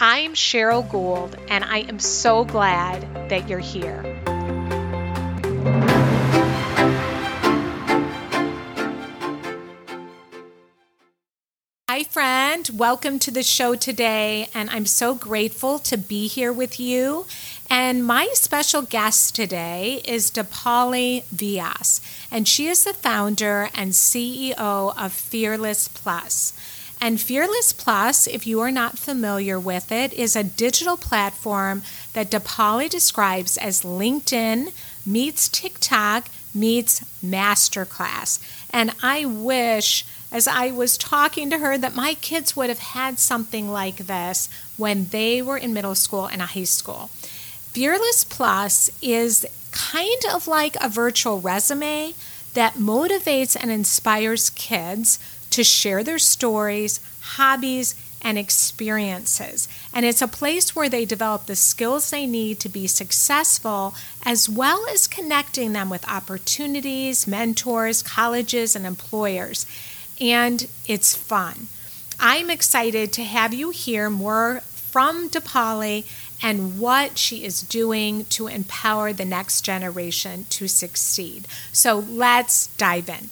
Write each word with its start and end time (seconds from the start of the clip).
I'm 0.00 0.34
Cheryl 0.34 0.88
Gould, 0.88 1.36
and 1.48 1.64
I 1.64 1.78
am 1.78 1.98
so 1.98 2.44
glad 2.44 3.02
that 3.30 3.48
you're 3.48 3.58
here. 3.58 4.00
Hi, 11.88 12.04
friend. 12.04 12.70
Welcome 12.74 13.18
to 13.18 13.32
the 13.32 13.42
show 13.42 13.74
today, 13.74 14.48
and 14.54 14.70
I'm 14.70 14.86
so 14.86 15.16
grateful 15.16 15.80
to 15.80 15.96
be 15.96 16.28
here 16.28 16.52
with 16.52 16.78
you 16.78 17.26
and 17.70 18.06
my 18.06 18.30
special 18.32 18.80
guest 18.80 19.34
today 19.36 20.00
is 20.06 20.30
Deepali 20.30 21.24
Vyas, 21.24 22.00
and 22.30 22.48
she 22.48 22.66
is 22.66 22.84
the 22.84 22.94
founder 22.94 23.68
and 23.74 23.92
CEO 23.92 24.56
of 24.96 25.12
Fearless 25.12 25.88
Plus. 25.88 26.54
And 27.00 27.20
Fearless 27.20 27.72
Plus, 27.72 28.26
if 28.26 28.46
you 28.46 28.60
are 28.60 28.72
not 28.72 28.98
familiar 28.98 29.58
with 29.58 29.92
it, 29.92 30.12
is 30.12 30.34
a 30.34 30.42
digital 30.42 30.96
platform 30.96 31.82
that 32.12 32.30
Deepali 32.30 32.90
describes 32.90 33.56
as 33.56 33.82
LinkedIn 33.82 34.72
meets 35.06 35.48
TikTok 35.48 36.28
meets 36.54 37.00
Masterclass. 37.24 38.40
And 38.70 38.92
I 39.02 39.24
wish, 39.24 40.04
as 40.32 40.48
I 40.48 40.70
was 40.70 40.98
talking 40.98 41.50
to 41.50 41.58
her, 41.58 41.78
that 41.78 41.94
my 41.94 42.14
kids 42.14 42.56
would 42.56 42.68
have 42.68 42.78
had 42.78 43.18
something 43.18 43.70
like 43.70 43.98
this 43.98 44.48
when 44.76 45.06
they 45.06 45.40
were 45.40 45.56
in 45.56 45.72
middle 45.72 45.94
school 45.94 46.26
and 46.26 46.42
high 46.42 46.64
school. 46.64 47.10
Fearless 47.72 48.24
Plus 48.24 48.90
is 49.00 49.46
kind 49.70 50.22
of 50.32 50.48
like 50.48 50.76
a 50.80 50.88
virtual 50.88 51.40
resume 51.40 52.14
that 52.54 52.74
motivates 52.74 53.56
and 53.60 53.70
inspires 53.70 54.50
kids 54.50 55.18
to 55.50 55.64
share 55.64 56.02
their 56.02 56.18
stories, 56.18 57.00
hobbies, 57.20 57.94
and 58.20 58.36
experiences. 58.36 59.68
And 59.94 60.04
it's 60.04 60.22
a 60.22 60.28
place 60.28 60.74
where 60.74 60.88
they 60.88 61.04
develop 61.04 61.46
the 61.46 61.56
skills 61.56 62.10
they 62.10 62.26
need 62.26 62.58
to 62.60 62.68
be 62.68 62.86
successful, 62.86 63.94
as 64.24 64.48
well 64.48 64.84
as 64.90 65.06
connecting 65.06 65.72
them 65.72 65.88
with 65.88 66.08
opportunities, 66.08 67.26
mentors, 67.26 68.02
colleges, 68.02 68.74
and 68.74 68.84
employers. 68.84 69.66
And 70.20 70.68
it's 70.86 71.14
fun. 71.14 71.68
I'm 72.18 72.50
excited 72.50 73.12
to 73.12 73.22
have 73.22 73.54
you 73.54 73.70
hear 73.70 74.10
more 74.10 74.60
from 74.60 75.28
Deepali 75.28 76.04
and 76.42 76.80
what 76.80 77.18
she 77.18 77.44
is 77.44 77.62
doing 77.62 78.24
to 78.26 78.48
empower 78.48 79.12
the 79.12 79.24
next 79.24 79.62
generation 79.62 80.46
to 80.50 80.66
succeed. 80.66 81.46
So 81.72 81.98
let's 81.98 82.66
dive 82.76 83.08
in. 83.08 83.30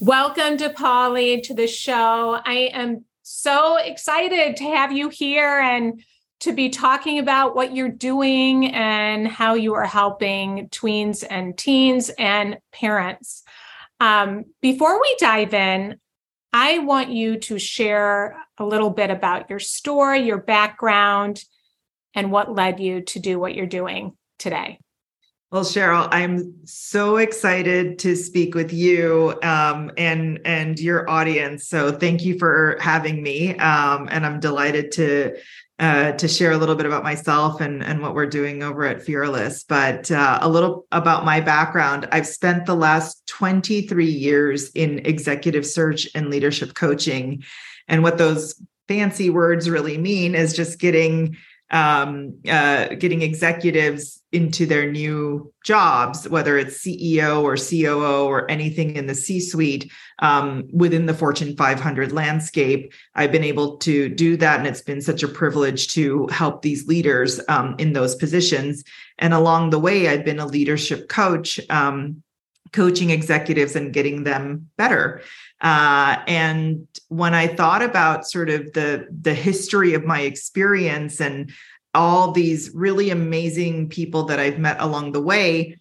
Welcome 0.00 0.58
Deepali 0.58 1.42
to 1.44 1.54
the 1.54 1.66
show. 1.66 2.38
I 2.44 2.70
am 2.74 3.06
so 3.22 3.78
excited 3.78 4.58
to 4.58 4.64
have 4.64 4.92
you 4.92 5.08
here 5.08 5.58
and 5.58 6.02
to 6.40 6.52
be 6.52 6.68
talking 6.68 7.18
about 7.18 7.56
what 7.56 7.74
you're 7.74 7.88
doing 7.88 8.74
and 8.74 9.26
how 9.26 9.54
you 9.54 9.72
are 9.72 9.86
helping 9.86 10.68
tweens 10.68 11.24
and 11.28 11.56
teens 11.56 12.10
and 12.18 12.58
parents. 12.72 13.42
Um, 13.98 14.44
before 14.60 15.00
we 15.00 15.16
dive 15.18 15.54
in, 15.54 15.98
I 16.52 16.80
want 16.80 17.08
you 17.08 17.38
to 17.38 17.58
share 17.58 18.36
a 18.58 18.66
little 18.66 18.90
bit 18.90 19.10
about 19.10 19.48
your 19.48 19.60
story, 19.60 20.26
your 20.26 20.42
background, 20.42 21.42
and 22.14 22.30
what 22.30 22.54
led 22.54 22.80
you 22.80 23.00
to 23.00 23.18
do 23.18 23.38
what 23.38 23.54
you're 23.54 23.64
doing 23.64 24.12
today. 24.38 24.78
Well, 25.52 25.62
Cheryl, 25.62 26.08
I'm 26.10 26.54
so 26.64 27.18
excited 27.18 28.00
to 28.00 28.16
speak 28.16 28.56
with 28.56 28.72
you 28.72 29.38
um, 29.44 29.92
and 29.96 30.40
and 30.44 30.76
your 30.76 31.08
audience. 31.08 31.68
So 31.68 31.92
thank 31.92 32.24
you 32.24 32.36
for 32.36 32.76
having 32.80 33.22
me, 33.22 33.56
um, 33.58 34.08
and 34.10 34.26
I'm 34.26 34.40
delighted 34.40 34.90
to 34.92 35.36
uh, 35.78 36.12
to 36.12 36.26
share 36.26 36.50
a 36.50 36.56
little 36.56 36.74
bit 36.74 36.84
about 36.84 37.04
myself 37.04 37.60
and 37.60 37.80
and 37.80 38.02
what 38.02 38.14
we're 38.14 38.26
doing 38.26 38.64
over 38.64 38.84
at 38.84 39.04
Fearless. 39.04 39.62
But 39.62 40.10
uh, 40.10 40.40
a 40.42 40.48
little 40.48 40.88
about 40.90 41.24
my 41.24 41.40
background. 41.40 42.08
I've 42.10 42.26
spent 42.26 42.66
the 42.66 42.74
last 42.74 43.24
23 43.28 44.04
years 44.04 44.70
in 44.70 44.98
executive 45.06 45.64
search 45.64 46.08
and 46.12 46.28
leadership 46.28 46.74
coaching, 46.74 47.44
and 47.86 48.02
what 48.02 48.18
those 48.18 48.60
fancy 48.88 49.30
words 49.30 49.70
really 49.70 49.96
mean 49.96 50.34
is 50.34 50.54
just 50.54 50.80
getting 50.80 51.36
um, 51.70 52.38
uh, 52.48 52.88
getting 52.94 53.22
executives 53.22 54.22
into 54.32 54.66
their 54.66 54.90
new 54.90 55.52
jobs, 55.64 56.28
whether 56.28 56.58
it's 56.58 56.84
CEO 56.84 57.42
or 57.42 57.56
COO 57.56 58.26
or 58.26 58.50
anything 58.50 58.96
in 58.96 59.06
the 59.06 59.14
C 59.14 59.40
suite 59.40 59.90
um, 60.18 60.64
within 60.72 61.06
the 61.06 61.14
Fortune 61.14 61.56
500 61.56 62.12
landscape. 62.12 62.92
I've 63.14 63.32
been 63.32 63.44
able 63.44 63.78
to 63.78 64.08
do 64.08 64.36
that. 64.36 64.58
And 64.58 64.68
it's 64.68 64.82
been 64.82 65.00
such 65.00 65.22
a 65.22 65.28
privilege 65.28 65.88
to 65.94 66.26
help 66.28 66.62
these 66.62 66.86
leaders 66.86 67.40
um, 67.48 67.74
in 67.78 67.92
those 67.94 68.14
positions. 68.14 68.84
And 69.18 69.32
along 69.32 69.70
the 69.70 69.78
way, 69.78 70.08
I've 70.08 70.24
been 70.24 70.38
a 70.38 70.46
leadership 70.46 71.08
coach. 71.08 71.58
Um, 71.70 72.22
coaching 72.72 73.10
executives 73.10 73.76
and 73.76 73.92
getting 73.92 74.24
them 74.24 74.68
better 74.76 75.22
uh, 75.60 76.18
and 76.26 76.86
when 77.08 77.34
I 77.34 77.46
thought 77.46 77.82
about 77.82 78.26
sort 78.26 78.50
of 78.50 78.72
the 78.72 79.06
the 79.22 79.34
history 79.34 79.94
of 79.94 80.04
my 80.04 80.20
experience 80.20 81.20
and 81.20 81.52
all 81.94 82.32
these 82.32 82.70
really 82.74 83.10
amazing 83.10 83.88
people 83.88 84.24
that 84.24 84.38
I've 84.38 84.58
met 84.58 84.76
along 84.80 85.12
the 85.12 85.22
way, 85.22 85.78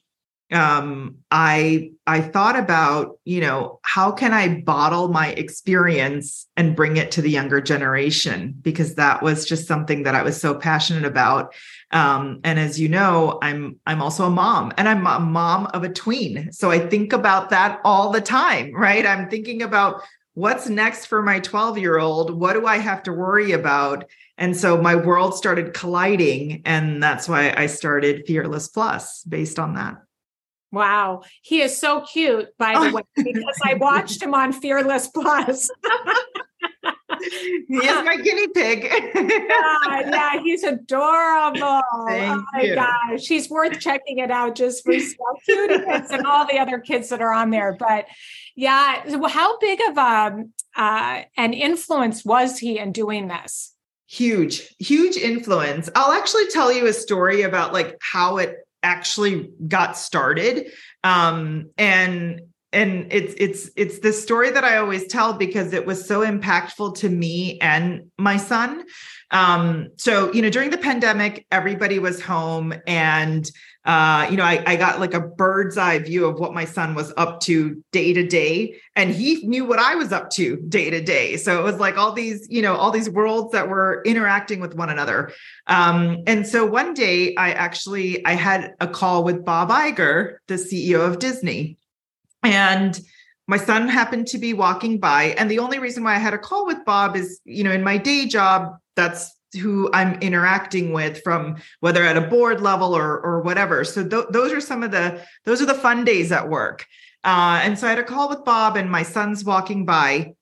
um, 0.51 1.17
I 1.31 1.91
I 2.05 2.21
thought 2.21 2.57
about 2.57 3.19
you 3.25 3.41
know 3.41 3.79
how 3.83 4.11
can 4.11 4.33
I 4.33 4.61
bottle 4.61 5.07
my 5.07 5.29
experience 5.29 6.47
and 6.55 6.75
bring 6.75 6.97
it 6.97 7.11
to 7.11 7.21
the 7.21 7.31
younger 7.31 7.61
generation 7.61 8.53
because 8.61 8.95
that 8.95 9.23
was 9.23 9.45
just 9.45 9.67
something 9.67 10.03
that 10.03 10.15
I 10.15 10.23
was 10.23 10.39
so 10.39 10.53
passionate 10.55 11.05
about 11.05 11.53
um, 11.91 12.41
and 12.43 12.59
as 12.59 12.79
you 12.79 12.89
know, 12.89 13.39
I'm 13.41 13.79
I'm 13.85 14.01
also 14.01 14.25
a 14.25 14.29
mom, 14.29 14.73
and 14.77 14.89
I'm 14.89 15.07
a 15.07 15.19
mom 15.19 15.67
of 15.67 15.83
a 15.83 15.89
tween. 15.89 16.51
So 16.51 16.71
I 16.71 16.79
think 16.79 17.13
about 17.13 17.51
that 17.51 17.79
all 17.85 18.11
the 18.11 18.21
time, 18.21 18.73
right? 18.73 19.05
I'm 19.05 19.29
thinking 19.29 19.61
about 19.61 20.01
what's 20.33 20.67
next 20.67 21.05
for 21.05 21.21
my 21.21 21.39
12 21.39 21.77
year 21.77 21.97
old. 21.97 22.31
What 22.37 22.53
do 22.53 22.65
I 22.65 22.79
have 22.79 23.03
to 23.03 23.13
worry 23.13 23.53
about? 23.53 24.05
And 24.37 24.57
so 24.57 24.81
my 24.81 24.95
world 24.95 25.35
started 25.35 25.73
colliding, 25.73 26.63
and 26.65 27.01
that's 27.01 27.29
why 27.29 27.53
I 27.55 27.67
started 27.67 28.25
Fearless 28.27 28.67
Plus 28.67 29.23
based 29.23 29.59
on 29.59 29.75
that. 29.75 30.04
Wow, 30.75 31.21
he 31.41 31.61
is 31.61 31.79
so 31.79 32.01
cute, 32.01 32.49
by 32.59 32.73
the 32.73 32.93
way, 32.93 33.03
because 33.15 33.59
I 33.63 33.75
watched 33.75 34.21
him 34.21 34.33
on 34.33 34.51
Fearless 34.51 35.07
Plus. 35.07 35.71
he 37.69 37.77
is 37.77 38.03
my 38.03 38.17
guinea 38.17 38.49
pig. 38.49 38.83
yeah, 38.83 40.09
yeah, 40.09 40.41
he's 40.43 40.63
adorable. 40.63 41.81
Thank 42.07 42.39
oh 42.39 42.43
my 42.53 42.61
you. 42.61 42.75
gosh, 42.75 43.25
he's 43.25 43.49
worth 43.49 43.79
checking 43.79 44.17
it 44.17 44.29
out 44.29 44.55
just 44.55 44.83
for 44.83 44.99
so 44.99 45.15
cute 45.45 45.71
and 45.71 46.27
all 46.27 46.45
the 46.45 46.59
other 46.59 46.79
kids 46.79 47.07
that 47.07 47.21
are 47.21 47.31
on 47.31 47.51
there. 47.51 47.77
But 47.79 48.07
yeah, 48.57 49.01
how 49.29 49.57
big 49.59 49.79
of 49.87 49.97
a 49.97 50.43
uh, 50.75 51.21
an 51.37 51.53
influence 51.53 52.25
was 52.25 52.59
he 52.59 52.79
in 52.79 52.91
doing 52.91 53.29
this? 53.29 53.73
Huge, 54.07 54.75
huge 54.77 55.15
influence. 55.15 55.89
I'll 55.95 56.11
actually 56.11 56.47
tell 56.47 56.69
you 56.69 56.85
a 56.87 56.93
story 56.93 57.43
about 57.43 57.71
like 57.71 57.97
how 58.01 58.39
it 58.39 58.64
actually 58.85 59.49
got 59.67 59.97
started. 59.97 60.71
Um, 61.03 61.71
and 61.77 62.41
and 62.71 63.07
it's 63.11 63.33
it's 63.37 63.69
it's 63.75 63.99
the 63.99 64.13
story 64.13 64.51
that 64.51 64.63
I 64.63 64.77
always 64.77 65.07
tell 65.07 65.33
because 65.33 65.73
it 65.73 65.85
was 65.85 66.05
so 66.05 66.25
impactful 66.25 66.97
to 66.97 67.09
me 67.09 67.57
and 67.59 68.11
my 68.17 68.37
son. 68.37 68.83
Um, 69.31 69.89
so 69.97 70.31
you 70.33 70.41
know, 70.41 70.49
during 70.49 70.69
the 70.69 70.77
pandemic, 70.77 71.45
everybody 71.51 71.99
was 71.99 72.21
home, 72.21 72.73
and 72.87 73.49
uh, 73.85 74.27
you 74.29 74.37
know, 74.37 74.43
I, 74.43 74.63
I 74.65 74.75
got 74.75 74.99
like 74.99 75.13
a 75.13 75.19
bird's 75.19 75.77
eye 75.77 75.99
view 75.99 76.25
of 76.25 76.39
what 76.39 76.53
my 76.53 76.65
son 76.65 76.95
was 76.95 77.13
up 77.17 77.39
to 77.41 77.83
day 77.91 78.13
to 78.13 78.25
day, 78.25 78.75
and 78.95 79.11
he 79.11 79.45
knew 79.47 79.65
what 79.65 79.79
I 79.79 79.95
was 79.95 80.11
up 80.11 80.29
to 80.31 80.57
day 80.57 80.89
to 80.89 81.01
day. 81.01 81.37
So 81.37 81.59
it 81.59 81.63
was 81.63 81.79
like 81.79 81.97
all 81.97 82.11
these, 82.11 82.47
you 82.49 82.61
know, 82.61 82.75
all 82.75 82.91
these 82.91 83.09
worlds 83.09 83.51
that 83.51 83.69
were 83.69 84.01
interacting 84.05 84.59
with 84.59 84.75
one 84.75 84.89
another. 84.89 85.31
Um, 85.67 86.23
and 86.27 86.47
so 86.47 86.65
one 86.65 86.93
day, 86.93 87.35
I 87.35 87.51
actually 87.51 88.25
I 88.25 88.33
had 88.33 88.75
a 88.79 88.87
call 88.87 89.23
with 89.23 89.43
Bob 89.43 89.69
Iger, 89.69 90.37
the 90.47 90.55
CEO 90.55 91.05
of 91.07 91.19
Disney 91.19 91.77
and 92.45 92.99
my 93.47 93.57
son 93.57 93.87
happened 93.87 94.27
to 94.27 94.37
be 94.37 94.53
walking 94.53 94.99
by. 94.99 95.35
And 95.37 95.49
the 95.49 95.59
only 95.59 95.79
reason 95.79 96.03
why 96.03 96.15
I 96.15 96.19
had 96.19 96.33
a 96.33 96.37
call 96.37 96.65
with 96.65 96.83
Bob 96.85 97.15
is, 97.15 97.39
you 97.43 97.63
know, 97.63 97.71
in 97.71 97.83
my 97.83 97.97
day 97.97 98.25
job, 98.25 98.77
that's 98.95 99.35
who 99.61 99.89
I'm 99.93 100.19
interacting 100.19 100.91
with 100.91 101.21
from 101.23 101.57
whether 101.79 102.03
at 102.03 102.17
a 102.17 102.21
board 102.21 102.61
level 102.61 102.95
or 102.95 103.19
or 103.19 103.41
whatever. 103.41 103.83
So 103.83 104.07
th- 104.07 104.25
those 104.29 104.51
are 104.51 104.61
some 104.61 104.83
of 104.83 104.91
the 104.91 105.21
those 105.45 105.61
are 105.61 105.65
the 105.65 105.73
fun 105.73 106.03
days 106.03 106.31
at 106.31 106.49
work. 106.49 106.85
Uh, 107.23 107.59
and 107.63 107.77
so 107.77 107.87
I 107.87 107.91
had 107.91 107.99
a 107.99 108.03
call 108.03 108.29
with 108.29 108.45
Bob, 108.45 108.77
and 108.77 108.89
my 108.89 109.03
son's 109.03 109.43
walking 109.43 109.85
by, 109.85 110.35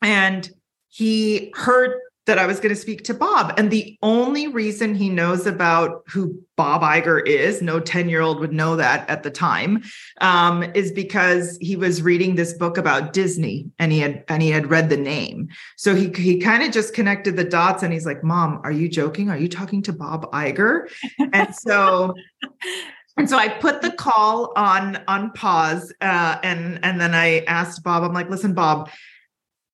and 0.00 0.48
he 0.88 1.52
heard 1.54 2.00
that 2.26 2.38
I 2.38 2.46
was 2.46 2.58
going 2.58 2.74
to 2.74 2.80
speak 2.80 3.04
to 3.04 3.14
Bob. 3.14 3.52
And 3.58 3.70
the 3.70 3.98
only 4.02 4.46
reason 4.46 4.94
he 4.94 5.10
knows 5.10 5.46
about 5.46 6.04
who 6.08 6.40
Bob 6.56 6.82
Iger 6.82 7.26
is, 7.26 7.60
no 7.60 7.80
10 7.80 8.08
year 8.08 8.20
old 8.20 8.40
would 8.40 8.52
know 8.52 8.76
that 8.76 9.08
at 9.10 9.22
the 9.22 9.30
time, 9.30 9.82
um, 10.20 10.62
is 10.74 10.90
because 10.92 11.58
he 11.60 11.76
was 11.76 12.02
reading 12.02 12.34
this 12.34 12.54
book 12.54 12.78
about 12.78 13.12
Disney 13.12 13.70
and 13.78 13.92
he 13.92 13.98
had 13.98 14.24
and 14.28 14.42
he 14.42 14.50
had 14.50 14.70
read 14.70 14.88
the 14.88 14.96
name. 14.96 15.48
So 15.76 15.94
he 15.94 16.10
he 16.16 16.40
kind 16.40 16.62
of 16.62 16.72
just 16.72 16.94
connected 16.94 17.36
the 17.36 17.44
dots 17.44 17.82
and 17.82 17.92
he's 17.92 18.06
like, 18.06 18.24
Mom, 18.24 18.60
are 18.64 18.72
you 18.72 18.88
joking? 18.88 19.28
Are 19.28 19.38
you 19.38 19.48
talking 19.48 19.82
to 19.82 19.92
Bob 19.92 20.30
Iger? 20.32 20.88
And 21.32 21.54
so 21.54 22.14
and 23.16 23.28
so 23.28 23.36
I 23.36 23.48
put 23.48 23.82
the 23.82 23.92
call 23.92 24.52
on 24.56 25.02
on 25.08 25.30
pause, 25.32 25.92
uh, 26.00 26.38
and 26.42 26.80
and 26.82 27.00
then 27.00 27.14
I 27.14 27.40
asked 27.40 27.82
Bob. 27.82 28.02
I'm 28.02 28.12
like, 28.12 28.30
listen, 28.30 28.54
Bob, 28.54 28.90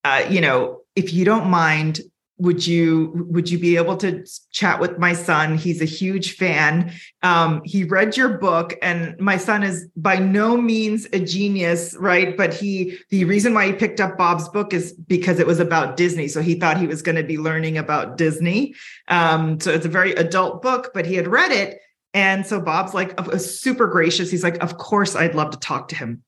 uh, 0.04 0.24
you 0.28 0.40
know, 0.40 0.80
if 0.94 1.14
you 1.14 1.24
don't 1.24 1.48
mind, 1.48 2.00
would 2.40 2.66
you 2.66 3.26
would 3.30 3.50
you 3.50 3.58
be 3.58 3.76
able 3.76 3.96
to 3.98 4.24
chat 4.50 4.80
with 4.80 4.98
my 4.98 5.12
son? 5.12 5.56
He's 5.56 5.82
a 5.82 5.86
huge 5.86 6.36
fan. 6.36 6.92
Um, 7.22 7.60
he 7.64 7.84
read 7.84 8.16
your 8.16 8.38
book 8.38 8.76
and 8.82 9.18
my 9.20 9.36
son 9.36 9.62
is 9.62 9.88
by 9.96 10.16
no 10.16 10.56
means 10.56 11.06
a 11.12 11.20
genius 11.20 11.94
right? 11.98 12.36
But 12.36 12.54
he 12.54 12.98
the 13.10 13.24
reason 13.24 13.52
why 13.52 13.66
he 13.66 13.72
picked 13.74 14.00
up 14.00 14.16
bob's 14.16 14.48
book 14.48 14.72
is 14.72 14.92
because 14.92 15.38
it 15.38 15.46
was 15.46 15.60
about 15.60 15.96
disney. 15.96 16.28
So 16.28 16.40
he 16.40 16.54
thought 16.54 16.78
he 16.78 16.86
was 16.86 17.02
going 17.02 17.16
to 17.16 17.24
be 17.24 17.38
learning 17.38 17.76
about 17.76 18.16
disney. 18.16 18.74
Um, 19.08 19.60
so 19.60 19.70
it's 19.70 19.86
a 19.86 19.90
very 19.90 20.12
adult 20.14 20.62
book 20.62 20.92
but 20.94 21.06
he 21.06 21.14
had 21.14 21.28
read 21.28 21.52
it. 21.52 21.80
And 22.14 22.46
so 22.46 22.60
bob's 22.60 22.94
like 22.94 23.18
super 23.38 23.86
gracious. 23.86 24.30
He's 24.30 24.42
like 24.42 24.62
of 24.62 24.78
course 24.78 25.14
i'd 25.14 25.34
love 25.34 25.50
to 25.50 25.58
talk 25.58 25.88
to 25.88 25.96
him. 25.96 26.22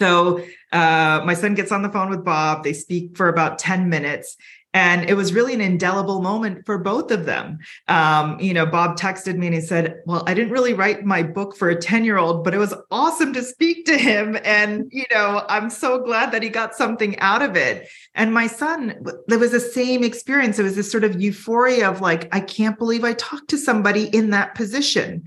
So 0.00 0.44
uh, 0.72 1.22
my 1.24 1.34
son 1.34 1.54
gets 1.54 1.70
on 1.70 1.82
the 1.82 1.88
phone 1.88 2.10
with 2.10 2.24
Bob. 2.24 2.64
They 2.64 2.72
speak 2.72 3.16
for 3.16 3.28
about 3.28 3.58
10 3.58 3.88
minutes. 3.88 4.36
And 4.76 5.08
it 5.08 5.14
was 5.14 5.32
really 5.32 5.54
an 5.54 5.62
indelible 5.62 6.20
moment 6.20 6.66
for 6.66 6.76
both 6.76 7.10
of 7.10 7.24
them. 7.24 7.60
Um, 7.88 8.38
you 8.38 8.52
know, 8.52 8.66
Bob 8.66 8.98
texted 8.98 9.38
me 9.38 9.46
and 9.46 9.54
he 9.54 9.62
said, 9.62 10.02
Well, 10.04 10.22
I 10.26 10.34
didn't 10.34 10.52
really 10.52 10.74
write 10.74 11.02
my 11.02 11.22
book 11.22 11.56
for 11.56 11.70
a 11.70 11.80
10 11.80 12.04
year 12.04 12.18
old, 12.18 12.44
but 12.44 12.52
it 12.52 12.58
was 12.58 12.74
awesome 12.90 13.32
to 13.32 13.42
speak 13.42 13.86
to 13.86 13.96
him. 13.96 14.36
And, 14.44 14.84
you 14.92 15.06
know, 15.10 15.46
I'm 15.48 15.70
so 15.70 16.04
glad 16.04 16.30
that 16.32 16.42
he 16.42 16.50
got 16.50 16.74
something 16.74 17.18
out 17.20 17.40
of 17.40 17.56
it. 17.56 17.88
And 18.14 18.34
my 18.34 18.46
son, 18.46 19.02
there 19.28 19.38
was 19.38 19.52
the 19.52 19.60
same 19.60 20.04
experience. 20.04 20.58
It 20.58 20.64
was 20.64 20.76
this 20.76 20.92
sort 20.92 21.04
of 21.04 21.22
euphoria 21.22 21.88
of 21.88 22.02
like, 22.02 22.28
I 22.34 22.40
can't 22.40 22.78
believe 22.78 23.02
I 23.02 23.14
talked 23.14 23.48
to 23.48 23.58
somebody 23.58 24.14
in 24.14 24.28
that 24.30 24.56
position. 24.56 25.24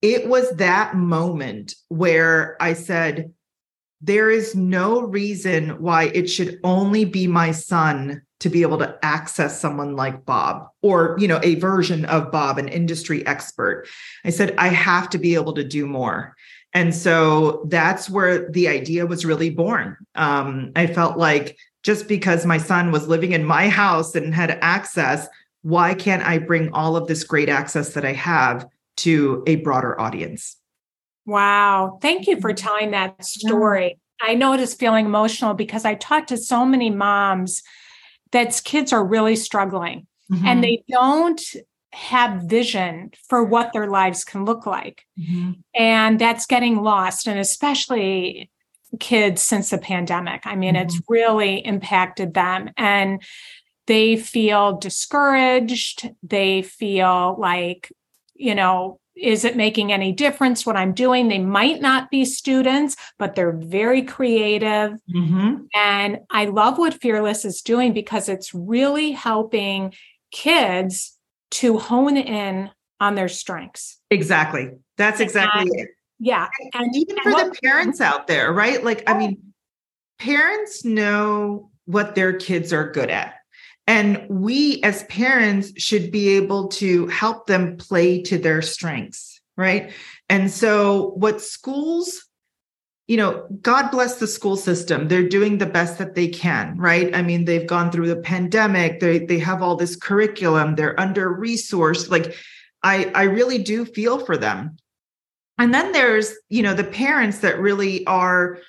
It 0.00 0.26
was 0.26 0.50
that 0.52 0.94
moment 0.94 1.74
where 1.88 2.56
I 2.60 2.72
said, 2.72 3.34
there 4.00 4.30
is 4.30 4.54
no 4.54 5.02
reason 5.02 5.82
why 5.82 6.04
it 6.04 6.30
should 6.30 6.58
only 6.64 7.04
be 7.04 7.26
my 7.26 7.50
son 7.50 8.22
to 8.40 8.48
be 8.48 8.62
able 8.62 8.78
to 8.78 8.98
access 9.02 9.60
someone 9.60 9.96
like 9.96 10.24
Bob 10.24 10.68
or 10.82 11.16
you 11.18 11.28
know 11.28 11.40
a 11.42 11.54
version 11.56 12.04
of 12.06 12.32
Bob 12.32 12.58
an 12.58 12.68
industry 12.68 13.26
expert. 13.26 13.86
I 14.24 14.30
said 14.30 14.54
i 14.58 14.68
have 14.68 15.08
to 15.10 15.18
be 15.18 15.34
able 15.34 15.52
to 15.54 15.64
do 15.64 15.86
more. 15.86 16.34
And 16.72 16.94
so 16.94 17.66
that's 17.68 18.08
where 18.08 18.48
the 18.50 18.68
idea 18.68 19.06
was 19.06 19.24
really 19.24 19.50
born. 19.50 19.96
Um, 20.14 20.72
i 20.76 20.86
felt 20.86 21.16
like 21.16 21.56
just 21.82 22.08
because 22.08 22.44
my 22.44 22.58
son 22.58 22.92
was 22.92 23.08
living 23.08 23.32
in 23.32 23.44
my 23.44 23.68
house 23.68 24.14
and 24.14 24.34
had 24.34 24.58
access 24.60 25.28
why 25.62 25.92
can't 25.92 26.22
i 26.22 26.38
bring 26.38 26.72
all 26.72 26.96
of 26.96 27.06
this 27.06 27.22
great 27.22 27.50
access 27.50 27.92
that 27.92 28.04
i 28.04 28.12
have 28.12 28.66
to 29.00 29.42
a 29.46 29.56
broader 29.56 29.98
audience? 30.00 30.56
Wow. 31.26 31.98
Thank 32.02 32.26
you 32.26 32.40
for 32.40 32.52
telling 32.52 32.90
that 32.90 33.24
story. 33.24 33.98
I 34.20 34.34
know 34.34 34.52
it 34.52 34.60
is 34.60 34.74
feeling 34.74 35.06
emotional 35.06 35.54
because 35.54 35.84
I 35.84 35.94
talked 35.94 36.28
to 36.28 36.36
so 36.36 36.66
many 36.66 36.90
moms 36.90 37.62
that 38.32 38.60
kids 38.64 38.92
are 38.92 39.04
really 39.04 39.36
struggling 39.36 40.06
mm-hmm. 40.30 40.46
and 40.46 40.62
they 40.62 40.84
don't 40.88 41.42
have 41.92 42.42
vision 42.42 43.10
for 43.28 43.42
what 43.42 43.72
their 43.72 43.88
lives 43.88 44.24
can 44.24 44.44
look 44.44 44.66
like. 44.66 45.04
Mm-hmm. 45.18 45.52
And 45.74 46.18
that's 46.20 46.46
getting 46.46 46.82
lost. 46.82 47.26
And 47.26 47.38
especially 47.38 48.50
kids 48.98 49.42
since 49.42 49.70
the 49.70 49.78
pandemic. 49.78 50.42
I 50.44 50.56
mean, 50.56 50.74
mm-hmm. 50.74 50.86
it's 50.86 51.00
really 51.08 51.58
impacted 51.58 52.34
them. 52.34 52.70
And 52.76 53.22
they 53.86 54.16
feel 54.16 54.76
discouraged. 54.78 56.10
They 56.22 56.62
feel 56.62 57.36
like, 57.38 57.92
you 58.34 58.54
know, 58.54 59.00
is 59.20 59.44
it 59.44 59.56
making 59.56 59.92
any 59.92 60.12
difference 60.12 60.64
what 60.64 60.76
I'm 60.76 60.92
doing? 60.92 61.28
They 61.28 61.38
might 61.38 61.80
not 61.80 62.10
be 62.10 62.24
students, 62.24 62.96
but 63.18 63.34
they're 63.34 63.52
very 63.52 64.02
creative. 64.02 64.98
Mm-hmm. 65.14 65.64
And 65.74 66.18
I 66.30 66.46
love 66.46 66.78
what 66.78 66.94
Fearless 66.94 67.44
is 67.44 67.60
doing 67.62 67.92
because 67.92 68.28
it's 68.28 68.54
really 68.54 69.12
helping 69.12 69.94
kids 70.30 71.16
to 71.52 71.78
hone 71.78 72.16
in 72.16 72.70
on 73.00 73.14
their 73.14 73.28
strengths. 73.28 73.98
Exactly. 74.10 74.70
That's 74.96 75.20
exactly 75.20 75.62
and, 75.62 75.80
it. 75.80 75.88
Yeah. 76.18 76.48
And, 76.74 76.84
and 76.84 76.96
even 76.96 77.16
for 77.22 77.32
what, 77.32 77.52
the 77.52 77.58
parents 77.62 78.00
out 78.00 78.26
there, 78.26 78.52
right? 78.52 78.82
Like, 78.84 79.02
I 79.06 79.16
mean, 79.16 79.38
parents 80.18 80.84
know 80.84 81.70
what 81.86 82.14
their 82.14 82.34
kids 82.34 82.72
are 82.72 82.90
good 82.90 83.10
at 83.10 83.34
and 83.90 84.24
we 84.28 84.80
as 84.84 85.02
parents 85.04 85.72
should 85.76 86.12
be 86.12 86.28
able 86.36 86.68
to 86.68 87.08
help 87.08 87.48
them 87.48 87.76
play 87.76 88.22
to 88.22 88.38
their 88.38 88.62
strengths, 88.62 89.40
right? 89.56 89.90
And 90.28 90.48
so, 90.48 91.10
what 91.16 91.40
schools, 91.40 92.24
you 93.08 93.16
know, 93.16 93.48
God 93.62 93.90
bless 93.90 94.20
the 94.20 94.28
school 94.28 94.54
system. 94.54 95.08
They're 95.08 95.28
doing 95.28 95.58
the 95.58 95.66
best 95.66 95.98
that 95.98 96.14
they 96.14 96.28
can, 96.28 96.78
right? 96.78 97.12
I 97.16 97.22
mean, 97.22 97.46
they've 97.46 97.66
gone 97.66 97.90
through 97.90 98.06
the 98.06 98.22
pandemic. 98.22 99.00
They 99.00 99.26
they 99.26 99.40
have 99.40 99.60
all 99.60 99.74
this 99.74 99.96
curriculum. 99.96 100.76
They're 100.76 100.98
under 100.98 101.28
resourced. 101.28 102.10
Like, 102.10 102.36
I 102.84 103.10
I 103.12 103.24
really 103.24 103.58
do 103.58 103.84
feel 103.84 104.24
for 104.24 104.36
them. 104.36 104.76
And 105.58 105.74
then 105.74 105.90
there's, 105.90 106.32
you 106.48 106.62
know, 106.62 106.74
the 106.74 106.84
parents 106.84 107.40
that 107.40 107.58
really 107.58 108.06
are 108.06 108.60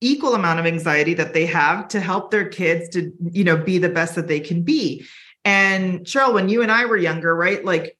equal 0.00 0.34
amount 0.34 0.60
of 0.60 0.66
anxiety 0.66 1.14
that 1.14 1.32
they 1.32 1.46
have 1.46 1.88
to 1.88 2.00
help 2.00 2.30
their 2.30 2.48
kids 2.48 2.88
to 2.90 3.12
you 3.30 3.44
know 3.44 3.56
be 3.56 3.78
the 3.78 3.88
best 3.88 4.14
that 4.14 4.28
they 4.28 4.40
can 4.40 4.62
be. 4.62 5.06
And 5.44 6.00
cheryl 6.00 6.34
when 6.34 6.48
you 6.48 6.62
and 6.62 6.72
i 6.72 6.84
were 6.84 6.96
younger 6.96 7.34
right 7.34 7.64
like 7.64 7.96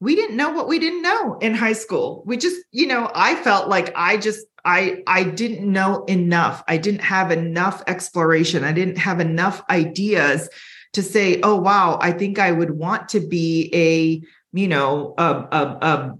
we 0.00 0.16
didn't 0.16 0.36
know 0.36 0.50
what 0.50 0.66
we 0.66 0.78
didn't 0.78 1.02
know 1.02 1.36
in 1.40 1.54
high 1.54 1.74
school. 1.74 2.22
We 2.26 2.36
just 2.36 2.56
you 2.72 2.86
know 2.86 3.10
i 3.14 3.34
felt 3.36 3.68
like 3.68 3.92
i 3.94 4.16
just 4.16 4.46
i 4.64 5.02
i 5.06 5.24
didn't 5.24 5.70
know 5.70 6.04
enough. 6.04 6.62
I 6.68 6.76
didn't 6.76 7.02
have 7.02 7.30
enough 7.30 7.82
exploration. 7.86 8.64
I 8.64 8.72
didn't 8.72 8.98
have 8.98 9.20
enough 9.20 9.62
ideas 9.70 10.48
to 10.92 11.02
say 11.02 11.40
oh 11.42 11.56
wow 11.56 11.98
i 12.00 12.10
think 12.12 12.38
i 12.38 12.50
would 12.50 12.70
want 12.70 13.08
to 13.08 13.20
be 13.20 13.70
a 13.72 14.20
you 14.56 14.68
know 14.68 15.14
a, 15.18 15.24
a, 15.24 15.78
a 15.82 16.18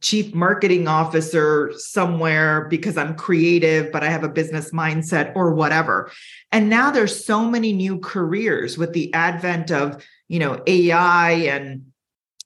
chief 0.00 0.34
marketing 0.34 0.88
officer 0.88 1.72
somewhere 1.76 2.66
because 2.68 2.96
I'm 2.96 3.14
creative, 3.14 3.92
but 3.92 4.02
I 4.02 4.08
have 4.08 4.24
a 4.24 4.28
business 4.28 4.70
mindset 4.70 5.32
or 5.36 5.54
whatever. 5.54 6.10
And 6.50 6.70
now 6.70 6.90
there's 6.90 7.24
so 7.24 7.44
many 7.44 7.72
new 7.72 7.98
careers 7.98 8.78
with 8.78 8.92
the 8.92 9.12
advent 9.12 9.70
of, 9.70 10.04
you 10.26 10.38
know, 10.38 10.62
AI 10.66 11.32
and 11.32 11.86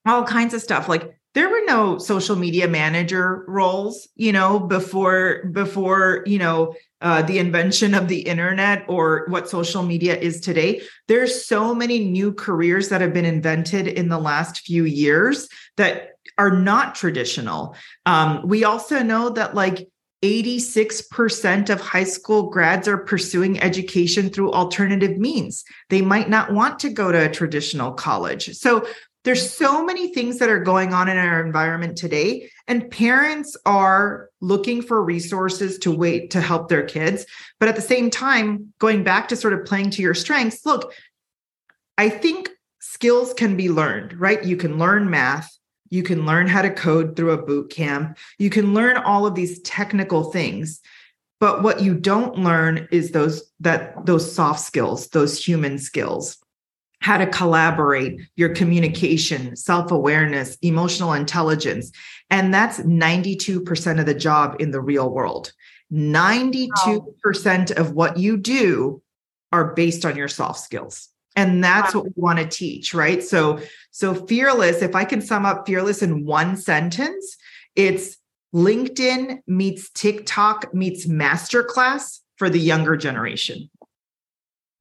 all 0.05 0.25
kinds 0.25 0.52
of 0.52 0.62
stuff. 0.62 0.88
Like 0.88 1.17
there 1.35 1.49
were 1.49 1.62
no 1.64 1.99
social 1.99 2.37
media 2.37 2.69
manager 2.69 3.45
roles, 3.49 4.09
you 4.17 4.33
know, 4.33 4.59
before 4.59 5.45
before, 5.52 6.25
you 6.26 6.38
know, 6.38 6.75
uh, 7.00 7.23
the 7.23 7.38
invention 7.38 7.95
of 7.95 8.09
the 8.09 8.21
internet 8.21 8.85
or 8.88 9.25
what 9.29 9.49
social 9.49 9.83
media 9.83 10.17
is 10.19 10.41
today. 10.41 10.83
There's 11.09 11.47
so 11.47 11.75
many 11.75 12.05
new 12.05 12.35
careers 12.35 12.91
that 12.91 13.00
have 13.00 13.14
been 13.14 13.25
invented 13.25 13.88
in 13.88 14.09
the 14.09 14.19
last 14.19 14.59
few 14.59 14.85
years 14.85 15.49
that 15.76 16.12
are 16.38 16.50
not 16.50 16.94
traditional. 16.94 17.76
Um, 18.06 18.42
we 18.44 18.64
also 18.64 19.02
know 19.02 19.30
that 19.30 19.54
like 19.54 19.88
86% 20.22 21.68
of 21.68 21.80
high 21.80 22.04
school 22.04 22.48
grads 22.50 22.86
are 22.86 22.98
pursuing 22.98 23.60
education 23.60 24.30
through 24.30 24.52
alternative 24.52 25.18
means. 25.18 25.64
They 25.90 26.00
might 26.00 26.30
not 26.30 26.52
want 26.52 26.78
to 26.80 26.90
go 26.90 27.10
to 27.10 27.26
a 27.26 27.32
traditional 27.32 27.92
college. 27.92 28.54
So 28.56 28.86
there's 29.24 29.52
so 29.52 29.84
many 29.84 30.12
things 30.12 30.38
that 30.38 30.48
are 30.48 30.60
going 30.60 30.92
on 30.92 31.08
in 31.08 31.16
our 31.16 31.44
environment 31.44 31.96
today 31.96 32.50
and 32.66 32.90
parents 32.90 33.56
are 33.64 34.28
looking 34.40 34.82
for 34.82 35.02
resources 35.02 35.78
to 35.78 35.92
wait 35.92 36.30
to 36.30 36.40
help 36.40 36.68
their 36.68 36.84
kids 36.84 37.24
but 37.60 37.68
at 37.68 37.76
the 37.76 37.82
same 37.82 38.10
time 38.10 38.72
going 38.78 39.04
back 39.04 39.28
to 39.28 39.36
sort 39.36 39.54
of 39.54 39.64
playing 39.64 39.90
to 39.90 40.02
your 40.02 40.14
strengths 40.14 40.66
look 40.66 40.92
i 41.98 42.08
think 42.08 42.50
skills 42.80 43.32
can 43.34 43.56
be 43.56 43.68
learned 43.68 44.18
right 44.18 44.44
you 44.44 44.56
can 44.56 44.78
learn 44.78 45.08
math 45.08 45.56
you 45.92 46.02
can 46.02 46.25
learn 46.26 46.46
how 46.46 46.62
to 46.62 46.70
code 46.70 47.14
through 47.14 47.32
a 47.32 47.42
boot 47.42 47.70
camp 47.70 48.16
you 48.38 48.50
can 48.50 48.75
learn 48.75 48.96
all 48.96 49.26
of 49.26 49.34
these 49.34 49.61
technical 49.62 50.25
things 50.25 50.80
but 51.40 51.62
what 51.62 51.82
you 51.82 51.94
don't 51.94 52.38
learn 52.38 52.88
is 52.92 53.11
those 53.11 53.50
that 53.61 54.06
those 54.06 54.34
soft 54.34 54.61
skills 54.61 55.08
those 55.08 55.44
human 55.44 55.78
skills 55.78 56.42
how 57.02 57.18
to 57.18 57.26
collaborate, 57.26 58.20
your 58.37 58.54
communication, 58.54 59.56
self 59.56 59.90
awareness, 59.90 60.56
emotional 60.62 61.12
intelligence. 61.12 61.90
And 62.30 62.54
that's 62.54 62.78
92% 62.78 64.00
of 64.00 64.06
the 64.06 64.14
job 64.14 64.56
in 64.61 64.70
the 64.70 64.80
real 64.80 65.11
world. 65.11 65.52
92% 65.92 67.76
of 67.76 67.92
what 67.92 68.16
you 68.16 68.37
do 68.37 69.02
are 69.50 69.75
based 69.75 70.06
on 70.06 70.16
your 70.16 70.28
soft 70.28 70.61
skills. 70.61 71.08
And 71.34 71.64
that's 71.64 71.94
what 71.94 72.04
we 72.04 72.12
want 72.16 72.38
to 72.38 72.46
teach, 72.46 72.92
right? 72.92 73.22
So, 73.22 73.60
so 73.90 74.14
fearless, 74.14 74.82
if 74.82 74.94
I 74.94 75.04
can 75.04 75.22
sum 75.22 75.46
up 75.46 75.66
fearless 75.66 76.02
in 76.02 76.26
one 76.26 76.56
sentence, 76.56 77.36
it's 77.74 78.18
LinkedIn 78.54 79.40
meets 79.46 79.90
TikTok 79.90 80.74
meets 80.74 81.06
masterclass 81.06 82.20
for 82.36 82.50
the 82.50 82.60
younger 82.60 82.96
generation. 82.96 83.70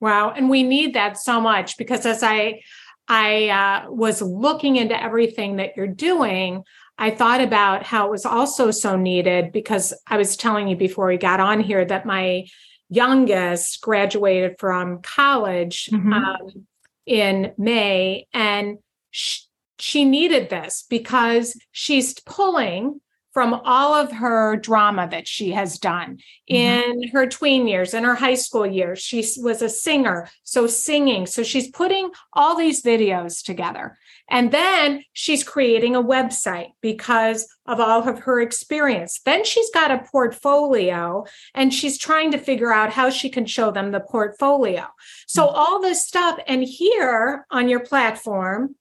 Wow. 0.02 0.32
And 0.32 0.50
we 0.50 0.64
need 0.64 0.96
that 0.96 1.18
so 1.18 1.40
much 1.40 1.78
because 1.78 2.06
as 2.06 2.24
I 2.24 2.62
I 3.08 3.50
uh, 3.50 3.92
was 3.92 4.22
looking 4.22 4.78
into 4.78 5.02
everything 5.02 5.58
that 5.58 5.76
you're 5.76 5.88
doing, 5.88 6.64
I 6.98 7.12
thought 7.12 7.42
about 7.42 7.84
how 7.84 8.08
it 8.08 8.12
was 8.12 8.26
also 8.26 8.72
so 8.72 8.96
needed 8.96 9.52
because 9.52 9.94
I 10.08 10.18
was 10.18 10.38
telling 10.38 10.68
you 10.68 10.76
before 10.76 11.08
we 11.08 11.18
got 11.18 11.40
on 11.40 11.60
here 11.60 11.84
that 11.84 12.06
my 12.06 12.46
youngest 12.92 13.82
graduated 13.82 14.58
from 14.60 15.02
college 15.02 15.90
mm-hmm. 15.92 16.14
um, 16.14 16.68
in 17.06 17.54
May 17.58 18.28
and 18.34 18.78
sh- 19.10 19.46
she 19.80 20.06
needed 20.06 20.50
this 20.50 20.86
because 20.90 21.58
she's 21.72 22.20
pulling 22.20 23.00
from 23.34 23.54
all 23.54 23.94
of 23.94 24.12
her 24.12 24.58
drama 24.58 25.08
that 25.10 25.26
she 25.26 25.52
has 25.52 25.80
done 25.80 26.20
mm-hmm. 26.52 26.56
in 26.56 27.08
her 27.10 27.26
tween 27.26 27.66
years 27.66 27.94
in 27.94 28.04
her 28.04 28.16
high 28.16 28.36
school 28.36 28.68
years 28.68 29.00
she 29.00 29.26
was 29.38 29.62
a 29.62 29.70
singer 29.70 30.30
so 30.44 30.68
singing 30.68 31.26
so 31.26 31.44
she's 31.44 31.72
putting 31.72 32.12
all 32.34 32.58
these 32.58 32.84
videos 32.84 33.44
together 33.44 33.98
and 34.32 34.52
then 34.52 35.04
she's 35.14 35.44
creating 35.44 35.96
a 35.96 36.02
website 36.02 36.70
because 36.82 37.48
of 37.68 37.80
all 37.80 38.08
of 38.08 38.20
her 38.20 38.42
experience 38.42 39.22
then 39.26 39.46
she's 39.46 39.70
got 39.72 39.92
a 39.92 40.04
portfolio 40.12 41.24
and 41.54 41.74
she's 41.74 41.98
trying 41.98 42.32
to 42.32 42.38
figure 42.40 42.74
out 42.74 42.92
how 42.92 43.10
she 43.10 43.30
can 43.30 43.46
show 43.46 43.70
them 43.70 43.92
the 43.92 44.00
portfolio 44.00 44.88
so 45.28 45.46
mm-hmm. 45.46 45.56
all 45.56 45.82
this 45.82 46.06
stuff 46.06 46.40
and 46.48 46.64
here 46.64 47.46
on 47.52 47.70
your 47.70 47.82
platform 47.82 48.76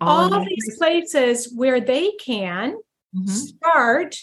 all, 0.00 0.32
all 0.34 0.44
these 0.44 0.76
places 0.78 1.52
where 1.54 1.80
they 1.80 2.10
can 2.12 2.76
mm-hmm. 3.14 3.26
start 3.26 4.16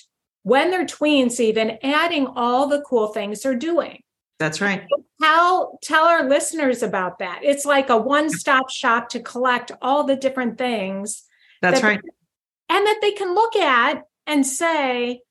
when 0.48 0.72
they're 0.72 0.86
tweens, 0.86 1.42
even 1.42 1.78
adding 1.84 2.26
all 2.26 2.68
the 2.68 2.82
cool 2.82 3.08
things 3.08 3.42
they're 3.42 3.54
doing. 3.54 4.02
That's 4.39 4.62
right. 4.62 4.86
tell 5.22 5.79
tell 5.82 6.06
our 6.06 6.27
listeners 6.27 6.84
about 6.84 7.20
that. 7.20 7.39
It's 7.44 7.65
like 7.65 7.89
a 7.89 7.98
one-stop 7.98 8.70
shop 8.70 9.10
to 9.10 9.20
collect 9.20 9.72
all 9.82 10.03
the 10.03 10.15
different 10.15 10.58
things. 10.58 11.24
That's 11.62 11.82
that 11.82 11.88
right. 11.88 12.01
They, 12.01 12.75
and 12.75 12.86
that 12.86 13.00
they 13.01 13.12
can 13.12 13.34
look 13.34 13.56
at 13.56 14.03
and 14.27 14.46
say, 14.46 15.22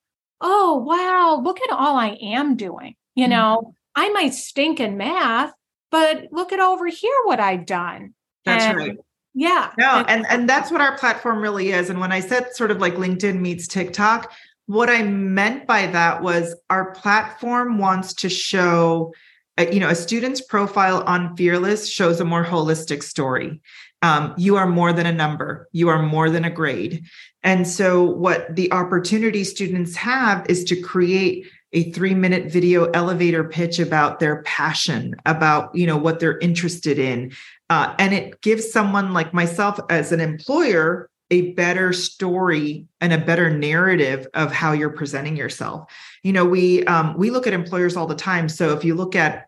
"Oh, 0.40 0.76
wow, 0.78 1.40
look 1.42 1.60
at 1.60 1.70
all 1.70 1.96
I 1.96 2.18
am 2.20 2.56
doing." 2.56 2.96
You 3.14 3.24
mm-hmm. 3.24 3.30
know, 3.30 3.74
I 3.94 4.08
might 4.10 4.34
stink 4.34 4.80
in 4.80 4.96
math, 4.96 5.52
but 5.90 6.28
look 6.32 6.52
at 6.52 6.60
over 6.60 6.86
here 6.86 7.16
what 7.24 7.38
I've 7.38 7.66
done. 7.66 8.14
That's 8.44 8.64
and 8.64 8.76
right. 8.76 8.96
Yeah. 9.34 9.70
No, 9.78 10.04
and 10.08 10.26
and 10.28 10.48
that's 10.48 10.70
what 10.70 10.80
our 10.80 10.96
platform 10.96 11.40
really 11.40 11.70
is. 11.70 11.90
And 11.90 12.00
when 12.00 12.10
I 12.10 12.20
said 12.20 12.56
sort 12.56 12.70
of 12.70 12.78
like 12.78 12.94
LinkedIn 12.94 13.38
meets 13.38 13.68
TikTok, 13.68 14.32
what 14.66 14.90
I 14.90 15.02
meant 15.02 15.66
by 15.66 15.86
that 15.86 16.22
was 16.22 16.54
our 16.70 16.92
platform 16.92 17.78
wants 17.78 18.14
to 18.14 18.28
show 18.28 19.14
uh, 19.58 19.66
you 19.72 19.80
know 19.80 19.88
a 19.88 19.94
student's 19.94 20.40
profile 20.40 21.02
on 21.06 21.36
fearless 21.36 21.88
shows 21.88 22.20
a 22.20 22.24
more 22.24 22.44
holistic 22.44 23.02
story. 23.02 23.60
Um, 24.02 24.34
you 24.36 24.56
are 24.56 24.66
more 24.66 24.92
than 24.92 25.06
a 25.06 25.12
number. 25.12 25.68
You 25.72 25.88
are 25.88 26.02
more 26.02 26.28
than 26.28 26.44
a 26.44 26.50
grade. 26.50 27.04
And 27.42 27.66
so 27.66 28.04
what 28.04 28.54
the 28.54 28.70
opportunity 28.72 29.42
students 29.42 29.96
have 29.96 30.44
is 30.48 30.64
to 30.64 30.80
create 30.80 31.46
a 31.72 31.90
three 31.92 32.14
minute 32.14 32.50
video 32.52 32.84
elevator 32.90 33.44
pitch 33.44 33.78
about 33.78 34.20
their 34.20 34.42
passion 34.42 35.14
about 35.26 35.74
you 35.74 35.86
know 35.86 35.96
what 35.96 36.20
they're 36.20 36.38
interested 36.38 36.98
in. 36.98 37.32
Uh, 37.70 37.94
and 37.98 38.12
it 38.14 38.40
gives 38.42 38.70
someone 38.70 39.12
like 39.12 39.32
myself 39.32 39.78
as 39.90 40.12
an 40.12 40.20
employer 40.20 41.08
a 41.30 41.52
better 41.52 41.92
story 41.92 42.86
and 43.00 43.12
a 43.12 43.18
better 43.18 43.50
narrative 43.50 44.28
of 44.34 44.52
how 44.52 44.72
you're 44.72 44.90
presenting 44.90 45.36
yourself. 45.36 45.92
You 46.22 46.32
know 46.32 46.44
we 46.44 46.84
um, 46.84 47.16
we 47.16 47.30
look 47.30 47.46
at 47.46 47.52
employers 47.52 47.96
all 47.96 48.06
the 48.06 48.14
time. 48.14 48.48
So 48.48 48.76
if 48.76 48.84
you 48.84 48.94
look 48.94 49.16
at 49.16 49.46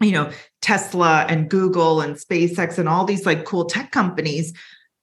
you 0.00 0.12
know 0.12 0.30
tesla 0.60 1.26
and 1.28 1.50
google 1.50 2.00
and 2.00 2.16
spacex 2.16 2.78
and 2.78 2.88
all 2.88 3.04
these 3.04 3.26
like 3.26 3.44
cool 3.44 3.64
tech 3.64 3.90
companies 3.90 4.52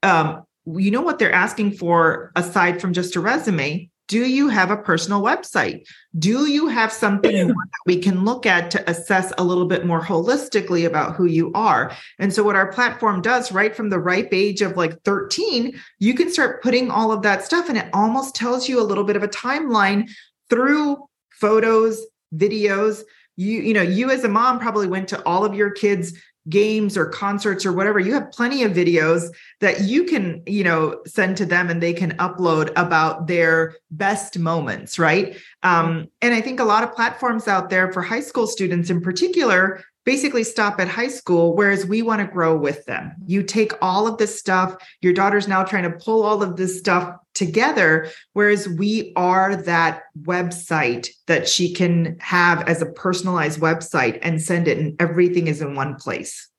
um, 0.03 0.43
you 0.65 0.91
know 0.91 1.01
what 1.01 1.19
they're 1.19 1.31
asking 1.31 1.71
for 1.71 2.31
aside 2.35 2.81
from 2.81 2.93
just 2.93 3.15
a 3.15 3.19
resume 3.19 3.89
do 4.07 4.25
you 4.25 4.49
have 4.49 4.71
a 4.71 4.77
personal 4.77 5.21
website? 5.21 5.87
Do 6.17 6.47
you 6.47 6.67
have 6.67 6.91
something 6.91 7.47
that 7.47 7.55
we 7.85 7.99
can 7.99 8.23
look 8.23 8.45
at 8.45 8.69
to 8.71 8.89
assess 8.89 9.33
a 9.37 9.43
little 9.43 9.65
bit 9.65 9.85
more 9.85 10.01
holistically 10.01 10.85
about 10.85 11.15
who 11.15 11.25
you 11.25 11.51
are? 11.53 11.91
And 12.19 12.33
so, 12.33 12.43
what 12.43 12.55
our 12.55 12.71
platform 12.71 13.21
does 13.21 13.51
right 13.51 13.75
from 13.75 13.89
the 13.89 13.99
ripe 13.99 14.29
age 14.31 14.61
of 14.61 14.77
like 14.77 15.01
13, 15.03 15.79
you 15.99 16.13
can 16.13 16.31
start 16.31 16.61
putting 16.61 16.91
all 16.91 17.11
of 17.11 17.23
that 17.23 17.43
stuff, 17.43 17.69
and 17.69 17.77
it 17.77 17.89
almost 17.93 18.35
tells 18.35 18.69
you 18.69 18.79
a 18.79 18.83
little 18.83 19.03
bit 19.03 19.15
of 19.15 19.23
a 19.23 19.27
timeline 19.27 20.09
through 20.49 20.97
photos, 21.31 22.05
videos. 22.33 23.03
You, 23.37 23.61
you 23.61 23.73
know, 23.73 23.81
you 23.81 24.11
as 24.11 24.23
a 24.23 24.29
mom 24.29 24.59
probably 24.59 24.87
went 24.87 25.09
to 25.09 25.21
all 25.25 25.43
of 25.43 25.55
your 25.55 25.71
kids' 25.71 26.13
games 26.47 26.95
or 26.95 27.07
concerts 27.07 27.65
or 27.65 27.73
whatever 27.73 27.99
you 27.99 28.13
have 28.13 28.31
plenty 28.31 28.63
of 28.63 28.71
videos 28.71 29.29
that 29.61 29.81
you 29.81 30.03
can 30.03 30.43
you 30.45 30.63
know 30.63 31.01
send 31.07 31.35
to 31.37 31.45
them 31.45 31.69
and 31.69 31.81
they 31.81 31.93
can 31.93 32.11
upload 32.17 32.71
about 32.75 33.27
their 33.27 33.75
best 33.91 34.37
moments 34.37 34.99
right? 34.99 35.37
Um, 35.63 36.07
and 36.21 36.33
i 36.33 36.41
think 36.41 36.59
a 36.59 36.63
lot 36.63 36.83
of 36.83 36.93
platforms 36.93 37.47
out 37.47 37.69
there 37.69 37.91
for 37.91 38.01
high 38.01 38.19
school 38.19 38.47
students 38.47 38.89
in 38.89 39.01
particular 39.01 39.83
basically 40.05 40.43
stop 40.43 40.79
at 40.79 40.87
high 40.87 41.07
school 41.07 41.55
whereas 41.55 41.85
we 41.85 42.01
want 42.01 42.21
to 42.21 42.27
grow 42.27 42.55
with 42.55 42.85
them. 42.85 43.05
Mm-hmm. 43.05 43.23
You 43.27 43.43
take 43.43 43.73
all 43.81 44.07
of 44.07 44.17
this 44.17 44.37
stuff 44.39 44.75
your 45.01 45.13
daughter's 45.13 45.47
now 45.47 45.63
trying 45.63 45.83
to 45.83 45.97
pull 45.97 46.23
all 46.23 46.41
of 46.41 46.55
this 46.55 46.79
stuff 46.79 47.17
together 47.33 48.09
whereas 48.33 48.69
we 48.69 49.11
are 49.15 49.55
that 49.55 50.03
website 50.21 51.09
that 51.27 51.49
she 51.49 51.73
can 51.73 52.17
have 52.19 52.67
as 52.69 52.81
a 52.81 52.85
personalized 52.85 53.59
website 53.59 54.19
and 54.21 54.41
send 54.41 54.67
it 54.67 54.77
and 54.77 54.99
everything 55.01 55.47
is 55.47 55.61
in 55.61 55.75
one 55.75 55.95
place. 55.95 56.49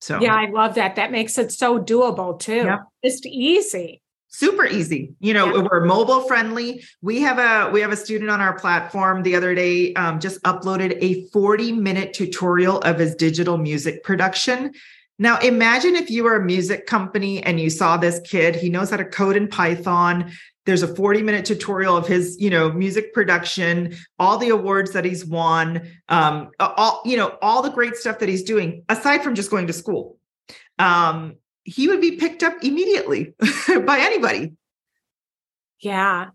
So 0.00 0.20
yeah 0.20 0.34
i 0.34 0.48
love 0.48 0.76
that. 0.76 0.96
That 0.96 1.10
makes 1.10 1.36
it 1.38 1.50
so 1.52 1.82
doable 1.82 2.38
too. 2.38 2.64
Yeah. 2.64 2.78
just 3.04 3.26
easy 3.26 4.02
super 4.30 4.64
easy 4.64 5.12
you 5.18 5.34
know 5.34 5.54
yeah. 5.54 5.68
we're 5.70 5.84
mobile 5.84 6.20
friendly. 6.22 6.84
We 7.02 7.20
have 7.20 7.38
a 7.38 7.70
we 7.70 7.80
have 7.80 7.92
a 7.92 7.96
student 7.96 8.30
on 8.30 8.40
our 8.40 8.58
platform 8.58 9.22
the 9.22 9.34
other 9.34 9.54
day 9.54 9.92
um, 9.94 10.20
just 10.20 10.42
uploaded 10.44 10.96
a 11.00 11.26
40 11.30 11.72
minute 11.72 12.14
tutorial 12.14 12.78
of 12.80 12.98
his 12.98 13.14
digital 13.14 13.58
music 13.58 14.02
production. 14.04 14.72
Now 15.18 15.38
imagine 15.40 15.96
if 15.96 16.10
you 16.10 16.24
were 16.24 16.36
a 16.36 16.44
music 16.44 16.86
company 16.86 17.42
and 17.42 17.60
you 17.60 17.70
saw 17.70 17.96
this 17.96 18.20
kid 18.20 18.56
he 18.56 18.68
knows 18.70 18.90
how 18.90 18.96
to 18.96 19.04
code 19.04 19.36
in 19.36 19.48
python. 19.48 20.30
There's 20.64 20.82
a 20.82 20.94
40 20.94 21.22
minute 21.22 21.44
tutorial 21.44 21.96
of 21.96 22.06
his 22.06 22.36
you 22.40 22.50
know 22.50 22.70
music 22.70 23.12
production 23.12 23.96
all 24.18 24.38
the 24.38 24.50
awards 24.50 24.92
that 24.92 25.04
he's 25.04 25.26
won 25.26 25.88
um, 26.08 26.50
all 26.60 27.02
you 27.04 27.16
know 27.16 27.36
all 27.42 27.62
the 27.62 27.70
great 27.70 27.96
stuff 27.96 28.20
that 28.20 28.28
he's 28.28 28.44
doing 28.44 28.84
aside 28.88 29.24
from 29.24 29.34
just 29.34 29.50
going 29.50 29.66
to 29.66 29.72
school. 29.72 30.18
Um, 30.78 31.36
he 31.64 31.88
would 31.88 32.00
be 32.00 32.16
picked 32.16 32.42
up 32.42 32.54
immediately 32.62 33.34
by 33.68 33.98
anybody. 34.00 34.52
Yeah. 35.80 36.30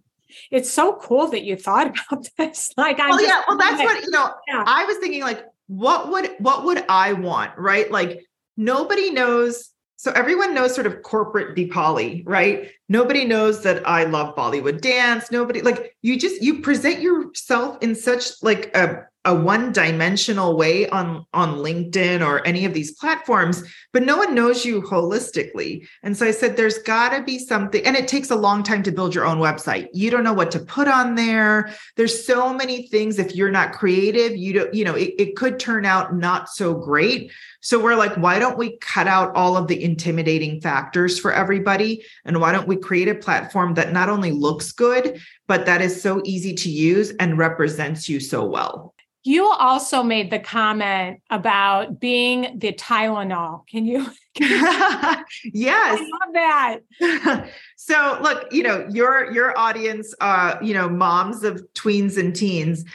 It's 0.51 0.71
so 0.71 0.95
cool 0.95 1.27
that 1.29 1.43
you 1.43 1.55
thought 1.55 1.87
about 2.11 2.27
this. 2.37 2.73
Like, 2.77 2.99
I 2.99 3.09
well, 3.09 3.23
yeah, 3.23 3.41
well, 3.47 3.57
that's 3.57 3.81
what 3.81 4.03
you 4.03 4.11
know. 4.11 4.31
Yeah. 4.47 4.63
I 4.65 4.85
was 4.85 4.97
thinking, 4.97 5.21
like, 5.21 5.45
what 5.67 6.09
would 6.11 6.31
what 6.39 6.65
would 6.65 6.85
I 6.89 7.13
want, 7.13 7.57
right? 7.57 7.89
Like, 7.91 8.25
nobody 8.57 9.11
knows 9.11 9.71
so 9.97 10.11
everyone 10.11 10.53
knows 10.53 10.75
sort 10.75 10.87
of 10.87 11.01
corporate 11.01 11.55
Deepali, 11.55 12.21
right? 12.25 12.69
Nobody 12.89 13.25
knows 13.25 13.63
that 13.63 13.87
I 13.87 14.03
love 14.03 14.35
Bollywood 14.35 14.81
dance. 14.81 15.31
Nobody 15.31 15.61
like 15.61 15.95
you 16.01 16.19
just 16.19 16.41
you 16.41 16.61
present 16.61 17.01
yourself 17.01 17.77
in 17.81 17.95
such 17.95 18.43
like 18.43 18.75
a 18.75 19.07
a 19.25 19.33
one-dimensional 19.33 20.55
way 20.55 20.87
on 20.89 21.25
on 21.33 21.55
LinkedIn 21.55 22.25
or 22.25 22.45
any 22.45 22.63
of 22.65 22.73
these 22.73 22.93
platforms, 22.93 23.63
but 23.91 24.03
no 24.03 24.17
one 24.17 24.33
knows 24.33 24.63
you 24.63 24.81
holistically. 24.81 25.87
And 26.03 26.15
so 26.15 26.25
I 26.27 26.31
said 26.31 26.55
there's 26.55 26.77
got 26.79 27.09
to 27.09 27.23
be 27.23 27.39
something 27.39 27.83
and 27.85 27.95
it 27.95 28.07
takes 28.07 28.29
a 28.29 28.35
long 28.35 28.63
time 28.63 28.83
to 28.83 28.91
build 28.91 29.13
your 29.13 29.25
own 29.25 29.39
website. 29.39 29.89
You 29.93 30.11
don't 30.11 30.23
know 30.23 30.33
what 30.33 30.51
to 30.51 30.59
put 30.59 30.87
on 30.87 31.15
there. 31.15 31.71
There's 31.95 32.25
so 32.25 32.53
many 32.53 32.87
things 32.87 33.19
if 33.19 33.35
you're 33.35 33.51
not 33.51 33.73
creative, 33.73 34.35
you 34.37 34.53
don't 34.53 34.73
you 34.73 34.85
know, 34.85 34.95
it, 34.95 35.13
it 35.17 35.35
could 35.35 35.59
turn 35.59 35.85
out 35.85 36.15
not 36.15 36.49
so 36.49 36.73
great. 36.73 37.31
So 37.61 37.79
we're 37.79 37.95
like, 37.95 38.15
why 38.15 38.37
don't 38.37 38.59
we 38.59 38.77
cut 38.77 39.07
out 39.07 39.35
all 39.35 39.57
of 39.57 39.67
the 39.67 39.83
intimidating 39.83 40.61
factors 40.61 41.19
for 41.19 41.33
everybody? 41.33 42.05
And 42.23 42.39
why 42.39 42.51
don't 42.51 42.67
we 42.67 42.77
create 42.77 43.07
a 43.07 43.15
platform 43.15 43.73
that 43.73 43.91
not 43.91 44.07
only 44.07 44.31
looks 44.31 44.71
good, 44.71 45.19
but 45.47 45.65
that 45.65 45.81
is 45.81 45.99
so 45.99 46.21
easy 46.25 46.53
to 46.53 46.69
use 46.69 47.11
and 47.19 47.39
represents 47.39 48.07
you 48.07 48.19
so 48.19 48.45
well? 48.45 48.94
You 49.25 49.47
also 49.47 50.03
made 50.03 50.29
the 50.29 50.37
comment 50.37 51.19
about 51.31 51.99
being 51.99 52.59
the 52.59 52.71
Tylenol. 52.71 53.67
Can 53.67 53.85
you? 53.85 54.05
Can 54.35 54.49
you 54.51 55.25
yes, 55.53 55.99
I 55.99 56.09
love 56.25 56.79
that. 56.99 57.49
so, 57.75 58.19
look, 58.21 58.51
you 58.51 58.61
know 58.63 58.87
your 58.89 59.31
your 59.31 59.57
audience, 59.57 60.13
uh, 60.21 60.57
you 60.61 60.73
know, 60.73 60.87
moms 60.87 61.43
of 61.43 61.65
tweens 61.73 62.17
and 62.17 62.35
teens. 62.35 62.85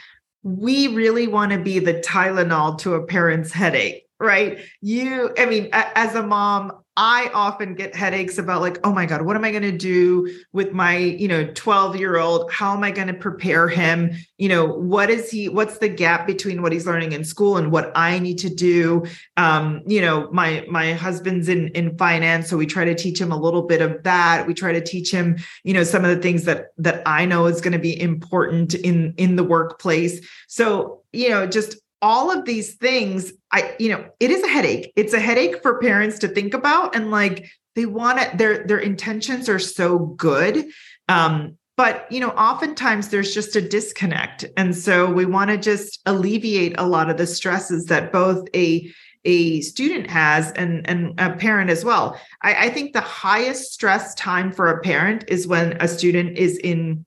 We 0.43 0.87
really 0.87 1.27
want 1.27 1.51
to 1.51 1.59
be 1.59 1.79
the 1.79 1.95
Tylenol 1.95 2.77
to 2.79 2.95
a 2.95 3.05
parent's 3.05 3.51
headache 3.51 4.05
right? 4.21 4.59
You, 4.81 5.33
I 5.37 5.47
mean, 5.47 5.69
as 5.73 6.13
a 6.13 6.21
mom, 6.21 6.80
I 6.97 7.31
often 7.33 7.73
get 7.73 7.95
headaches 7.95 8.37
about 8.37 8.59
like, 8.59 8.77
oh 8.83 8.91
my 8.91 9.05
God, 9.05 9.21
what 9.21 9.37
am 9.37 9.45
I 9.45 9.51
going 9.51 9.63
to 9.63 9.71
do 9.71 10.29
with 10.51 10.73
my, 10.73 10.97
you 10.97 11.27
know, 11.27 11.45
12 11.53 11.95
year 11.95 12.17
old? 12.17 12.51
How 12.51 12.73
am 12.75 12.83
I 12.83 12.91
going 12.91 13.07
to 13.07 13.13
prepare 13.13 13.69
him? 13.69 14.11
You 14.37 14.49
know, 14.49 14.65
what 14.65 15.09
is 15.09 15.31
he, 15.31 15.47
what's 15.47 15.77
the 15.77 15.87
gap 15.87 16.27
between 16.27 16.61
what 16.61 16.73
he's 16.73 16.85
learning 16.85 17.13
in 17.13 17.23
school 17.23 17.55
and 17.55 17.71
what 17.71 17.93
I 17.95 18.19
need 18.19 18.39
to 18.39 18.53
do? 18.53 19.05
Um, 19.37 19.83
you 19.87 20.01
know, 20.01 20.29
my, 20.33 20.65
my 20.69 20.91
husband's 20.91 21.47
in, 21.47 21.69
in 21.69 21.97
finance. 21.97 22.49
So 22.49 22.57
we 22.57 22.65
try 22.65 22.83
to 22.83 22.95
teach 22.95 23.21
him 23.21 23.31
a 23.31 23.39
little 23.39 23.61
bit 23.61 23.81
of 23.81 24.03
that. 24.03 24.45
We 24.45 24.53
try 24.53 24.73
to 24.73 24.81
teach 24.81 25.13
him, 25.13 25.37
you 25.63 25.73
know, 25.73 25.83
some 25.83 26.03
of 26.03 26.13
the 26.13 26.21
things 26.21 26.43
that, 26.43 26.67
that 26.77 27.03
I 27.05 27.25
know 27.25 27.45
is 27.45 27.61
going 27.61 27.73
to 27.73 27.79
be 27.79 27.99
important 27.99 28.73
in, 28.73 29.13
in 29.15 29.37
the 29.37 29.45
workplace. 29.45 30.27
So, 30.49 31.03
you 31.13 31.29
know, 31.29 31.47
just 31.47 31.77
all 32.01 32.31
of 32.31 32.45
these 32.45 32.75
things 32.75 33.33
i 33.51 33.75
you 33.79 33.89
know 33.89 34.05
it 34.19 34.31
is 34.31 34.43
a 34.43 34.47
headache. 34.47 34.91
It's 34.95 35.13
a 35.13 35.19
headache 35.19 35.61
for 35.61 35.79
parents 35.79 36.19
to 36.19 36.27
think 36.27 36.53
about 36.53 36.95
and 36.95 37.11
like 37.11 37.47
they 37.75 37.85
want 37.85 38.19
it 38.19 38.37
their 38.37 38.65
their 38.65 38.79
intentions 38.79 39.47
are 39.49 39.59
so 39.59 39.99
good 39.99 40.67
um 41.07 41.57
but 41.77 42.11
you 42.11 42.19
know 42.19 42.29
oftentimes 42.29 43.09
there's 43.09 43.33
just 43.33 43.55
a 43.55 43.61
disconnect 43.61 44.45
and 44.57 44.75
so 44.75 45.09
we 45.11 45.25
want 45.25 45.49
to 45.49 45.57
just 45.57 45.99
alleviate 46.05 46.75
a 46.77 46.87
lot 46.87 47.09
of 47.09 47.17
the 47.17 47.27
stresses 47.27 47.85
that 47.85 48.11
both 48.11 48.47
a 48.55 48.91
a 49.25 49.61
student 49.61 50.09
has 50.09 50.51
and, 50.53 50.87
and 50.89 51.19
a 51.19 51.35
parent 51.35 51.69
as 51.69 51.85
well. 51.85 52.19
I, 52.41 52.65
I 52.65 52.69
think 52.69 52.93
the 52.93 53.01
highest 53.01 53.71
stress 53.71 54.15
time 54.15 54.51
for 54.51 54.69
a 54.69 54.81
parent 54.81 55.25
is 55.27 55.47
when 55.47 55.73
a 55.73 55.87
student 55.87 56.37
is 56.37 56.57
in 56.57 57.05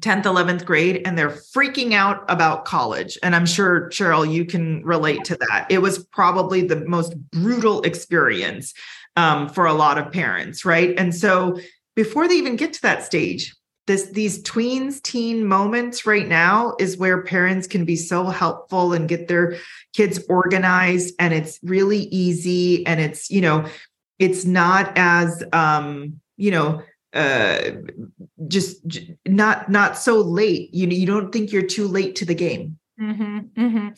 10th 0.00 0.24
11th 0.24 0.64
grade 0.64 1.02
and 1.04 1.18
they're 1.18 1.30
freaking 1.30 1.92
out 1.92 2.24
about 2.28 2.64
college. 2.64 3.18
And 3.22 3.34
i'm 3.34 3.46
sure 3.46 3.88
cheryl 3.90 4.30
you 4.30 4.44
can 4.44 4.82
relate 4.84 5.24
to 5.24 5.36
that. 5.36 5.66
It 5.70 5.78
was 5.78 6.04
probably 6.06 6.66
the 6.66 6.84
most 6.86 7.16
brutal 7.30 7.82
experience 7.82 8.74
um, 9.16 9.48
for 9.48 9.66
a 9.66 9.74
lot 9.74 9.98
of 9.98 10.12
parents 10.12 10.64
right? 10.64 10.94
And 10.98 11.14
so 11.14 11.58
before 11.96 12.28
they 12.28 12.34
even 12.34 12.56
get 12.56 12.72
to 12.74 12.82
that 12.82 13.04
stage 13.04 13.54
this 13.88 14.10
these 14.10 14.40
tweens 14.42 15.02
teen 15.02 15.46
moments 15.46 16.06
right 16.06 16.28
now 16.28 16.76
is 16.78 16.98
where 16.98 17.22
parents 17.22 17.66
can 17.66 17.84
be 17.84 17.96
so 17.96 18.26
helpful 18.26 18.92
and 18.92 19.08
get 19.08 19.26
their 19.26 19.56
kids 19.94 20.20
organized 20.28 21.14
and 21.18 21.34
it's 21.34 21.58
really 21.62 22.00
easy 22.00 22.86
and 22.86 23.00
it's 23.00 23.30
you 23.30 23.40
know 23.40 23.66
it's 24.18 24.44
not 24.44 24.92
as 24.94 25.42
um 25.52 26.20
you 26.36 26.50
know 26.50 26.82
uh 27.14 27.70
just 28.46 29.00
not 29.26 29.70
not 29.70 29.96
so 29.96 30.20
late. 30.20 30.72
You 30.74 30.86
know 30.86 30.94
you 30.94 31.06
don't 31.06 31.32
think 31.32 31.52
you're 31.52 31.62
too 31.62 31.88
late 31.88 32.16
to 32.16 32.24
the 32.24 32.34
game. 32.34 32.78
Mm-hmm, 33.00 33.38
mm-hmm. 33.56 33.88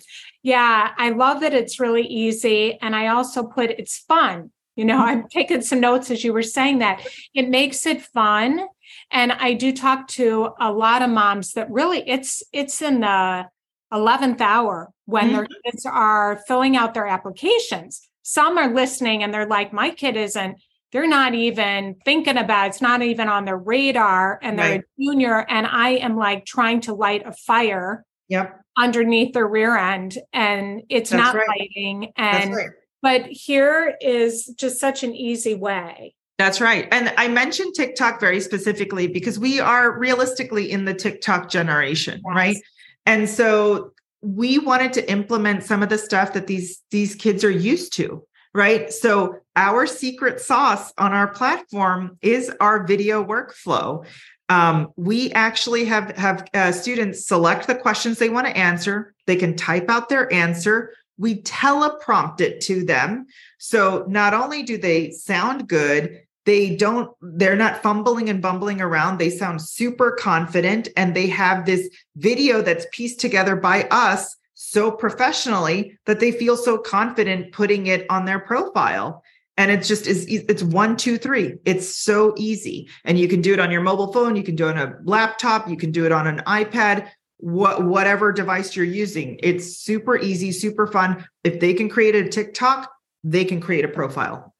yeah 0.42 0.92
i 0.99 1.09
love 1.09 1.40
that 1.40 1.55
it's 1.55 1.81
really 1.81 2.03
easy 2.03 2.79
and 2.83 2.94
i 2.94 3.07
also 3.07 3.44
put 3.44 3.70
it's 3.70 3.99
fun. 3.99 4.51
You 4.77 4.85
know 4.85 4.99
i'm 4.99 5.27
taking 5.33 5.62
some 5.62 5.81
notes 5.81 6.11
as 6.11 6.23
you 6.23 6.35
were 6.35 6.42
saying 6.42 6.81
that. 6.81 7.07
It 7.35 7.49
makes 7.49 7.87
it 7.87 8.03
fun 8.03 8.66
and 9.11 9.33
i 9.33 9.55
do 9.55 9.73
talk 9.73 10.07
to 10.09 10.51
a 10.61 10.70
lot 10.70 11.01
of 11.01 11.09
moms 11.09 11.53
that 11.53 11.70
really 11.70 12.07
it's 12.09 12.42
it's 12.53 12.83
in 12.83 13.01
the 13.01 13.46
11th 13.92 14.40
hour 14.40 14.90
when 15.07 15.25
mm-hmm. 15.25 15.37
their 15.37 15.46
kids 15.64 15.85
are 15.87 16.40
filling 16.46 16.77
out 16.77 16.94
their 16.94 17.07
applications. 17.07 18.09
Some 18.23 18.59
are 18.59 18.73
listening 18.73 19.23
and 19.23 19.35
they're 19.35 19.46
like 19.46 19.73
my 19.73 19.90
kid 19.90 20.16
isn't 20.16 20.61
they're 20.92 21.09
not 21.09 21.35
even 21.35 21.96
thinking 22.05 22.37
about 22.37 22.68
it's 22.68 22.81
not 22.81 23.03
even 23.03 23.29
on 23.29 23.44
their 23.44 23.57
radar 23.57 24.38
and 24.42 24.59
they're 24.59 24.70
right. 24.70 24.81
a 24.81 25.03
junior 25.03 25.46
and 25.48 25.66
i 25.66 25.90
am 25.90 26.16
like 26.16 26.44
trying 26.44 26.81
to 26.81 26.94
light 26.94 27.22
a 27.26 27.33
fire 27.33 28.05
yep 28.29 28.61
underneath 28.76 29.35
their 29.35 29.48
rear 29.48 29.76
end 29.76 30.18
and 30.33 30.83
it's 30.88 31.11
That's 31.11 31.22
not 31.22 31.35
right. 31.35 31.48
lighting 31.48 32.12
and 32.16 32.55
right. 32.55 32.70
but 33.03 33.26
here 33.26 33.96
is 34.00 34.46
just 34.57 34.79
such 34.79 35.03
an 35.03 35.14
easy 35.14 35.55
way 35.55 36.14
that's 36.38 36.59
right. 36.59 36.88
And 36.90 37.12
I 37.18 37.29
mentioned 37.29 37.74
TikTok 37.74 38.18
very 38.18 38.40
specifically 38.40 39.07
because 39.07 39.38
we 39.38 39.61
are 39.61 39.98
realistically 39.98 40.70
in 40.70 40.87
the 40.87 40.94
TikTok 40.94 41.50
generation, 41.50 42.22
yes. 42.24 42.35
right? 42.35 42.57
And 43.05 43.29
so 43.29 43.92
we 44.22 44.59
wanted 44.59 44.94
to 44.94 45.11
implement 45.11 45.64
some 45.64 45.83
of 45.83 45.90
the 45.90 45.98
stuff 45.98 46.33
that 46.33 46.46
these 46.46 46.81
these 46.90 47.14
kids 47.14 47.44
are 47.44 47.50
used 47.50 47.92
to 47.96 48.24
right? 48.55 48.93
So 48.93 49.39
our 49.57 49.87
secret 49.87 50.41
sauce 50.41 50.93
on 50.99 51.13
our 51.13 51.29
platform 51.29 52.19
is 52.23 52.51
our 52.61 52.87
video 52.87 53.25
workflow. 53.25 54.05
Um, 54.49 54.93
we 54.97 55.33
actually 55.33 55.85
have 55.85 56.17
have 56.17 56.49
uh, 56.55 56.73
students 56.73 57.27
select 57.27 57.67
the 57.67 57.75
questions 57.77 58.19
they 58.19 58.29
want 58.29 58.49
to 58.49 58.57
answer. 58.57 59.15
They 59.27 59.37
can 59.37 59.57
type 59.57 59.89
out 59.89 60.09
their 60.09 60.33
answer. 60.33 60.93
We 61.19 61.43
teleprompt 61.43 62.41
it 62.41 62.61
to 62.63 62.85
them. 62.85 63.27
So 63.59 64.05
not 64.09 64.35
only 64.35 64.65
do 64.65 64.77
they 64.79 65.13
sound 65.13 65.69
good, 65.69 66.23
they 66.47 66.75
don't 66.75 67.15
they're 67.21 67.55
not 67.55 67.83
fumbling 67.83 68.29
and 68.29 68.41
bumbling 68.41 68.81
around 68.81 69.19
they 69.19 69.31
sound 69.31 69.61
super 69.61 70.11
confident 70.13 70.89
and 70.97 71.15
they 71.15 71.27
have 71.27 71.67
this 71.67 71.89
video 72.17 72.63
that's 72.63 72.87
pieced 72.93 73.21
together 73.21 73.55
by 73.55 73.87
us 73.91 74.37
so 74.70 74.90
professionally 74.90 75.98
that 76.06 76.20
they 76.20 76.30
feel 76.30 76.56
so 76.56 76.78
confident 76.78 77.52
putting 77.52 77.88
it 77.88 78.06
on 78.09 78.24
their 78.24 78.38
profile. 78.38 79.22
And 79.56 79.70
it's 79.70 79.88
just 79.88 80.06
is 80.06 80.26
it's 80.26 80.62
one 80.62 80.96
two 80.96 81.18
three. 81.18 81.54
It's 81.64 81.94
so 81.94 82.35
easy. 82.38 82.88
And 83.04 83.18
you 83.18 83.26
can 83.26 83.40
do 83.40 83.52
it 83.52 83.61
on 83.61 83.70
your 83.70 83.80
mobile 83.83 84.12
phone. 84.12 84.37
You 84.37 84.42
can 84.44 84.56
do 84.56 84.68
it 84.68 84.78
on 84.78 84.88
a 84.88 84.96
laptop. 85.04 85.68
You 85.68 85.76
can 85.76 85.90
do 85.90 86.06
it 86.06 86.12
on 86.12 86.26
an 86.26 86.38
ipad. 86.46 87.09
What 87.38 87.85
whatever 87.85 88.33
device 88.33 88.76
you're 88.76 88.87
using. 88.87 89.40
It's 89.42 89.78
super 89.78 90.16
easy 90.16 90.52
super 90.52 90.87
fun. 90.87 91.26
If 91.42 91.59
they 91.59 91.74
can 91.74 91.88
create 91.88 92.14
a 92.14 92.28
tiktok 92.28 92.90
they 93.22 93.44
can 93.44 93.61
create 93.61 93.85
a 93.85 93.88
profile. 93.88 94.54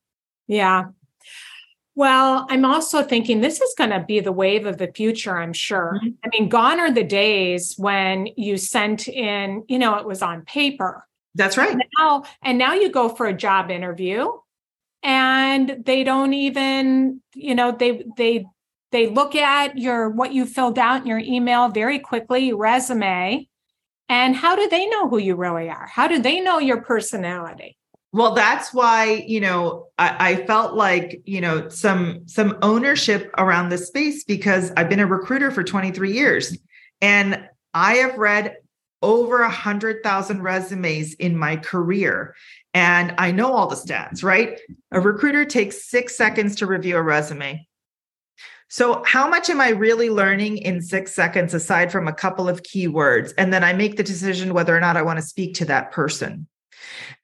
Yeah 0.49 0.87
well, 2.01 2.47
I'm 2.49 2.65
also 2.65 3.03
thinking 3.03 3.43
this 3.43 3.61
is 3.61 3.75
going 3.77 3.91
to 3.91 4.01
be 4.01 4.21
the 4.21 4.33
wave 4.33 4.65
of 4.65 4.79
the 4.79 4.91
future, 4.91 5.37
I'm 5.37 5.53
sure. 5.53 5.99
Mm-hmm. 6.03 6.09
I 6.25 6.29
mean, 6.29 6.49
gone 6.49 6.81
are 6.81 6.91
the 6.91 7.05
days 7.05 7.75
when 7.77 8.27
you 8.39 8.57
sent 8.57 9.07
in, 9.07 9.65
you 9.69 9.79
know, 9.79 9.97
it 9.97 10.07
was 10.07 10.23
on 10.23 10.41
paper. 10.47 11.07
That's 11.35 11.59
right. 11.59 11.77
Now, 11.99 12.25
and 12.43 12.57
now 12.57 12.73
you 12.73 12.91
go 12.91 13.11
for 13.11 13.27
a 13.27 13.35
job 13.35 13.71
interview 13.71 14.29
and 15.03 15.85
they 15.85 16.03
don't 16.03 16.33
even, 16.33 17.21
you 17.35 17.55
know, 17.55 17.71
they 17.71 18.03
they 18.17 18.47
they 18.93 19.09
look 19.09 19.35
at 19.35 19.77
your 19.77 20.09
what 20.09 20.33
you 20.33 20.47
filled 20.47 20.79
out 20.79 21.03
in 21.03 21.07
your 21.07 21.19
email 21.19 21.69
very 21.69 21.99
quickly, 21.99 22.55
resume. 22.55 23.47
And 24.09 24.35
how 24.35 24.57
do 24.57 24.67
they 24.71 24.87
know 24.87 25.07
who 25.07 25.19
you 25.19 25.37
really 25.37 25.69
are? 25.69 25.87
How 25.87 26.09
do 26.09 26.19
they 26.19 26.41
know 26.41 26.61
your 26.61 26.81
personality? 26.81 27.77
Well, 28.13 28.35
that's 28.35 28.75
why, 28.75 29.25
you 29.29 29.41
know, 29.41 29.87
I, 29.97 30.33
I, 30.33 30.47
felt 30.47 30.75
like, 30.75 31.23
you 31.27 31.41
know, 31.41 31.69
some 31.69 32.27
some 32.27 32.59
ownership 32.61 33.31
around 33.39 33.69
this 33.69 33.87
space 33.87 34.25
because 34.25 34.73
I've 34.77 34.89
been 34.89 34.99
a 34.99 35.07
recruiter 35.07 35.53
for 35.53 35.63
23 35.63 36.13
years 36.13 36.59
and 37.01 37.49
I 37.73 37.95
have 37.97 38.19
read 38.19 38.57
over 39.03 39.43
a 39.43 39.51
hundred 39.51 40.03
thousand 40.03 40.43
resumes 40.43 41.15
in 41.15 41.37
my 41.37 41.57
career. 41.57 42.35
And 42.75 43.15
I 43.17 43.31
know 43.31 43.53
all 43.53 43.69
the 43.69 43.77
stats, 43.77 44.23
right? 44.23 44.61
A 44.91 45.01
recruiter 45.01 45.45
takes 45.45 45.89
six 45.89 46.17
seconds 46.17 46.57
to 46.57 46.67
review 46.67 46.97
a 46.97 47.03
resume. 47.03 47.67
So, 48.69 49.03
how 49.05 49.29
much 49.29 49.51
am 49.51 49.61
I 49.61 49.71
really 49.71 50.11
learning 50.11 50.59
in 50.59 50.81
six 50.81 51.13
seconds 51.13 51.55
aside 51.55 51.91
from 51.91 52.07
a 52.07 52.13
couple 52.13 52.49
of 52.49 52.63
keywords? 52.63 53.33
And 53.37 53.53
then 53.53 53.65
I 53.65 53.73
make 53.73 53.97
the 53.97 54.05
decision 54.05 54.55
whether 54.55 54.77
or 54.77 54.81
not 54.81 54.97
I 54.97 55.03
want 55.03 55.19
to 55.19 55.25
speak 55.25 55.55
to 55.57 55.65
that 55.67 55.91
person. 55.91 56.47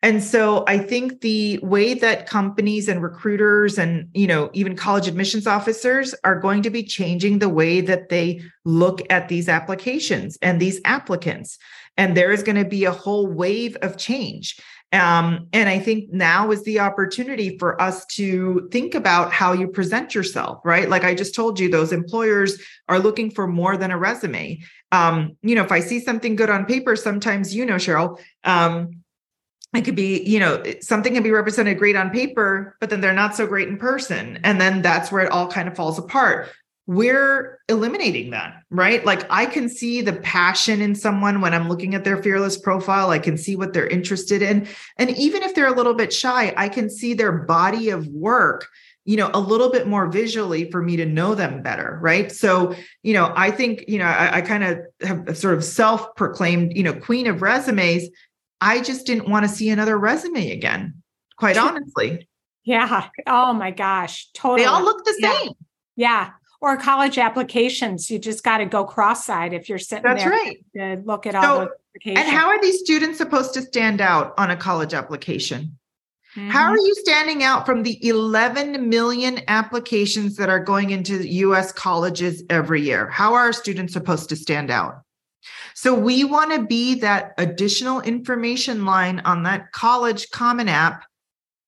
And 0.02 0.22
so 0.22 0.64
I 0.66 0.78
think 0.78 1.20
the 1.20 1.58
way 1.62 1.94
that 1.94 2.28
companies 2.28 2.88
and 2.88 3.02
recruiters 3.02 3.78
and 3.78 4.08
you 4.14 4.26
know 4.26 4.50
even 4.52 4.76
college 4.76 5.08
admissions 5.08 5.46
officers 5.46 6.14
are 6.24 6.38
going 6.40 6.62
to 6.62 6.70
be 6.70 6.82
changing 6.82 7.38
the 7.38 7.48
way 7.48 7.80
that 7.80 8.08
they 8.08 8.42
look 8.64 9.00
at 9.10 9.28
these 9.28 9.48
applications 9.48 10.38
and 10.42 10.60
these 10.60 10.80
applicants 10.84 11.58
and 11.96 12.16
there 12.16 12.30
is 12.30 12.42
going 12.42 12.56
to 12.56 12.64
be 12.64 12.84
a 12.84 12.92
whole 12.92 13.26
wave 13.26 13.76
of 13.82 13.96
change. 13.96 14.60
Um, 14.92 15.48
and 15.52 15.68
I 15.68 15.78
think 15.78 16.12
now 16.12 16.50
is 16.52 16.62
the 16.62 16.80
opportunity 16.80 17.58
for 17.58 17.80
us 17.80 18.06
to 18.06 18.68
think 18.70 18.94
about 18.94 19.32
how 19.32 19.52
you 19.52 19.68
present 19.68 20.14
yourself, 20.14 20.60
right? 20.64 20.88
Like 20.88 21.04
I 21.04 21.14
just 21.14 21.34
told 21.34 21.58
you, 21.58 21.68
those 21.68 21.92
employers 21.92 22.58
are 22.88 23.00
looking 23.00 23.30
for 23.30 23.46
more 23.46 23.76
than 23.76 23.90
a 23.90 23.98
resume. 23.98 24.60
Um, 24.92 25.36
you 25.42 25.54
know, 25.54 25.64
if 25.64 25.72
I 25.72 25.80
see 25.80 26.00
something 26.00 26.36
good 26.36 26.50
on 26.50 26.66
paper, 26.66 26.94
sometimes, 26.94 27.54
you 27.54 27.66
know, 27.66 27.74
Cheryl, 27.74 28.20
um, 28.44 29.02
it 29.74 29.84
could 29.84 29.96
be 29.96 30.22
you 30.22 30.38
know 30.38 30.62
something 30.80 31.14
can 31.14 31.22
be 31.22 31.30
represented 31.30 31.78
great 31.78 31.96
on 31.96 32.10
paper 32.10 32.76
but 32.80 32.90
then 32.90 33.00
they're 33.00 33.12
not 33.12 33.34
so 33.34 33.46
great 33.46 33.68
in 33.68 33.76
person 33.76 34.38
and 34.44 34.60
then 34.60 34.82
that's 34.82 35.10
where 35.10 35.24
it 35.24 35.30
all 35.30 35.48
kind 35.48 35.68
of 35.68 35.76
falls 35.76 35.98
apart. 35.98 36.48
We're 36.88 37.58
eliminating 37.68 38.30
that 38.30 38.62
right? 38.70 39.04
Like 39.04 39.26
i 39.30 39.46
can 39.46 39.68
see 39.68 40.02
the 40.02 40.14
passion 40.14 40.80
in 40.80 40.94
someone 40.94 41.40
when 41.40 41.52
i'm 41.52 41.68
looking 41.68 41.94
at 41.94 42.04
their 42.04 42.22
fearless 42.22 42.56
profile 42.56 43.10
i 43.10 43.18
can 43.18 43.36
see 43.36 43.56
what 43.56 43.72
they're 43.72 43.86
interested 43.86 44.42
in 44.42 44.68
and 44.98 45.10
even 45.10 45.42
if 45.42 45.54
they're 45.54 45.72
a 45.72 45.76
little 45.76 45.94
bit 45.94 46.12
shy 46.12 46.54
i 46.56 46.68
can 46.68 46.88
see 46.88 47.14
their 47.14 47.32
body 47.32 47.90
of 47.90 48.06
work 48.08 48.68
you 49.06 49.16
know 49.16 49.30
a 49.32 49.40
little 49.40 49.70
bit 49.70 49.86
more 49.86 50.08
visually 50.08 50.70
for 50.70 50.82
me 50.82 50.96
to 50.96 51.06
know 51.06 51.34
them 51.34 51.62
better 51.62 51.98
right? 52.02 52.30
So 52.30 52.74
you 53.02 53.14
know 53.14 53.32
i 53.34 53.50
think 53.50 53.84
you 53.88 53.98
know 53.98 54.04
i, 54.04 54.38
I 54.38 54.40
kind 54.42 54.64
of 54.64 54.78
have 55.02 55.38
sort 55.38 55.54
of 55.54 55.64
self-proclaimed 55.64 56.76
you 56.76 56.82
know 56.82 56.92
queen 56.92 57.26
of 57.26 57.40
resumes 57.40 58.08
I 58.60 58.80
just 58.80 59.06
didn't 59.06 59.28
want 59.28 59.44
to 59.44 59.48
see 59.48 59.68
another 59.70 59.98
resume 59.98 60.50
again, 60.50 61.02
quite 61.38 61.56
honestly. 61.56 62.28
Yeah. 62.64 63.08
Oh 63.26 63.52
my 63.52 63.70
gosh. 63.70 64.28
Totally. 64.34 64.62
They 64.62 64.66
all 64.66 64.82
look 64.82 65.04
the 65.04 65.14
same. 65.20 65.52
Yeah. 65.94 66.30
Or 66.60 66.76
college 66.76 67.18
applications. 67.18 68.10
You 68.10 68.18
just 68.18 68.42
got 68.42 68.58
to 68.58 68.66
go 68.66 68.84
cross-eyed 68.84 69.52
if 69.52 69.68
you're 69.68 69.78
sitting 69.78 70.04
That's 70.04 70.24
there 70.24 70.30
right. 70.30 70.56
to 70.76 71.02
look 71.04 71.26
at 71.26 71.34
all 71.34 71.42
so, 71.42 71.58
those 71.58 71.68
applications. 71.94 72.26
And 72.26 72.36
how 72.36 72.48
are 72.48 72.60
these 72.60 72.80
students 72.80 73.18
supposed 73.18 73.54
to 73.54 73.62
stand 73.62 74.00
out 74.00 74.34
on 74.38 74.50
a 74.50 74.56
college 74.56 74.94
application? 74.94 75.78
Mm-hmm. 76.34 76.50
How 76.50 76.70
are 76.70 76.76
you 76.78 76.94
standing 76.96 77.42
out 77.42 77.66
from 77.66 77.82
the 77.82 78.04
11 78.06 78.88
million 78.88 79.40
applications 79.48 80.36
that 80.36 80.48
are 80.48 80.60
going 80.60 80.90
into 80.90 81.26
US 81.26 81.72
colleges 81.72 82.42
every 82.50 82.82
year? 82.82 83.08
How 83.08 83.34
are 83.34 83.52
students 83.52 83.92
supposed 83.92 84.28
to 84.30 84.36
stand 84.36 84.70
out? 84.70 85.02
So 85.74 85.94
we 85.94 86.24
want 86.24 86.52
to 86.52 86.64
be 86.64 86.96
that 86.96 87.34
additional 87.38 88.00
information 88.00 88.84
line 88.84 89.20
on 89.20 89.42
that 89.44 89.72
college 89.72 90.30
common 90.30 90.68
app 90.68 91.04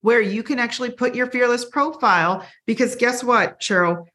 where 0.01 0.21
you 0.21 0.43
can 0.43 0.59
actually 0.59 0.91
put 0.91 1.14
your 1.14 1.31
fearless 1.31 1.64
profile. 1.64 2.47
Because 2.67 2.97
guess 2.97 3.23
what, 3.23 3.61
Cheryl? 3.61 4.07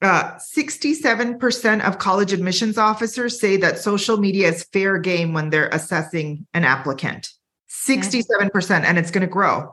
Uh, 0.00 0.36
67% 0.36 1.84
of 1.86 1.98
college 1.98 2.32
admissions 2.32 2.76
officers 2.76 3.38
say 3.38 3.56
that 3.58 3.78
social 3.78 4.16
media 4.16 4.48
is 4.48 4.64
fair 4.64 4.98
game 4.98 5.32
when 5.32 5.50
they're 5.50 5.68
assessing 5.68 6.44
an 6.54 6.64
applicant. 6.64 7.30
67%, 7.70 8.26
mm-hmm. 8.26 8.84
and 8.84 8.98
it's 8.98 9.12
going 9.12 9.26
to 9.26 9.32
grow. 9.32 9.72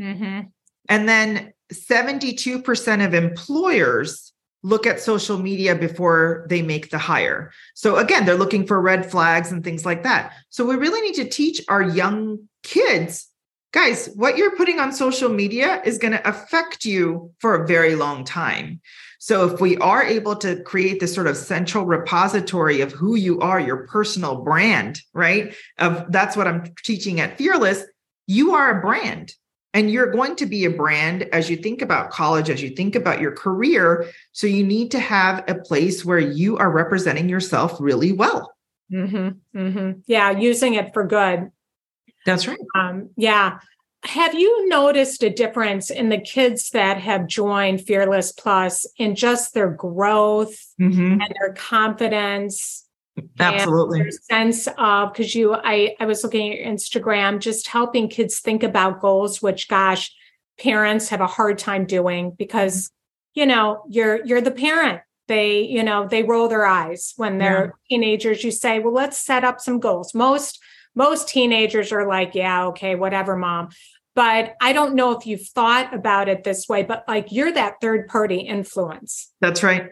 Mm-hmm. 0.00 0.48
And 0.88 1.08
then 1.08 1.52
72% 1.72 3.06
of 3.06 3.14
employers 3.14 4.27
look 4.62 4.86
at 4.86 5.00
social 5.00 5.38
media 5.38 5.74
before 5.74 6.46
they 6.48 6.62
make 6.62 6.90
the 6.90 6.98
hire. 6.98 7.52
So 7.74 7.96
again, 7.96 8.26
they're 8.26 8.34
looking 8.34 8.66
for 8.66 8.80
red 8.80 9.10
flags 9.10 9.52
and 9.52 9.62
things 9.62 9.86
like 9.86 10.02
that. 10.02 10.32
So 10.50 10.64
we 10.64 10.74
really 10.76 11.00
need 11.00 11.14
to 11.14 11.28
teach 11.28 11.62
our 11.68 11.82
young 11.82 12.48
kids, 12.62 13.28
guys, 13.72 14.08
what 14.16 14.36
you're 14.36 14.56
putting 14.56 14.80
on 14.80 14.92
social 14.92 15.28
media 15.28 15.80
is 15.84 15.98
going 15.98 16.12
to 16.12 16.28
affect 16.28 16.84
you 16.84 17.32
for 17.38 17.54
a 17.54 17.66
very 17.66 17.94
long 17.94 18.24
time. 18.24 18.80
So 19.20 19.48
if 19.48 19.60
we 19.60 19.76
are 19.78 20.02
able 20.02 20.36
to 20.36 20.62
create 20.62 21.00
this 21.00 21.14
sort 21.14 21.26
of 21.26 21.36
central 21.36 21.84
repository 21.84 22.80
of 22.80 22.92
who 22.92 23.16
you 23.16 23.40
are, 23.40 23.60
your 23.60 23.86
personal 23.88 24.42
brand, 24.42 25.00
right? 25.12 25.54
Of 25.78 26.10
that's 26.10 26.36
what 26.36 26.46
I'm 26.46 26.72
teaching 26.84 27.20
at 27.20 27.36
Fearless, 27.36 27.84
you 28.26 28.54
are 28.54 28.78
a 28.78 28.80
brand. 28.80 29.34
And 29.78 29.92
you're 29.92 30.10
going 30.10 30.34
to 30.34 30.46
be 30.46 30.64
a 30.64 30.70
brand 30.70 31.22
as 31.32 31.48
you 31.48 31.56
think 31.56 31.82
about 31.82 32.10
college, 32.10 32.50
as 32.50 32.60
you 32.60 32.70
think 32.70 32.96
about 32.96 33.20
your 33.20 33.30
career. 33.30 34.06
So 34.32 34.48
you 34.48 34.64
need 34.64 34.90
to 34.90 34.98
have 34.98 35.44
a 35.46 35.54
place 35.54 36.04
where 36.04 36.18
you 36.18 36.56
are 36.56 36.68
representing 36.68 37.28
yourself 37.28 37.76
really 37.78 38.10
well. 38.10 38.52
Mm-hmm, 38.92 39.56
mm-hmm. 39.56 40.00
Yeah, 40.08 40.32
using 40.32 40.74
it 40.74 40.92
for 40.92 41.06
good. 41.06 41.52
That's 42.26 42.48
right. 42.48 42.58
Um, 42.74 43.10
yeah. 43.16 43.60
Have 44.02 44.34
you 44.34 44.68
noticed 44.68 45.22
a 45.22 45.30
difference 45.30 45.90
in 45.90 46.08
the 46.08 46.18
kids 46.18 46.70
that 46.70 46.98
have 46.98 47.28
joined 47.28 47.86
Fearless 47.86 48.32
Plus 48.32 48.84
in 48.96 49.14
just 49.14 49.54
their 49.54 49.70
growth 49.70 50.56
mm-hmm. 50.80 51.20
and 51.20 51.34
their 51.38 51.52
confidence? 51.54 52.84
Absolutely. 53.38 54.10
sense 54.10 54.68
of 54.78 55.12
because 55.12 55.34
you 55.34 55.54
I 55.54 55.94
I 56.00 56.06
was 56.06 56.22
looking 56.22 56.52
at 56.52 56.58
your 56.58 56.66
Instagram 56.66 57.40
just 57.40 57.68
helping 57.68 58.08
kids 58.08 58.40
think 58.40 58.62
about 58.62 59.00
goals, 59.00 59.42
which 59.42 59.68
gosh, 59.68 60.12
parents 60.58 61.08
have 61.08 61.20
a 61.20 61.26
hard 61.26 61.58
time 61.58 61.86
doing 61.86 62.32
because 62.32 62.90
you 63.34 63.46
know 63.46 63.82
you're 63.88 64.24
you're 64.24 64.40
the 64.40 64.50
parent. 64.50 65.00
They, 65.28 65.60
you 65.60 65.82
know, 65.82 66.08
they 66.08 66.22
roll 66.22 66.48
their 66.48 66.64
eyes 66.64 67.12
when 67.16 67.36
they're 67.36 67.74
yeah. 67.90 67.96
teenagers. 67.96 68.42
You 68.42 68.50
say, 68.50 68.78
well, 68.78 68.94
let's 68.94 69.18
set 69.18 69.44
up 69.44 69.60
some 69.60 69.78
goals. 69.78 70.14
Most 70.14 70.58
most 70.94 71.28
teenagers 71.28 71.92
are 71.92 72.08
like, 72.08 72.34
yeah, 72.34 72.66
okay, 72.66 72.94
whatever, 72.94 73.36
mom. 73.36 73.68
But 74.14 74.54
I 74.60 74.72
don't 74.72 74.96
know 74.96 75.16
if 75.16 75.26
you've 75.26 75.46
thought 75.46 75.94
about 75.94 76.28
it 76.28 76.42
this 76.42 76.68
way, 76.68 76.82
but 76.82 77.04
like 77.06 77.30
you're 77.30 77.52
that 77.52 77.74
third 77.80 78.08
party 78.08 78.38
influence. 78.38 79.32
That's 79.40 79.62
right. 79.62 79.90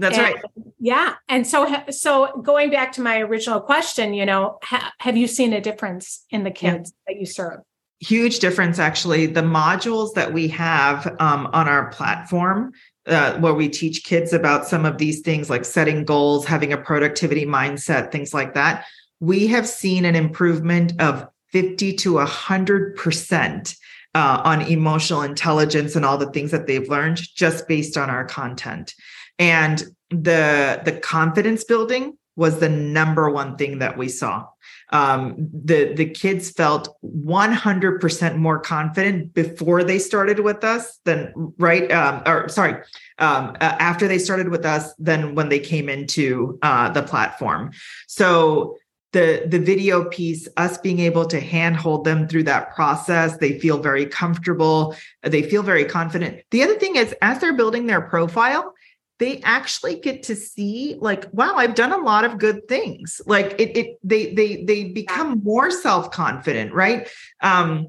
That's 0.00 0.16
and, 0.16 0.34
right. 0.34 0.44
Yeah. 0.78 1.14
And 1.28 1.46
so, 1.46 1.84
so 1.90 2.40
going 2.42 2.70
back 2.70 2.92
to 2.92 3.02
my 3.02 3.18
original 3.20 3.60
question, 3.60 4.14
you 4.14 4.24
know, 4.24 4.58
ha- 4.62 4.92
have 4.98 5.16
you 5.16 5.26
seen 5.26 5.52
a 5.52 5.60
difference 5.60 6.24
in 6.30 6.42
the 6.42 6.50
kids 6.50 6.94
yeah. 7.06 7.14
that 7.14 7.20
you 7.20 7.26
serve? 7.26 7.60
Huge 8.00 8.38
difference, 8.38 8.78
actually. 8.78 9.26
The 9.26 9.42
modules 9.42 10.14
that 10.14 10.32
we 10.32 10.48
have 10.48 11.06
um, 11.20 11.48
on 11.52 11.68
our 11.68 11.90
platform, 11.90 12.72
uh, 13.06 13.38
where 13.40 13.52
we 13.52 13.68
teach 13.68 14.04
kids 14.04 14.32
about 14.32 14.66
some 14.66 14.86
of 14.86 14.96
these 14.96 15.20
things 15.20 15.50
like 15.50 15.66
setting 15.66 16.06
goals, 16.06 16.46
having 16.46 16.72
a 16.72 16.78
productivity 16.78 17.44
mindset, 17.44 18.10
things 18.10 18.32
like 18.32 18.54
that, 18.54 18.86
we 19.20 19.48
have 19.48 19.68
seen 19.68 20.06
an 20.06 20.16
improvement 20.16 20.98
of 20.98 21.28
50 21.52 21.92
to 21.96 22.14
100% 22.14 23.76
uh, 24.14 24.42
on 24.44 24.62
emotional 24.62 25.20
intelligence 25.22 25.94
and 25.94 26.06
all 26.06 26.16
the 26.16 26.30
things 26.30 26.52
that 26.52 26.66
they've 26.66 26.88
learned 26.88 27.18
just 27.34 27.68
based 27.68 27.98
on 27.98 28.08
our 28.08 28.24
content 28.24 28.94
and 29.40 29.82
the 30.10 30.82
the 30.84 30.92
confidence 30.92 31.64
building 31.64 32.16
was 32.36 32.60
the 32.60 32.68
number 32.68 33.28
one 33.28 33.56
thing 33.56 33.80
that 33.80 33.98
we 33.98 34.08
saw. 34.08 34.46
Um, 34.92 35.34
the 35.52 35.94
the 35.94 36.08
kids 36.08 36.50
felt 36.50 36.96
100% 37.04 38.36
more 38.36 38.58
confident 38.60 39.34
before 39.34 39.82
they 39.82 39.98
started 39.98 40.40
with 40.40 40.62
us 40.62 40.98
than 41.04 41.32
right 41.58 41.90
um, 41.90 42.22
or 42.26 42.48
sorry 42.48 42.74
um, 43.18 43.56
uh, 43.60 43.76
after 43.78 44.06
they 44.06 44.18
started 44.18 44.48
with 44.48 44.64
us 44.64 44.92
than 44.98 45.34
when 45.34 45.48
they 45.48 45.58
came 45.58 45.88
into 45.88 46.58
uh, 46.62 46.90
the 46.90 47.02
platform. 47.02 47.72
So 48.06 48.76
the 49.12 49.44
the 49.46 49.58
video 49.58 50.04
piece 50.04 50.48
us 50.56 50.78
being 50.78 51.00
able 51.00 51.26
to 51.26 51.40
handhold 51.40 52.04
them 52.04 52.28
through 52.28 52.44
that 52.44 52.72
process 52.74 53.36
they 53.38 53.58
feel 53.58 53.78
very 53.78 54.06
comfortable 54.06 54.94
they 55.22 55.42
feel 55.42 55.62
very 55.62 55.84
confident. 55.84 56.42
The 56.50 56.62
other 56.62 56.78
thing 56.78 56.96
is 56.96 57.14
as 57.22 57.38
they're 57.40 57.56
building 57.56 57.86
their 57.86 58.00
profile 58.00 58.74
they 59.20 59.38
actually 59.42 60.00
get 60.00 60.24
to 60.24 60.34
see 60.34 60.96
like 60.98 61.26
wow 61.32 61.54
i've 61.54 61.76
done 61.76 61.92
a 61.92 61.98
lot 61.98 62.24
of 62.24 62.38
good 62.38 62.66
things. 62.66 63.20
Like 63.26 63.54
it, 63.60 63.76
it 63.76 63.98
they 64.02 64.34
they 64.34 64.64
they 64.64 64.84
become 64.84 65.42
more 65.44 65.70
self-confident 65.70 66.72
right? 66.72 67.08
Um 67.40 67.88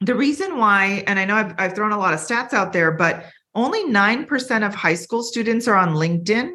the 0.00 0.14
reason 0.14 0.56
why 0.58 1.04
and 1.06 1.18
i 1.18 1.24
know 1.24 1.34
I've, 1.34 1.54
I've 1.58 1.74
thrown 1.74 1.92
a 1.92 1.98
lot 1.98 2.14
of 2.14 2.20
stats 2.20 2.52
out 2.52 2.72
there 2.72 2.92
but 2.92 3.26
only 3.56 3.84
9% 3.84 4.66
of 4.66 4.74
high 4.74 4.94
school 4.94 5.22
students 5.22 5.68
are 5.68 5.76
on 5.76 5.90
linkedin. 5.90 6.54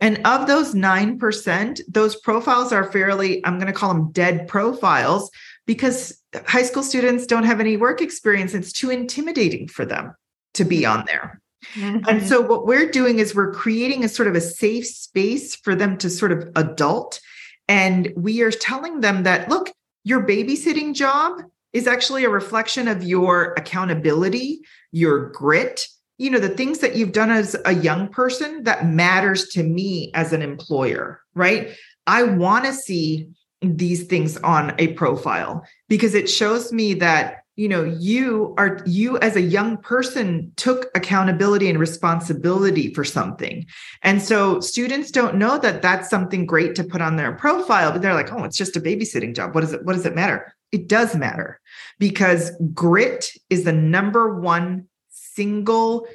And 0.00 0.26
of 0.26 0.46
those 0.46 0.74
9% 0.74 1.80
those 1.88 2.16
profiles 2.16 2.72
are 2.72 2.92
fairly 2.92 3.44
i'm 3.44 3.58
going 3.58 3.72
to 3.72 3.78
call 3.78 3.92
them 3.94 4.12
dead 4.12 4.46
profiles 4.46 5.30
because 5.66 6.22
high 6.46 6.62
school 6.62 6.82
students 6.82 7.26
don't 7.26 7.44
have 7.44 7.60
any 7.60 7.76
work 7.76 8.00
experience. 8.02 8.54
It's 8.54 8.72
too 8.72 8.90
intimidating 8.90 9.68
for 9.68 9.84
them 9.84 10.14
to 10.54 10.64
be 10.64 10.84
on 10.84 11.04
there 11.06 11.40
Mm-hmm. 11.74 12.08
And 12.08 12.26
so 12.26 12.40
what 12.40 12.66
we're 12.66 12.90
doing 12.90 13.18
is 13.18 13.34
we're 13.34 13.52
creating 13.52 14.04
a 14.04 14.08
sort 14.08 14.28
of 14.28 14.34
a 14.34 14.40
safe 14.40 14.86
space 14.86 15.56
for 15.56 15.74
them 15.74 15.98
to 15.98 16.10
sort 16.10 16.32
of 16.32 16.48
adult. 16.56 17.20
And 17.68 18.12
we 18.16 18.42
are 18.42 18.50
telling 18.50 19.00
them 19.00 19.24
that, 19.24 19.48
look, 19.48 19.72
your 20.04 20.26
babysitting 20.26 20.94
job 20.94 21.42
is 21.72 21.86
actually 21.86 22.24
a 22.24 22.30
reflection 22.30 22.88
of 22.88 23.02
your 23.02 23.52
accountability, 23.56 24.60
your 24.92 25.30
grit, 25.30 25.86
you 26.16 26.30
know, 26.30 26.38
the 26.38 26.48
things 26.48 26.78
that 26.78 26.96
you've 26.96 27.12
done 27.12 27.30
as 27.30 27.56
a 27.64 27.74
young 27.74 28.08
person 28.08 28.64
that 28.64 28.86
matters 28.86 29.48
to 29.48 29.62
me 29.62 30.10
as 30.14 30.32
an 30.32 30.42
employer, 30.42 31.20
right? 31.34 31.70
I 32.06 32.22
want 32.22 32.64
to 32.64 32.72
see 32.72 33.28
these 33.60 34.04
things 34.04 34.36
on 34.38 34.74
a 34.78 34.88
profile 34.94 35.64
because 35.88 36.14
it 36.14 36.30
shows 36.30 36.72
me 36.72 36.94
that 36.94 37.37
you 37.58 37.68
know 37.68 37.82
you 37.82 38.54
are 38.56 38.80
you 38.86 39.18
as 39.18 39.34
a 39.34 39.40
young 39.40 39.76
person 39.78 40.52
took 40.54 40.86
accountability 40.94 41.68
and 41.68 41.80
responsibility 41.80 42.94
for 42.94 43.04
something. 43.04 43.66
And 44.02 44.22
so 44.22 44.60
students 44.60 45.10
don't 45.10 45.34
know 45.34 45.58
that 45.58 45.82
that's 45.82 46.08
something 46.08 46.46
great 46.46 46.76
to 46.76 46.84
put 46.84 47.02
on 47.02 47.16
their 47.16 47.32
profile 47.32 47.90
but 47.90 48.00
they're 48.00 48.14
like 48.14 48.32
oh 48.32 48.44
it's 48.44 48.56
just 48.56 48.76
a 48.76 48.80
babysitting 48.80 49.34
job. 49.34 49.56
What 49.56 49.62
does 49.62 49.72
it 49.72 49.84
what 49.84 49.94
does 49.94 50.06
it 50.06 50.14
matter? 50.14 50.54
It 50.70 50.86
does 50.86 51.16
matter 51.16 51.60
because 51.98 52.52
grit 52.72 53.32
is 53.50 53.64
the 53.64 53.72
number 53.72 54.38
one 54.38 54.86
single 55.08 56.06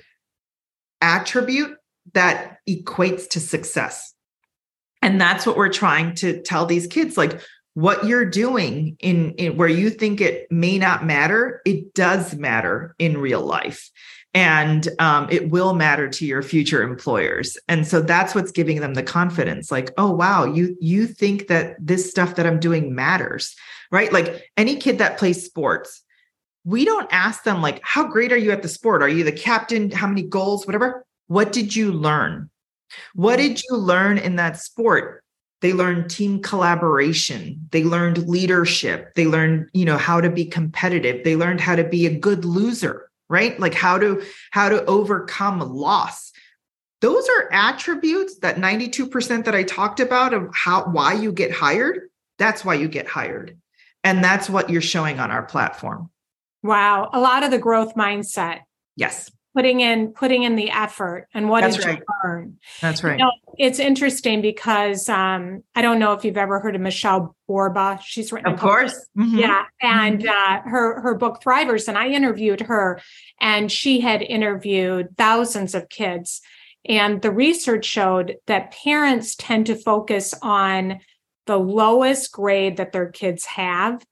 attribute 1.01 1.75
that 2.13 2.60
equates 2.69 3.27
to 3.29 3.41
success. 3.41 4.13
And 5.01 5.19
that's 5.19 5.45
what 5.45 5.58
we're 5.58 5.73
trying 5.73 6.15
to 6.15 6.41
tell 6.41 6.65
these 6.65 6.88
kids 6.88 7.17
like 7.17 7.41
what 7.73 8.05
you're 8.05 8.25
doing 8.25 8.95
in, 8.99 9.31
in 9.33 9.57
where 9.57 9.67
you 9.67 9.89
think 9.89 10.21
it 10.21 10.51
may 10.51 10.77
not 10.77 11.05
matter, 11.05 11.62
it 11.65 11.93
does 11.93 12.36
matter 12.36 12.95
in 12.99 13.17
real 13.17 13.41
life. 13.41 13.89
And 14.36 14.88
um, 14.99 15.27
it 15.29 15.49
will 15.51 15.75
matter 15.75 16.09
to 16.09 16.25
your 16.25 16.41
future 16.41 16.81
employers. 16.81 17.57
And 17.67 17.86
so 17.86 18.01
that's 18.01 18.33
what's 18.33 18.51
giving 18.51 18.81
them 18.81 18.95
the 18.95 19.03
confidence 19.03 19.71
like 19.71 19.91
oh 19.97 20.12
wow 20.12 20.43
you 20.43 20.75
you 20.79 21.05
think 21.05 21.47
that 21.47 21.75
this 21.79 22.09
stuff 22.09 22.36
that 22.36 22.47
i'm 22.47 22.59
doing 22.59 22.95
matters 22.95 23.55
right? 23.93 24.12
Like 24.12 24.49
any 24.57 24.77
kid 24.77 24.97
that 24.97 25.19
plays 25.19 25.45
sports 25.45 26.03
we 26.65 26.86
don't 26.86 27.07
ask 27.12 27.43
them 27.43 27.62
like 27.62 27.81
how 27.83 28.07
great 28.07 28.31
are 28.31 28.38
you 28.38 28.51
at 28.51 28.62
the 28.62 28.69
sport? 28.69 29.03
Are 29.03 29.09
you 29.09 29.23
the 29.23 29.31
captain? 29.31 29.91
How 29.91 30.07
many 30.07 30.23
goals? 30.23 30.65
Whatever. 30.65 31.05
What 31.27 31.51
did 31.51 31.75
you 31.75 31.91
learn? 31.91 32.49
What 33.13 33.38
did 33.38 33.62
you 33.63 33.75
learn 33.75 34.17
in 34.17 34.38
that 34.38 34.59
sport 34.59 35.22
they 35.63 35.73
learned 35.73 36.12
team 36.12 36.41
collaboration. 36.41 37.67
They 37.71 37.84
learned 37.84 38.28
leadership. 38.28 39.15
They 39.15 39.26
learned 39.26 39.69
you 39.73 39.86
know 39.86 39.97
how 39.97 40.21
to 40.21 40.30
be 40.30 40.45
competitive. 40.45 41.23
They 41.23 41.36
learned 41.36 41.62
how 41.62 41.76
to 41.76 41.84
be 41.84 42.06
a 42.06 42.15
good 42.15 42.45
loser 42.45 43.10
right? 43.30 43.60
Like 43.60 43.73
how 43.73 43.97
to 43.97 44.23
how 44.52 44.69
to 44.69 44.86
overcome 44.86 45.60
loss. 45.60 46.32
Those 47.02 47.28
are 47.28 47.52
attributes 47.52 48.38
that 48.39 48.58
92% 48.58 49.45
that 49.45 49.56
i 49.56 49.63
talked 49.63 49.99
about 49.99 50.34
of 50.34 50.49
how 50.54 50.86
why 50.86 51.13
you 51.13 51.32
get 51.32 51.52
hired. 51.52 52.10
That's 52.38 52.63
why 52.63 52.76
you 52.76 52.88
get 52.88 53.08
hired. 53.08 53.58
And 54.04 54.23
that's 54.23 54.49
what 54.49 54.69
you're 54.69 54.82
showing 54.82 55.19
on 55.19 55.32
our 55.32 55.43
platform. 55.43 56.12
Wow. 56.62 57.10
A 57.12 57.19
lot 57.19 57.43
of 57.43 57.52
the 57.52 57.58
growth 57.58 57.95
mindset. 57.95 58.60
Yes 58.95 59.32
putting 59.55 59.81
in 59.81 60.11
putting 60.13 60.43
in 60.43 60.55
the 60.55 60.71
effort 60.71 61.27
and 61.33 61.49
what 61.49 61.61
That's 61.61 61.77
did 61.77 61.85
right. 61.85 61.99
you 61.99 62.05
learn 62.23 62.57
That's 62.81 63.03
right. 63.03 63.19
You 63.19 63.25
know, 63.25 63.31
it's 63.57 63.79
interesting 63.79 64.41
because 64.41 65.07
um, 65.09 65.63
I 65.75 65.81
don't 65.81 65.99
know 65.99 66.13
if 66.13 66.25
you've 66.25 66.37
ever 66.37 66.59
heard 66.59 66.75
of 66.75 66.81
Michelle 66.81 67.35
Borba. 67.47 67.99
She's 68.03 68.31
written, 68.31 68.51
of 68.51 68.59
course, 68.59 68.93
mm-hmm. 69.17 69.39
yeah, 69.39 69.65
and 69.81 70.21
mm-hmm. 70.21 70.67
uh, 70.67 70.69
her 70.69 71.01
her 71.01 71.15
book 71.15 71.41
Thrivers, 71.43 71.87
and 71.87 71.97
I 71.97 72.07
interviewed 72.07 72.61
her, 72.61 72.99
and 73.39 73.71
she 73.71 73.99
had 73.99 74.21
interviewed 74.21 75.15
thousands 75.17 75.75
of 75.75 75.89
kids, 75.89 76.41
and 76.85 77.21
the 77.21 77.31
research 77.31 77.85
showed 77.85 78.37
that 78.47 78.71
parents 78.71 79.35
tend 79.35 79.67
to 79.67 79.75
focus 79.75 80.33
on 80.41 80.99
the 81.45 81.57
lowest 81.57 82.31
grade 82.31 82.77
that 82.77 82.91
their 82.91 83.09
kids 83.09 83.45
have 83.45 84.03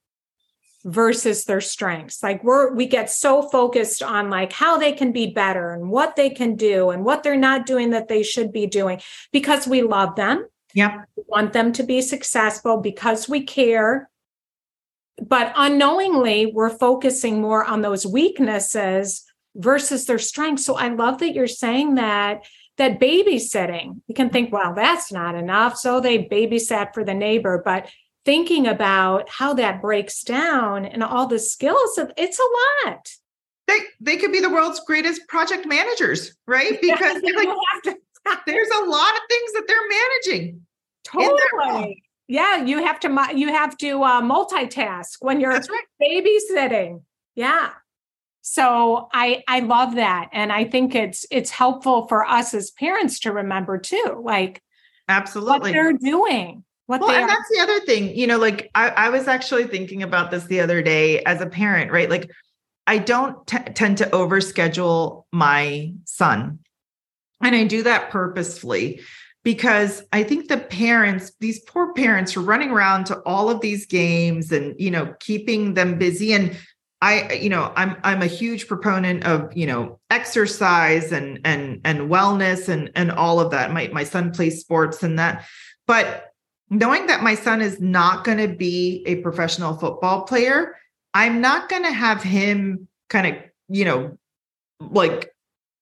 versus 0.83 1.45
their 1.45 1.61
strengths. 1.61 2.23
Like 2.23 2.43
we're 2.43 2.73
we 2.73 2.87
get 2.87 3.09
so 3.09 3.43
focused 3.49 4.01
on 4.01 4.29
like 4.29 4.51
how 4.51 4.77
they 4.77 4.93
can 4.93 5.11
be 5.11 5.27
better 5.27 5.71
and 5.71 5.89
what 5.89 6.15
they 6.15 6.29
can 6.29 6.55
do 6.55 6.89
and 6.89 7.05
what 7.05 7.23
they're 7.23 7.37
not 7.37 7.65
doing 7.65 7.91
that 7.91 8.07
they 8.07 8.23
should 8.23 8.51
be 8.51 8.65
doing 8.65 9.01
because 9.31 9.67
we 9.67 9.81
love 9.81 10.15
them. 10.15 10.47
Yeah 10.73 11.03
we 11.15 11.23
want 11.27 11.53
them 11.53 11.71
to 11.73 11.83
be 11.83 12.01
successful 12.01 12.77
because 12.77 13.29
we 13.29 13.43
care. 13.43 14.09
But 15.21 15.53
unknowingly 15.55 16.47
we're 16.47 16.69
focusing 16.69 17.41
more 17.41 17.63
on 17.63 17.81
those 17.81 18.05
weaknesses 18.05 19.23
versus 19.55 20.05
their 20.05 20.19
strengths. 20.19 20.65
So 20.65 20.75
i 20.75 20.87
love 20.87 21.19
that 21.19 21.33
you're 21.33 21.47
saying 21.47 21.95
that 21.95 22.45
that 22.77 22.99
babysitting 22.99 24.01
you 24.07 24.15
can 24.15 24.29
think 24.29 24.51
well 24.51 24.73
that's 24.73 25.11
not 25.11 25.35
enough. 25.35 25.77
So 25.77 25.99
they 25.99 26.23
babysat 26.23 26.95
for 26.95 27.03
the 27.03 27.13
neighbor 27.13 27.61
but 27.63 27.87
thinking 28.25 28.67
about 28.67 29.29
how 29.29 29.53
that 29.55 29.81
breaks 29.81 30.23
down 30.23 30.85
and 30.85 31.03
all 31.03 31.27
the 31.27 31.39
skills 31.39 31.97
of 31.97 32.11
it's 32.17 32.39
a 32.39 32.87
lot. 32.87 33.09
They 33.67 33.79
they 33.99 34.17
could 34.17 34.31
be 34.31 34.39
the 34.39 34.49
world's 34.49 34.81
greatest 34.81 35.27
project 35.27 35.65
managers 35.65 36.35
right? 36.47 36.79
Because 36.81 37.21
like, 37.35 37.49
to, 37.83 37.95
there's 38.45 38.69
a 38.69 38.85
lot 38.85 39.13
of 39.13 39.21
things 39.29 39.53
that 39.53 39.63
they're 39.67 39.89
managing 39.89 40.61
totally. 41.03 42.03
yeah 42.27 42.63
you 42.63 42.83
have 42.85 42.99
to 42.99 43.27
you 43.35 43.47
have 43.47 43.75
to 43.77 44.03
uh, 44.03 44.21
multitask 44.21 45.17
when 45.21 45.39
you're 45.39 45.51
right. 45.51 45.67
babysitting. 46.01 47.01
Yeah. 47.35 47.71
So 48.41 49.07
i 49.13 49.43
i 49.47 49.59
love 49.59 49.95
that 49.95 50.29
and 50.33 50.51
i 50.51 50.63
think 50.63 50.95
it's 50.95 51.27
it's 51.29 51.51
helpful 51.51 52.07
for 52.07 52.25
us 52.25 52.55
as 52.55 52.71
parents 52.71 53.19
to 53.19 53.31
remember 53.31 53.77
too 53.77 54.19
like 54.23 54.63
absolutely. 55.07 55.51
what 55.51 55.63
they're 55.63 55.93
doing 55.93 56.63
what 56.91 56.99
well, 56.99 57.11
and 57.11 57.29
that's 57.29 57.49
the 57.49 57.61
other 57.61 57.79
thing, 57.85 58.13
you 58.13 58.27
know, 58.27 58.37
like 58.37 58.69
I, 58.75 58.89
I, 58.89 59.09
was 59.11 59.29
actually 59.29 59.63
thinking 59.63 60.03
about 60.03 60.29
this 60.29 60.43
the 60.43 60.59
other 60.59 60.81
day 60.81 61.23
as 61.23 61.39
a 61.39 61.45
parent, 61.45 61.89
right? 61.89 62.09
Like 62.09 62.29
I 62.85 62.97
don't 62.97 63.47
t- 63.47 63.59
tend 63.59 63.99
to 63.99 64.07
overschedule 64.07 65.23
my 65.31 65.93
son. 66.03 66.59
And 67.41 67.55
I 67.55 67.63
do 67.63 67.83
that 67.83 68.09
purposefully 68.09 68.99
because 69.45 70.03
I 70.11 70.23
think 70.23 70.49
the 70.49 70.57
parents, 70.57 71.31
these 71.39 71.61
poor 71.61 71.93
parents 71.93 72.35
are 72.35 72.41
running 72.41 72.71
around 72.71 73.05
to 73.05 73.19
all 73.21 73.49
of 73.49 73.61
these 73.61 73.85
games 73.85 74.51
and, 74.51 74.75
you 74.77 74.91
know, 74.91 75.15
keeping 75.21 75.75
them 75.75 75.97
busy. 75.97 76.33
And 76.33 76.57
I, 77.01 77.31
you 77.35 77.49
know, 77.49 77.71
I'm 77.77 77.95
I'm 78.03 78.21
a 78.21 78.27
huge 78.27 78.67
proponent 78.67 79.23
of, 79.23 79.55
you 79.55 79.65
know, 79.65 80.01
exercise 80.09 81.13
and 81.13 81.39
and 81.45 81.79
and 81.85 82.09
wellness 82.11 82.67
and 82.67 82.91
and 82.95 83.11
all 83.11 83.39
of 83.39 83.51
that. 83.51 83.71
My 83.71 83.89
my 83.93 84.03
son 84.03 84.33
plays 84.33 84.59
sports 84.59 85.01
and 85.01 85.17
that. 85.17 85.45
But 85.87 86.30
knowing 86.71 87.05
that 87.07 87.21
my 87.21 87.35
son 87.35 87.61
is 87.61 87.79
not 87.79 88.23
going 88.23 88.37
to 88.37 88.47
be 88.47 89.03
a 89.05 89.15
professional 89.17 89.77
football 89.77 90.23
player, 90.23 90.77
I'm 91.13 91.41
not 91.41 91.69
going 91.69 91.83
to 91.83 91.91
have 91.91 92.23
him 92.23 92.87
kind 93.09 93.27
of, 93.27 93.43
you 93.67 93.83
know, 93.83 94.17
like 94.79 95.35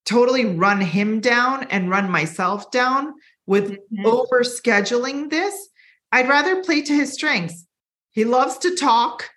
totally 0.06 0.46
run 0.46 0.82
him 0.82 1.22
down 1.22 1.66
and 1.66 1.92
run 1.92 2.10
myself 2.10 2.72
down 2.72 3.14
with 3.46 3.72
mm-hmm. 3.72 4.06
over 4.06 4.42
scheduling 4.42 5.30
this. 5.30 5.70
I'd 6.12 6.28
rather 6.28 6.64
play 6.64 6.82
to 6.82 6.94
his 6.94 7.14
strengths. 7.14 7.68
He 8.10 8.26
loves 8.26 8.58
to 8.60 8.76
talk. 8.76 9.30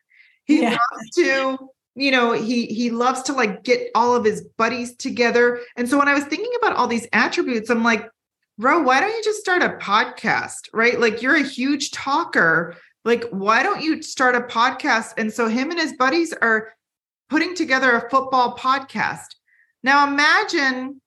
He 0.44 0.62
yeah. 0.62 0.70
loves 0.70 1.10
to, 1.16 1.58
you 1.94 2.10
know, 2.10 2.32
he 2.32 2.64
he 2.66 2.90
loves 2.90 3.22
to 3.24 3.34
like 3.34 3.62
get 3.62 3.90
all 3.94 4.16
of 4.16 4.24
his 4.24 4.40
buddies 4.56 4.96
together. 4.96 5.60
And 5.76 5.86
so 5.86 5.98
when 5.98 6.08
I 6.08 6.14
was 6.14 6.24
thinking 6.24 6.52
about 6.58 6.76
all 6.76 6.86
these 6.86 7.06
attributes, 7.12 7.68
I'm 7.68 7.84
like, 7.84 8.08
bro, 8.58 8.82
why 8.82 9.00
don't 9.00 9.16
you 9.16 9.22
just 9.24 9.40
start 9.40 9.62
a 9.62 9.70
podcast? 9.70 10.68
Right? 10.72 10.98
Like 10.98 11.22
you're 11.22 11.36
a 11.36 11.42
huge 11.42 11.90
talker. 11.90 12.76
Like, 13.04 13.24
why 13.30 13.62
don't 13.62 13.82
you 13.82 14.00
start 14.02 14.36
a 14.36 14.40
podcast? 14.40 15.14
And 15.16 15.32
so 15.32 15.48
him 15.48 15.70
and 15.70 15.80
his 15.80 15.94
buddies 15.94 16.32
are 16.32 16.72
putting 17.28 17.54
together 17.54 17.96
a 17.96 18.08
football 18.10 18.56
podcast. 18.56 19.34
Now 19.82 20.06
imagine, 20.06 21.00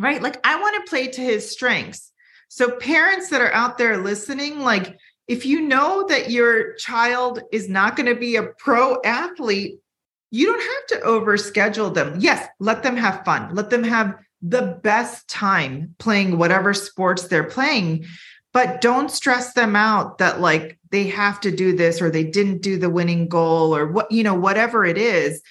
right? 0.00 0.20
Like, 0.20 0.44
I 0.44 0.60
want 0.60 0.84
to 0.84 0.90
play 0.90 1.06
to 1.08 1.20
his 1.20 1.48
strengths. 1.48 2.10
So, 2.48 2.76
parents 2.76 3.30
that 3.30 3.40
are 3.40 3.52
out 3.52 3.78
there 3.78 3.98
listening, 3.98 4.60
like, 4.60 4.98
if 5.28 5.46
you 5.46 5.60
know 5.60 6.04
that 6.08 6.30
your 6.30 6.74
child 6.74 7.42
is 7.52 7.68
not 7.68 7.96
going 7.96 8.12
to 8.12 8.18
be 8.18 8.36
a 8.36 8.48
pro 8.58 9.00
athlete, 9.04 9.78
you 10.30 10.46
don't 10.46 10.60
have 10.60 11.00
to 11.00 11.06
overschedule 11.06 11.94
them. 11.94 12.16
Yes, 12.18 12.48
let 12.58 12.82
them 12.82 12.96
have 12.96 13.24
fun. 13.24 13.54
Let 13.54 13.70
them 13.70 13.84
have 13.84 14.16
the 14.42 14.78
best 14.82 15.28
time 15.28 15.94
playing 15.98 16.36
whatever 16.36 16.74
sports 16.74 17.28
they're 17.28 17.44
playing 17.44 18.04
but 18.52 18.82
don't 18.82 19.10
stress 19.10 19.54
them 19.54 19.74
out 19.74 20.18
that 20.18 20.40
like 20.40 20.78
they 20.90 21.06
have 21.08 21.40
to 21.40 21.50
do 21.50 21.74
this 21.74 22.02
or 22.02 22.10
they 22.10 22.24
didn't 22.24 22.60
do 22.60 22.76
the 22.76 22.90
winning 22.90 23.28
goal 23.28 23.74
or 23.74 23.86
what 23.86 24.10
you 24.10 24.22
know 24.22 24.34
whatever 24.34 24.84
it 24.84 24.98
is 24.98 25.42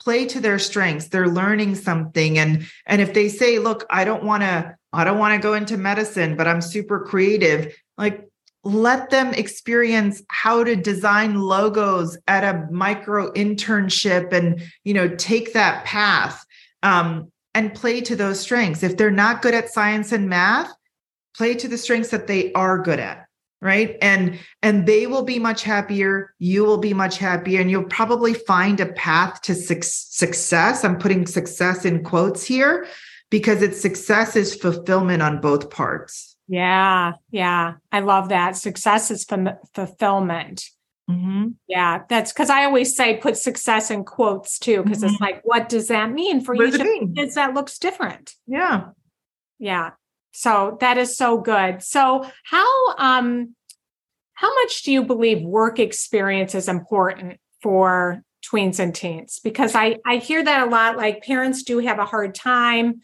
play 0.00 0.24
to 0.24 0.40
their 0.40 0.58
strengths. 0.58 1.08
They're 1.08 1.28
learning 1.28 1.74
something. 1.76 2.38
And 2.38 2.66
and 2.86 3.00
if 3.00 3.14
they 3.14 3.28
say 3.28 3.58
look 3.58 3.84
i 3.90 4.04
don't 4.04 4.24
want 4.24 4.42
to 4.42 4.76
i 4.92 5.04
don't 5.04 5.18
want 5.18 5.34
to 5.34 5.46
go 5.46 5.54
into 5.54 5.76
medicine 5.76 6.36
but 6.36 6.48
i'm 6.48 6.60
super 6.60 7.00
creative 7.00 7.74
like 7.98 8.26
let 8.62 9.08
them 9.10 9.32
experience 9.34 10.22
how 10.28 10.62
to 10.64 10.76
design 10.76 11.40
logos 11.40 12.18
at 12.28 12.44
a 12.44 12.70
micro 12.70 13.32
internship 13.32 14.32
and 14.32 14.62
you 14.84 14.94
know 14.94 15.08
take 15.08 15.52
that 15.54 15.84
path. 15.84 16.44
Um, 16.82 17.30
and 17.54 17.74
play 17.74 18.00
to 18.02 18.16
those 18.16 18.40
strengths. 18.40 18.82
If 18.82 18.96
they're 18.96 19.10
not 19.10 19.42
good 19.42 19.54
at 19.54 19.70
science 19.70 20.12
and 20.12 20.28
math, 20.28 20.72
play 21.36 21.54
to 21.54 21.68
the 21.68 21.78
strengths 21.78 22.10
that 22.10 22.26
they 22.26 22.52
are 22.52 22.78
good 22.78 23.00
at 23.00 23.26
right 23.62 23.96
and 24.00 24.38
and 24.62 24.86
they 24.86 25.06
will 25.06 25.22
be 25.22 25.38
much 25.38 25.62
happier 25.62 26.34
you 26.38 26.64
will 26.64 26.78
be 26.78 26.94
much 26.94 27.18
happier 27.18 27.60
and 27.60 27.70
you'll 27.70 27.84
probably 27.84 28.32
find 28.32 28.80
a 28.80 28.92
path 28.94 29.40
to 29.42 29.54
su- 29.54 29.82
success 29.82 30.82
i'm 30.82 30.98
putting 30.98 31.26
success 31.26 31.84
in 31.84 32.02
quotes 32.02 32.42
here 32.44 32.86
because 33.28 33.60
it's 33.60 33.80
success 33.80 34.34
is 34.34 34.54
fulfillment 34.54 35.22
on 35.22 35.40
both 35.40 35.68
parts 35.70 36.30
Yeah, 36.48 37.12
yeah. 37.30 37.74
I 37.92 38.00
love 38.00 38.30
that. 38.30 38.56
Success 38.56 39.12
is 39.12 39.24
f- 39.30 39.58
fulfillment. 39.72 40.68
Mm-hmm. 41.10 41.48
Yeah, 41.66 42.02
that's 42.08 42.32
because 42.32 42.50
I 42.50 42.64
always 42.64 42.94
say 42.94 43.16
put 43.16 43.36
success 43.36 43.90
in 43.90 44.04
quotes 44.04 44.58
too, 44.58 44.82
because 44.82 44.98
mm-hmm. 44.98 45.12
it's 45.14 45.20
like, 45.20 45.40
what 45.44 45.68
does 45.68 45.88
that 45.88 46.12
mean 46.12 46.40
for 46.40 46.54
what 46.54 46.68
each 46.68 46.74
of 46.74 46.80
the 46.80 47.12
kids? 47.16 47.34
That 47.34 47.54
looks 47.54 47.78
different. 47.78 48.34
Yeah, 48.46 48.90
yeah. 49.58 49.90
So 50.32 50.76
that 50.80 50.96
is 50.98 51.16
so 51.16 51.38
good. 51.38 51.82
So 51.82 52.30
how 52.44 52.94
um 52.96 53.56
how 54.34 54.54
much 54.62 54.84
do 54.84 54.92
you 54.92 55.04
believe 55.04 55.42
work 55.42 55.78
experience 55.78 56.54
is 56.54 56.68
important 56.68 57.40
for 57.60 58.22
tweens 58.44 58.78
and 58.78 58.94
teens? 58.94 59.40
Because 59.42 59.74
I 59.74 59.96
I 60.06 60.16
hear 60.16 60.44
that 60.44 60.66
a 60.66 60.70
lot. 60.70 60.96
Like 60.96 61.24
parents 61.24 61.62
do 61.62 61.78
have 61.78 61.98
a 61.98 62.04
hard 62.04 62.34
time 62.34 63.00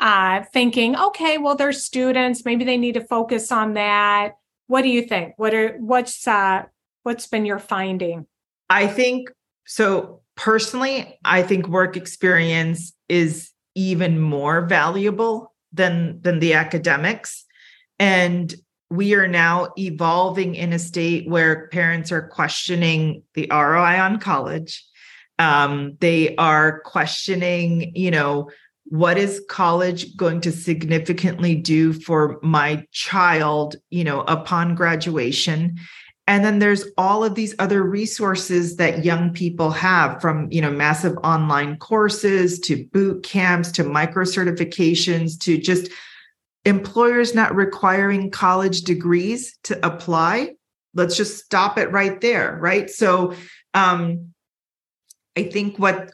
uh, 0.00 0.44
thinking, 0.52 0.96
okay, 0.96 1.38
well 1.38 1.56
they're 1.56 1.72
students, 1.72 2.44
maybe 2.44 2.64
they 2.64 2.76
need 2.76 2.94
to 2.94 3.04
focus 3.04 3.50
on 3.50 3.74
that. 3.74 4.34
What 4.66 4.82
do 4.82 4.88
you 4.88 5.02
think? 5.02 5.34
What 5.38 5.54
are 5.54 5.76
what's 5.78 6.28
uh 6.28 6.64
what's 7.02 7.26
been 7.26 7.46
your 7.46 7.58
finding? 7.58 8.26
I 8.70 8.86
think 8.86 9.30
so 9.66 10.22
personally, 10.36 11.18
I 11.24 11.42
think 11.42 11.68
work 11.68 11.96
experience 11.96 12.92
is 13.08 13.50
even 13.74 14.20
more 14.20 14.66
valuable 14.66 15.54
than 15.72 16.20
than 16.22 16.38
the 16.38 16.54
academics 16.54 17.44
and 17.98 18.54
we 18.90 19.14
are 19.14 19.28
now 19.28 19.68
evolving 19.76 20.54
in 20.54 20.72
a 20.72 20.78
state 20.78 21.28
where 21.28 21.68
parents 21.68 22.10
are 22.10 22.26
questioning 22.28 23.22
the 23.34 23.46
ROI 23.50 24.00
on 24.00 24.18
college. 24.18 24.84
Um, 25.38 25.96
they 26.00 26.34
are 26.36 26.80
questioning, 26.80 27.92
you 27.94 28.10
know, 28.10 28.50
what 28.84 29.18
is 29.18 29.44
college 29.50 30.16
going 30.16 30.40
to 30.40 30.50
significantly 30.50 31.54
do 31.54 31.92
for 31.92 32.38
my 32.42 32.84
child, 32.90 33.76
you 33.90 34.04
know, 34.04 34.22
upon 34.22 34.74
graduation? 34.74 35.76
And 36.28 36.44
then 36.44 36.58
there's 36.58 36.84
all 36.98 37.24
of 37.24 37.34
these 37.34 37.54
other 37.58 37.82
resources 37.82 38.76
that 38.76 39.02
young 39.02 39.32
people 39.32 39.70
have 39.70 40.20
from, 40.20 40.52
you 40.52 40.60
know, 40.60 40.70
massive 40.70 41.16
online 41.24 41.78
courses 41.78 42.60
to 42.60 42.84
boot 42.92 43.22
camps 43.22 43.72
to 43.72 43.84
micro 43.84 44.24
certifications 44.24 45.40
to 45.40 45.56
just 45.56 45.90
employers 46.66 47.34
not 47.34 47.56
requiring 47.56 48.30
college 48.30 48.82
degrees 48.82 49.56
to 49.62 49.84
apply. 49.84 50.52
Let's 50.92 51.16
just 51.16 51.42
stop 51.42 51.78
it 51.78 51.90
right 51.92 52.20
there, 52.20 52.58
right? 52.60 52.90
So 52.90 53.32
um 53.72 54.34
I 55.34 55.44
think 55.44 55.78
what 55.78 56.12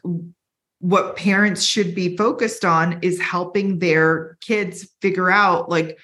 what 0.79 1.17
parents 1.17 1.65
should 1.65 1.93
be 1.93 2.15
focused 2.15 2.63
on 2.63 2.99
is 3.01 3.19
helping 3.19 3.79
their 3.79 4.37
kids 4.39 4.87
figure 5.01 5.29
out 5.29 5.69
like 5.69 5.99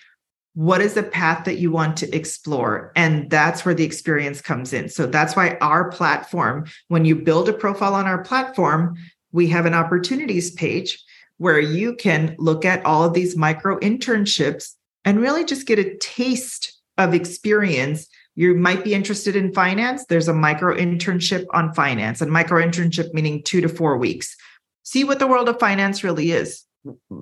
what 0.53 0.81
is 0.81 0.95
the 0.95 1.03
path 1.03 1.45
that 1.45 1.59
you 1.59 1.71
want 1.71 1.97
to 1.97 2.15
explore? 2.15 2.91
And 2.95 3.29
that's 3.29 3.63
where 3.63 3.73
the 3.73 3.85
experience 3.85 4.41
comes 4.41 4.73
in. 4.73 4.89
So 4.89 5.07
that's 5.07 5.35
why 5.35 5.57
our 5.61 5.89
platform 5.91 6.65
when 6.89 7.05
you 7.05 7.15
build 7.15 7.47
a 7.47 7.53
profile 7.53 7.95
on 7.95 8.05
our 8.05 8.23
platform 8.23 8.97
we 9.31 9.47
have 9.47 9.65
an 9.65 9.73
opportunities 9.73 10.51
page 10.51 11.03
where 11.37 11.59
you 11.59 11.95
can 11.95 12.35
look 12.37 12.65
at 12.65 12.85
all 12.85 13.03
of 13.03 13.13
these 13.13 13.35
micro 13.35 13.79
internships 13.79 14.75
and 15.05 15.19
really 15.19 15.43
just 15.43 15.65
get 15.65 15.79
a 15.79 15.97
taste 15.97 16.79
of 16.97 17.13
experience. 17.13 18.07
You 18.35 18.55
might 18.55 18.83
be 18.83 18.93
interested 18.93 19.35
in 19.35 19.53
finance. 19.53 20.05
There's 20.05 20.27
a 20.27 20.33
micro 20.33 20.75
internship 20.75 21.45
on 21.51 21.73
finance 21.73 22.21
and 22.21 22.31
micro 22.31 22.61
internship 22.61 23.13
meaning 23.13 23.41
2 23.43 23.61
to 23.61 23.69
4 23.69 23.97
weeks. 23.97 24.35
See 24.83 25.03
what 25.03 25.19
the 25.19 25.27
world 25.27 25.49
of 25.49 25.59
finance 25.59 26.03
really 26.03 26.31
is. 26.31 26.63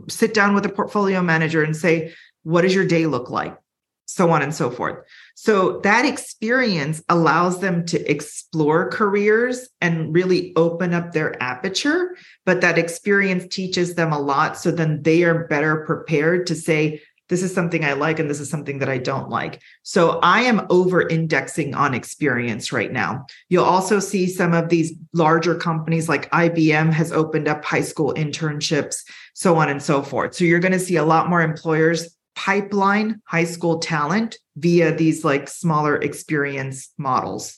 Sit 0.10 0.34
down 0.34 0.56
with 0.56 0.66
a 0.66 0.70
portfolio 0.70 1.22
manager 1.22 1.64
and 1.64 1.76
say 1.76 2.14
what 2.44 2.62
does 2.62 2.74
your 2.76 2.86
day 2.86 3.06
look 3.06 3.30
like? 3.30 3.58
So 4.06 4.32
on 4.32 4.42
and 4.42 4.56
so 4.56 4.72
forth. 4.72 5.06
So 5.36 5.82
that 5.82 6.04
experience 6.04 7.04
allows 7.10 7.60
them 7.60 7.86
to 7.86 8.12
explore 8.12 8.90
careers 8.90 9.70
and 9.82 10.14
really 10.14 10.52
open 10.56 10.96
up 10.96 11.12
their 11.12 11.42
aperture. 11.42 12.18
But 12.44 12.62
that 12.62 12.80
experience 12.80 13.54
teaches 13.54 13.94
them 13.94 14.12
a 14.12 14.20
lot. 14.20 14.58
So 14.58 14.72
then 14.72 15.04
they 15.04 15.24
are 15.24 15.48
better 15.48 15.86
prepared 15.86 16.48
to 16.48 16.56
say, 16.56 17.02
this 17.30 17.44
is 17.44 17.54
something 17.54 17.86
I 17.86 17.94
like 17.94 18.18
and 18.18 18.30
this 18.30 18.40
is 18.40 18.50
something 18.50 18.80
that 18.80 18.90
I 18.90 18.98
don't 18.98 19.30
like. 19.30 19.62
So 19.84 20.20
I 20.24 20.42
am 20.42 20.66
over 20.72 21.08
indexing 21.08 21.76
on 21.76 21.94
experience 21.94 22.74
right 22.74 22.92
now. 22.92 23.28
You'll 23.50 23.64
also 23.66 24.00
see 24.00 24.28
some 24.28 24.54
of 24.54 24.70
these 24.70 24.94
larger 25.14 25.54
companies 25.56 26.10
like 26.10 26.32
IBM 26.32 26.92
has 26.92 27.12
opened 27.12 27.48
up 27.48 27.64
high 27.64 27.82
school 27.82 28.14
internships, 28.16 29.04
so 29.36 29.56
on 29.58 29.70
and 29.70 29.82
so 29.82 30.02
forth. 30.02 30.34
So 30.34 30.44
you're 30.44 30.60
going 30.60 30.72
to 30.72 30.80
see 30.80 30.96
a 30.96 31.06
lot 31.06 31.30
more 31.30 31.42
employers 31.42 32.18
pipeline 32.40 33.22
high 33.26 33.44
school 33.44 33.80
talent 33.80 34.38
via 34.56 34.96
these 34.96 35.26
like 35.26 35.50
smaller 35.50 35.98
experience 35.98 36.90
models. 36.98 37.58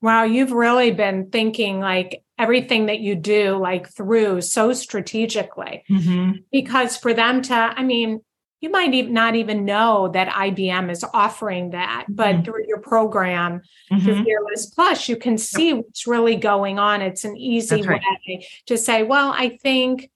Wow, 0.00 0.24
you've 0.24 0.52
really 0.52 0.90
been 0.90 1.28
thinking 1.28 1.80
like 1.80 2.22
everything 2.38 2.86
that 2.86 3.00
you 3.00 3.14
do 3.14 3.58
like 3.58 3.90
through 3.90 4.40
so 4.40 4.72
strategically. 4.72 5.84
Mm-hmm. 5.90 6.38
Because 6.50 6.96
for 6.96 7.12
them 7.12 7.42
to, 7.42 7.54
I 7.54 7.82
mean, 7.82 8.20
you 8.62 8.70
might 8.70 8.94
even 8.94 9.12
not 9.12 9.36
even 9.36 9.66
know 9.66 10.08
that 10.08 10.28
IBM 10.28 10.90
is 10.90 11.04
offering 11.12 11.70
that, 11.70 12.06
but 12.08 12.36
mm-hmm. 12.36 12.44
through 12.44 12.66
your 12.68 12.80
program, 12.80 13.60
mm-hmm. 13.92 14.02
through 14.02 14.24
Fearless 14.24 14.66
Plus, 14.66 15.10
you 15.10 15.16
can 15.16 15.36
see 15.36 15.68
yep. 15.68 15.78
what's 15.84 16.06
really 16.06 16.36
going 16.36 16.78
on. 16.78 17.02
It's 17.02 17.24
an 17.24 17.36
easy 17.36 17.82
right. 17.82 18.00
way 18.26 18.46
to 18.66 18.78
say, 18.78 19.02
well, 19.02 19.34
I 19.36 19.58
think 19.58 20.10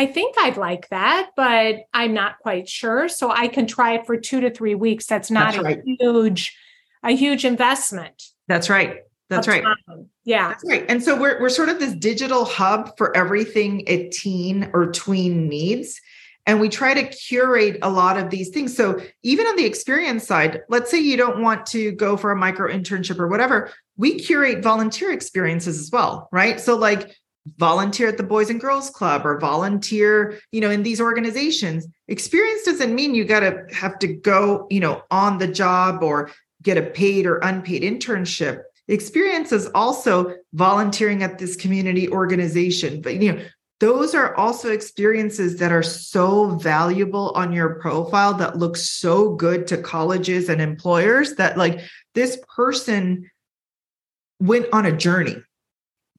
I 0.00 0.06
think 0.06 0.34
I'd 0.38 0.56
like 0.56 0.88
that, 0.88 1.32
but 1.36 1.80
I'm 1.92 2.14
not 2.14 2.38
quite 2.38 2.66
sure. 2.66 3.06
So 3.10 3.30
I 3.30 3.48
can 3.48 3.66
try 3.66 3.96
it 3.96 4.06
for 4.06 4.16
two 4.16 4.40
to 4.40 4.50
three 4.50 4.74
weeks. 4.74 5.04
That's 5.04 5.30
not 5.30 5.52
That's 5.52 5.58
a 5.58 5.62
right. 5.62 5.82
huge, 5.84 6.56
a 7.02 7.10
huge 7.10 7.44
investment. 7.44 8.22
That's 8.48 8.70
right. 8.70 9.00
That's 9.28 9.46
right. 9.46 9.62
Time. 9.62 10.08
Yeah. 10.24 10.48
That's 10.48 10.64
right. 10.66 10.86
And 10.88 11.02
so 11.02 11.20
we're 11.20 11.38
we're 11.38 11.50
sort 11.50 11.68
of 11.68 11.78
this 11.78 11.92
digital 11.92 12.46
hub 12.46 12.96
for 12.96 13.14
everything 13.14 13.82
a 13.88 14.08
teen 14.08 14.70
or 14.72 14.90
tween 14.90 15.50
needs. 15.50 16.00
And 16.46 16.60
we 16.60 16.70
try 16.70 16.94
to 16.94 17.02
curate 17.04 17.76
a 17.82 17.90
lot 17.90 18.16
of 18.16 18.30
these 18.30 18.48
things. 18.48 18.74
So 18.74 19.02
even 19.22 19.46
on 19.46 19.56
the 19.56 19.66
experience 19.66 20.26
side, 20.26 20.62
let's 20.70 20.90
say 20.90 20.98
you 20.98 21.18
don't 21.18 21.42
want 21.42 21.66
to 21.66 21.92
go 21.92 22.16
for 22.16 22.32
a 22.32 22.36
micro 22.36 22.72
internship 22.72 23.18
or 23.18 23.28
whatever, 23.28 23.70
we 23.98 24.18
curate 24.18 24.62
volunteer 24.64 25.12
experiences 25.12 25.78
as 25.78 25.90
well, 25.92 26.30
right? 26.32 26.58
So 26.58 26.74
like 26.74 27.14
volunteer 27.56 28.08
at 28.08 28.16
the 28.16 28.22
boys 28.22 28.50
and 28.50 28.60
girls 28.60 28.90
club 28.90 29.24
or 29.24 29.40
volunteer 29.40 30.38
you 30.52 30.60
know 30.60 30.70
in 30.70 30.82
these 30.82 31.00
organizations 31.00 31.86
experience 32.06 32.62
doesn't 32.64 32.94
mean 32.94 33.14
you 33.14 33.24
got 33.24 33.40
to 33.40 33.64
have 33.72 33.98
to 33.98 34.06
go 34.06 34.66
you 34.70 34.78
know 34.78 35.02
on 35.10 35.38
the 35.38 35.48
job 35.48 36.02
or 36.02 36.30
get 36.62 36.78
a 36.78 36.82
paid 36.82 37.26
or 37.26 37.38
unpaid 37.38 37.82
internship. 37.82 38.62
Experience 38.88 39.52
is 39.52 39.68
also 39.74 40.34
volunteering 40.52 41.22
at 41.22 41.38
this 41.38 41.56
community 41.56 42.08
organization. 42.08 43.00
But 43.00 43.22
you 43.22 43.32
know 43.32 43.42
those 43.78 44.14
are 44.14 44.34
also 44.36 44.70
experiences 44.70 45.58
that 45.58 45.72
are 45.72 45.82
so 45.82 46.56
valuable 46.56 47.32
on 47.34 47.50
your 47.52 47.76
profile 47.76 48.34
that 48.34 48.58
look 48.58 48.76
so 48.76 49.34
good 49.34 49.66
to 49.68 49.78
colleges 49.78 50.50
and 50.50 50.60
employers 50.60 51.36
that 51.36 51.56
like 51.56 51.80
this 52.14 52.38
person 52.54 53.30
went 54.38 54.66
on 54.72 54.84
a 54.84 54.94
journey 54.94 55.36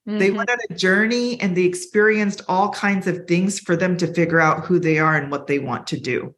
Mm-hmm. 0.08 0.20
They 0.20 0.32
went 0.32 0.50
on 0.50 0.58
a 0.70 0.74
journey 0.74 1.40
and 1.40 1.56
they 1.56 1.64
experienced 1.64 2.42
all 2.48 2.70
kinds 2.70 3.08
of 3.08 3.28
things 3.28 3.60
for 3.60 3.76
them 3.76 3.98
to 3.98 4.12
figure 4.14 4.40
out 4.40 4.66
who 4.66 4.80
they 4.80 4.98
are 5.00 5.16
and 5.16 5.32
what 5.32 5.48
they 5.48 5.60
want 5.60 5.88
to 5.88 6.00
do. 6.00 6.34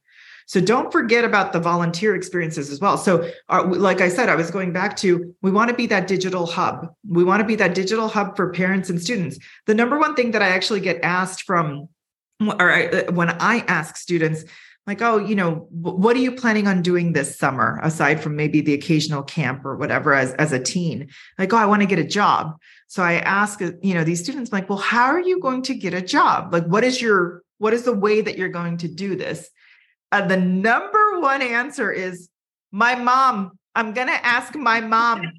So 0.46 0.60
don't 0.60 0.92
forget 0.92 1.24
about 1.24 1.54
the 1.54 1.60
volunteer 1.60 2.16
experiences 2.16 2.70
as 2.70 2.80
well. 2.80 2.98
So, 2.98 3.30
uh, 3.50 3.64
like 3.66 4.02
I 4.02 4.10
said, 4.10 4.28
I 4.28 4.36
was 4.36 4.52
going 4.52 4.74
back 4.74 4.96
to 4.98 5.34
we 5.42 5.52
want 5.52 5.70
to 5.70 5.76
be 5.76 5.88
that 5.88 6.08
digital 6.08 6.46
hub. 6.46 6.94
We 7.08 7.24
want 7.24 7.40
to 7.40 7.48
be 7.48 7.56
that 7.56 7.74
digital 7.74 8.10
hub 8.10 8.36
for 8.36 8.52
parents 8.52 8.90
and 8.90 9.02
students. 9.02 9.40
The 9.68 9.74
number 9.74 9.98
one 9.98 10.16
thing 10.16 10.32
that 10.32 10.42
I 10.42 10.50
actually 10.50 10.82
get 10.82 11.00
asked 11.02 11.44
from, 11.44 11.88
or 12.42 12.72
I, 12.72 12.88
uh, 12.88 13.12
when 13.14 13.30
I 13.30 13.64
ask 13.68 13.96
students, 13.96 14.44
like, 14.86 15.02
oh, 15.02 15.18
you 15.18 15.34
know, 15.34 15.68
what 15.72 16.16
are 16.18 16.20
you 16.20 16.34
planning 16.34 16.68
on 16.68 16.82
doing 16.82 17.14
this 17.14 17.38
summer 17.38 17.80
aside 17.84 18.22
from 18.22 18.36
maybe 18.36 18.60
the 18.60 18.74
occasional 18.74 19.24
camp 19.24 19.64
or 19.64 19.78
whatever 19.78 20.14
as, 20.14 20.34
as 20.34 20.52
a 20.52 20.60
teen? 20.60 21.10
Like, 21.40 21.54
oh, 21.54 21.58
I 21.58 21.66
want 21.66 21.84
to 21.84 21.88
get 21.88 22.00
a 22.00 22.04
job. 22.04 22.58
So 22.94 23.02
I 23.02 23.14
ask, 23.14 23.60
uh, 23.60 23.72
you 23.82 23.96
know, 23.96 24.04
these 24.04 24.22
students, 24.22 24.52
like, 24.52 24.70
well, 24.70 24.78
how 24.78 25.06
are 25.06 25.20
you 25.20 25.40
going 25.40 25.64
to 25.64 25.74
get 25.74 25.96
a 25.96 26.02
job? 26.02 26.54
Like, 26.54 26.66
what 26.66 26.84
is 26.84 27.02
your, 27.02 27.42
what 27.58 27.74
is 27.74 27.86
the 27.86 27.92
way 27.92 28.22
that 28.22 28.38
you're 28.38 28.50
going 28.50 28.78
to 28.78 28.88
do 28.88 29.16
this? 29.16 29.50
Uh, 30.12 30.28
the 30.28 30.38
number 30.38 31.20
one 31.20 31.42
answer 31.42 31.92
is 31.92 32.30
my 32.72 32.94
mom. 32.94 33.58
I'm 33.74 33.94
going 33.94 34.10
to 34.10 34.24
ask 34.24 34.54
my 34.54 34.80
mom. 34.80 35.24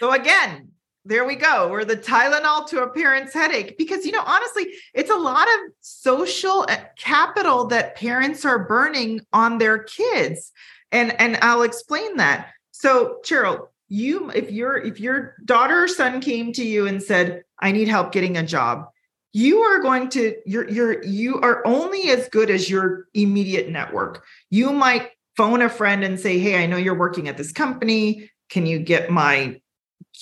so 0.00 0.10
again, 0.10 0.72
there 1.04 1.24
we 1.24 1.36
go. 1.36 1.68
We're 1.70 1.84
the 1.84 1.96
Tylenol 1.96 2.66
to 2.70 2.82
a 2.82 2.90
parent's 2.90 3.32
headache 3.32 3.78
because, 3.78 4.04
you 4.04 4.10
know, 4.10 4.24
honestly, 4.26 4.66
it's 4.92 5.10
a 5.10 5.16
lot 5.16 5.46
of 5.46 5.60
social 5.82 6.66
uh, 6.68 6.78
capital 6.96 7.68
that 7.68 7.94
parents 7.94 8.44
are 8.44 8.66
burning 8.66 9.20
on 9.32 9.58
their 9.58 9.84
kids. 9.84 10.50
And, 10.90 11.14
and 11.20 11.38
I'll 11.42 11.62
explain 11.62 12.16
that. 12.16 12.48
So, 12.72 13.18
Sheryl, 13.24 13.68
you, 13.88 14.30
if 14.30 14.50
your, 14.50 14.76
if 14.76 15.00
your 15.00 15.34
daughter 15.44 15.84
or 15.84 15.88
son 15.88 16.20
came 16.20 16.52
to 16.54 16.64
you 16.64 16.86
and 16.86 17.02
said, 17.02 17.44
I 17.58 17.72
need 17.72 17.88
help 17.88 18.12
getting 18.12 18.36
a 18.36 18.42
job, 18.42 18.88
you 19.32 19.60
are 19.60 19.80
going 19.80 20.08
to 20.08 20.36
you're 20.46 20.68
you're 20.68 21.04
you 21.04 21.40
are 21.40 21.66
only 21.66 22.10
as 22.10 22.28
good 22.28 22.50
as 22.50 22.68
your 22.68 23.06
immediate 23.14 23.68
network. 23.68 24.24
You 24.50 24.72
might 24.72 25.10
phone 25.36 25.62
a 25.62 25.68
friend 25.68 26.02
and 26.02 26.18
say 26.18 26.38
hey 26.38 26.60
i 26.60 26.66
know 26.66 26.76
you're 26.76 26.98
working 26.98 27.28
at 27.28 27.36
this 27.36 27.52
company. 27.52 28.30
Can 28.50 28.66
you 28.66 28.78
get 28.78 29.10
my 29.10 29.60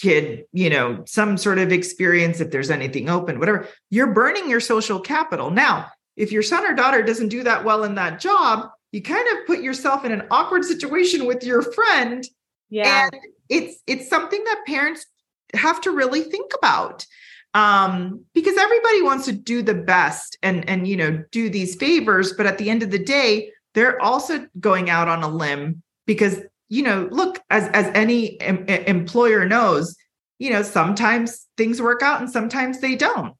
kid 0.01 0.45
you 0.53 0.69
know 0.69 1.03
some 1.07 1.39
sort 1.39 1.59
of 1.59 1.73
experience 1.73 2.41
if 2.41 2.51
there's 2.51 2.71
anything 2.71 3.09
open 3.09 3.39
whatever. 3.39 3.69
You're 3.91 4.13
burning 4.13 4.51
your 4.51 4.61
social 4.61 5.01
capital. 5.01 5.51
Now 5.51 5.87
if 6.17 6.33
your 6.33 6.43
son 6.43 6.67
or 6.67 6.75
daughter 6.75 7.03
doesn't 7.03 7.29
do 7.29 7.45
that 7.45 7.65
well 7.65 7.85
in 7.85 7.95
that 7.95 8.21
job 8.21 8.69
you 8.93 9.03
kind 9.03 9.27
of 9.29 9.47
put 9.47 9.61
yourself 9.61 10.05
in 10.05 10.13
an 10.13 10.27
awkward 10.31 10.65
situation 10.65 11.27
with 11.27 11.45
your 11.45 11.63
friend 11.63 12.25
yeah. 12.71 13.05
and 13.13 13.21
it's 13.49 13.81
it's 13.87 14.09
something 14.09 14.43
that 14.45 14.65
parents 14.67 15.07
have 15.55 15.81
to 15.83 15.91
really 15.91 16.23
think 16.23 16.53
about 16.57 17.07
um, 17.55 18.25
because 18.35 18.57
everybody 18.59 19.03
wants 19.03 19.25
to 19.25 19.33
do 19.33 19.63
the 19.63 19.75
best 19.75 20.37
and 20.43 20.69
and 20.69 20.87
you 20.87 20.97
know 20.97 21.23
do 21.31 21.49
these 21.49 21.75
favors 21.77 22.33
but 22.33 22.47
at 22.47 22.59
the 22.59 22.71
end 22.71 22.83
of 22.83 22.91
the 22.91 22.99
day 22.99 23.51
they're 23.75 24.01
also 24.03 24.47
going 24.61 24.91
out 24.91 25.09
on 25.09 25.23
a 25.23 25.29
limb 25.29 25.83
because 26.07 26.41
you 26.69 26.83
know 26.83 27.09
look 27.11 27.41
as 27.51 27.69
as 27.69 27.87
any 27.95 28.41
em- 28.41 28.67
employer 28.67 29.47
knows 29.47 29.97
you 30.39 30.51
know 30.51 30.63
sometimes 30.63 31.47
things 31.57 31.81
work 31.81 32.03
out 32.03 32.21
and 32.21 32.31
sometimes 32.31 32.81
they 32.81 32.95
don't 32.95 33.35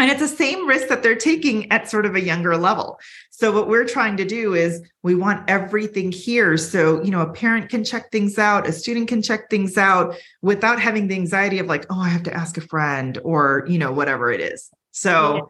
and 0.00 0.10
it's 0.10 0.20
the 0.20 0.28
same 0.28 0.66
risk 0.66 0.88
that 0.88 1.02
they're 1.02 1.14
taking 1.14 1.70
at 1.70 1.90
sort 1.90 2.06
of 2.06 2.14
a 2.14 2.20
younger 2.20 2.56
level. 2.56 2.98
So 3.30 3.52
what 3.52 3.68
we're 3.68 3.86
trying 3.86 4.16
to 4.18 4.24
do 4.24 4.54
is 4.54 4.82
we 5.02 5.14
want 5.14 5.48
everything 5.48 6.12
here. 6.12 6.56
So, 6.56 7.02
you 7.02 7.10
know, 7.10 7.22
a 7.22 7.32
parent 7.32 7.70
can 7.70 7.84
check 7.84 8.10
things 8.10 8.38
out, 8.38 8.66
a 8.66 8.72
student 8.72 9.08
can 9.08 9.22
check 9.22 9.48
things 9.48 9.78
out 9.78 10.16
without 10.42 10.80
having 10.80 11.08
the 11.08 11.14
anxiety 11.14 11.58
of 11.58 11.66
like, 11.66 11.86
oh, 11.90 12.00
I 12.00 12.08
have 12.08 12.22
to 12.24 12.34
ask 12.34 12.56
a 12.58 12.60
friend 12.60 13.18
or, 13.24 13.64
you 13.68 13.78
know, 13.78 13.92
whatever 13.92 14.30
it 14.30 14.40
is. 14.40 14.70
So 14.92 15.34
yeah. 15.34 15.40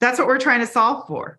that's 0.00 0.18
what 0.18 0.28
we're 0.28 0.38
trying 0.38 0.60
to 0.60 0.66
solve 0.66 1.06
for. 1.06 1.38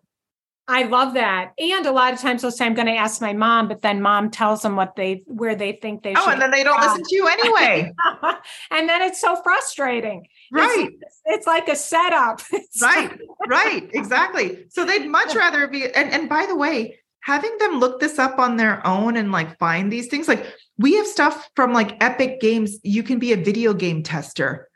I 0.70 0.84
love 0.84 1.14
that. 1.14 1.52
And 1.58 1.84
a 1.84 1.90
lot 1.90 2.12
of 2.12 2.20
times 2.20 2.42
they'll 2.42 2.52
say, 2.52 2.64
I'm 2.64 2.74
going 2.74 2.86
to 2.86 2.94
ask 2.94 3.20
my 3.20 3.32
mom, 3.32 3.66
but 3.66 3.82
then 3.82 4.00
mom 4.00 4.30
tells 4.30 4.62
them 4.62 4.76
what 4.76 4.94
they, 4.94 5.24
where 5.26 5.56
they 5.56 5.72
think 5.72 6.04
they 6.04 6.12
oh, 6.12 6.20
should. 6.20 6.28
oh, 6.28 6.32
and 6.32 6.40
then 6.40 6.52
they 6.52 6.62
don't 6.62 6.80
listen 6.80 7.02
to 7.02 7.14
you 7.16 7.26
anyway. 7.26 7.92
and 8.70 8.88
then 8.88 9.02
it's 9.02 9.20
so 9.20 9.34
frustrating. 9.42 10.28
Right. 10.52 10.88
It's, 11.00 11.20
it's 11.26 11.46
like 11.46 11.68
a 11.68 11.76
setup. 11.76 12.40
Right. 12.82 13.20
right. 13.48 13.90
Exactly. 13.92 14.64
So 14.70 14.84
they'd 14.84 15.06
much 15.06 15.34
rather 15.34 15.68
be, 15.68 15.84
and, 15.84 16.10
and 16.10 16.28
by 16.28 16.46
the 16.46 16.56
way, 16.56 16.98
having 17.22 17.56
them 17.58 17.78
look 17.78 18.00
this 18.00 18.18
up 18.18 18.38
on 18.38 18.56
their 18.56 18.84
own 18.86 19.16
and 19.16 19.30
like 19.30 19.58
find 19.58 19.92
these 19.92 20.06
things, 20.06 20.28
like 20.28 20.46
we 20.78 20.94
have 20.94 21.06
stuff 21.06 21.50
from 21.54 21.72
like 21.72 22.02
Epic 22.02 22.40
Games. 22.40 22.78
You 22.82 23.02
can 23.02 23.18
be 23.18 23.32
a 23.32 23.36
video 23.36 23.74
game 23.74 24.02
tester 24.02 24.70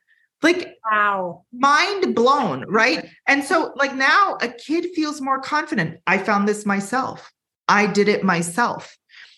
like, 0.45 0.77
wow, 0.85 1.45
mind 1.53 2.15
blown, 2.15 2.65
right? 2.69 3.09
And 3.27 3.43
so, 3.43 3.73
like, 3.77 3.95
now 3.95 4.37
a 4.41 4.49
kid 4.49 4.91
feels 4.95 5.21
more 5.21 5.41
confident. 5.41 6.01
I 6.07 6.19
found 6.19 6.47
this 6.47 6.65
myself, 6.65 7.33
I 7.67 7.87
did 7.87 8.09
it 8.09 8.23
myself. 8.23 8.97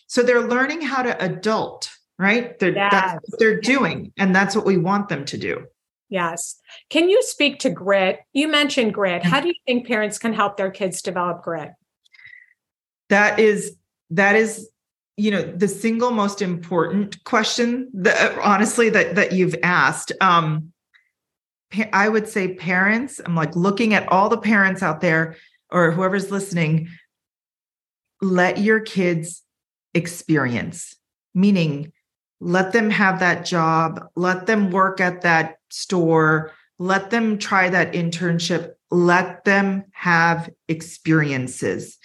So 0.09 0.23
they're 0.23 0.47
learning 0.47 0.83
how 0.83 1.03
to 1.03 1.25
adult, 1.25 1.91
right? 2.19 2.59
They're, 2.59 2.75
yes. 2.75 2.93
That's 2.93 3.31
what 3.31 3.39
they're 3.39 3.61
doing. 3.61 4.13
And 4.17 4.35
that's 4.35 4.55
what 4.55 4.67
we 4.67 4.77
want 4.77 5.09
them 5.09 5.25
to 5.27 5.39
do. 5.39 5.67
Yes. 6.09 6.57
Can 6.89 7.09
you 7.09 7.23
speak 7.23 7.59
to 7.61 7.71
grit? 7.71 8.21
You 8.33 8.49
mentioned 8.49 8.95
grit. 8.95 9.25
How 9.25 9.41
do 9.41 9.49
you 9.49 9.55
think 9.67 9.87
parents 9.87 10.19
can 10.19 10.33
help 10.33 10.57
their 10.57 10.71
kids 10.71 11.03
develop 11.03 11.43
grit? 11.43 11.73
That 13.09 13.39
is, 13.39 13.77
that 14.11 14.37
is 14.37 14.69
you 15.17 15.31
know 15.31 15.43
the 15.43 15.67
single 15.67 16.11
most 16.11 16.43
important 16.43 17.25
question 17.25 17.89
that 17.95 18.39
honestly 18.39 18.91
that 18.91 19.15
that 19.15 19.33
you've 19.33 19.55
asked 19.63 20.13
um 20.21 20.75
I 21.93 22.09
would 22.09 22.29
say 22.29 22.55
parents, 22.55 23.21
I'm 23.25 23.35
like 23.35 23.55
looking 23.57 23.95
at 23.95 24.09
all 24.09 24.29
the 24.29 24.39
parents 24.39 24.83
out 24.83 25.01
there 25.01 25.37
or 25.71 25.91
whoever's 25.91 26.31
listening, 26.31 26.89
let 28.23 28.59
your 28.59 28.81
kids 28.81 29.43
experience, 29.93 30.95
meaning 31.35 31.93
let 32.41 32.73
them 32.73 32.91
have 32.91 33.21
that 33.21 33.45
job, 33.45 34.09
let 34.15 34.47
them 34.47 34.71
work 34.71 35.01
at 35.01 35.23
that 35.23 35.59
store, 35.71 36.53
let 36.79 37.11
them 37.11 37.39
try 37.39 37.69
that 37.69 37.93
internship, 37.93 38.73
let 38.91 39.45
them 39.45 39.85
have 39.93 40.51
experiences. 40.69 41.99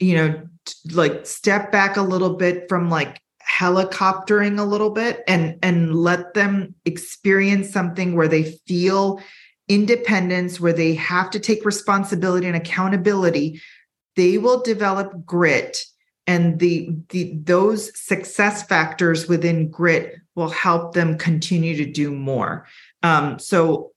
You 0.00 0.16
know, 0.16 0.48
like 0.92 1.26
step 1.26 1.72
back 1.72 1.96
a 1.96 2.02
little 2.02 2.34
bit 2.34 2.68
from 2.68 2.88
like 2.88 3.20
helicoptering 3.48 4.58
a 4.58 4.64
little 4.64 4.90
bit 4.90 5.22
and 5.26 5.58
and 5.62 5.94
let 5.94 6.34
them 6.34 6.74
experience 6.84 7.70
something 7.70 8.14
where 8.14 8.28
they 8.28 8.44
feel 8.66 9.20
independence 9.68 10.60
where 10.60 10.72
they 10.72 10.94
have 10.94 11.30
to 11.30 11.38
take 11.38 11.64
responsibility 11.64 12.46
and 12.46 12.56
accountability. 12.56 13.60
They 14.16 14.38
will 14.38 14.62
develop 14.62 15.24
grit 15.24 15.84
and 16.28 16.58
the, 16.58 16.90
the 17.08 17.32
those 17.42 17.98
success 17.98 18.62
factors 18.62 19.26
within 19.28 19.70
grit 19.70 20.16
will 20.34 20.50
help 20.50 20.92
them 20.92 21.16
continue 21.16 21.74
to 21.76 21.90
do 21.90 22.12
more. 22.12 22.66
Um, 23.02 23.38
so 23.38 23.92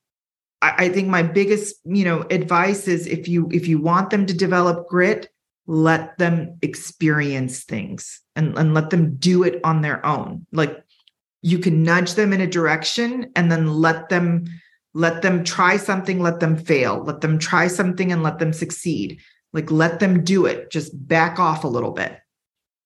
I, 0.61 0.86
I 0.86 0.89
think 0.89 1.09
my 1.09 1.23
biggest 1.23 1.75
you 1.86 2.05
know 2.05 2.21
advice 2.32 2.88
is 2.88 3.05
if 3.05 3.27
you 3.27 3.49
if 3.51 3.67
you 3.67 3.79
want 3.79 4.09
them 4.09 4.25
to 4.25 4.34
develop 4.34 4.88
grit 4.88 5.29
let 5.67 6.17
them 6.17 6.57
experience 6.63 7.63
things 7.63 8.21
and, 8.36 8.57
and 8.57 8.73
let 8.73 8.89
them 8.89 9.15
do 9.17 9.43
it 9.43 9.61
on 9.63 9.82
their 9.82 10.03
own. 10.05 10.45
Like 10.51 10.84
you 11.43 11.59
can 11.59 11.84
nudge 11.84 12.15
them 12.15 12.34
in 12.34 12.41
a 12.41 12.47
direction 12.47 13.32
and 13.36 13.51
then 13.51 13.67
let 13.67 14.09
them 14.09 14.45
let 14.93 15.21
them 15.21 15.43
try 15.43 15.77
something 15.77 16.21
let 16.21 16.39
them 16.39 16.57
fail 16.57 17.03
let 17.03 17.21
them 17.21 17.39
try 17.39 17.67
something 17.67 18.09
and 18.09 18.23
let 18.23 18.39
them 18.39 18.53
succeed. 18.53 19.19
Like 19.51 19.69
let 19.69 19.99
them 19.99 20.23
do 20.23 20.45
it. 20.45 20.71
Just 20.71 20.91
back 21.09 21.38
off 21.38 21.65
a 21.65 21.67
little 21.67 21.91
bit 21.91 22.20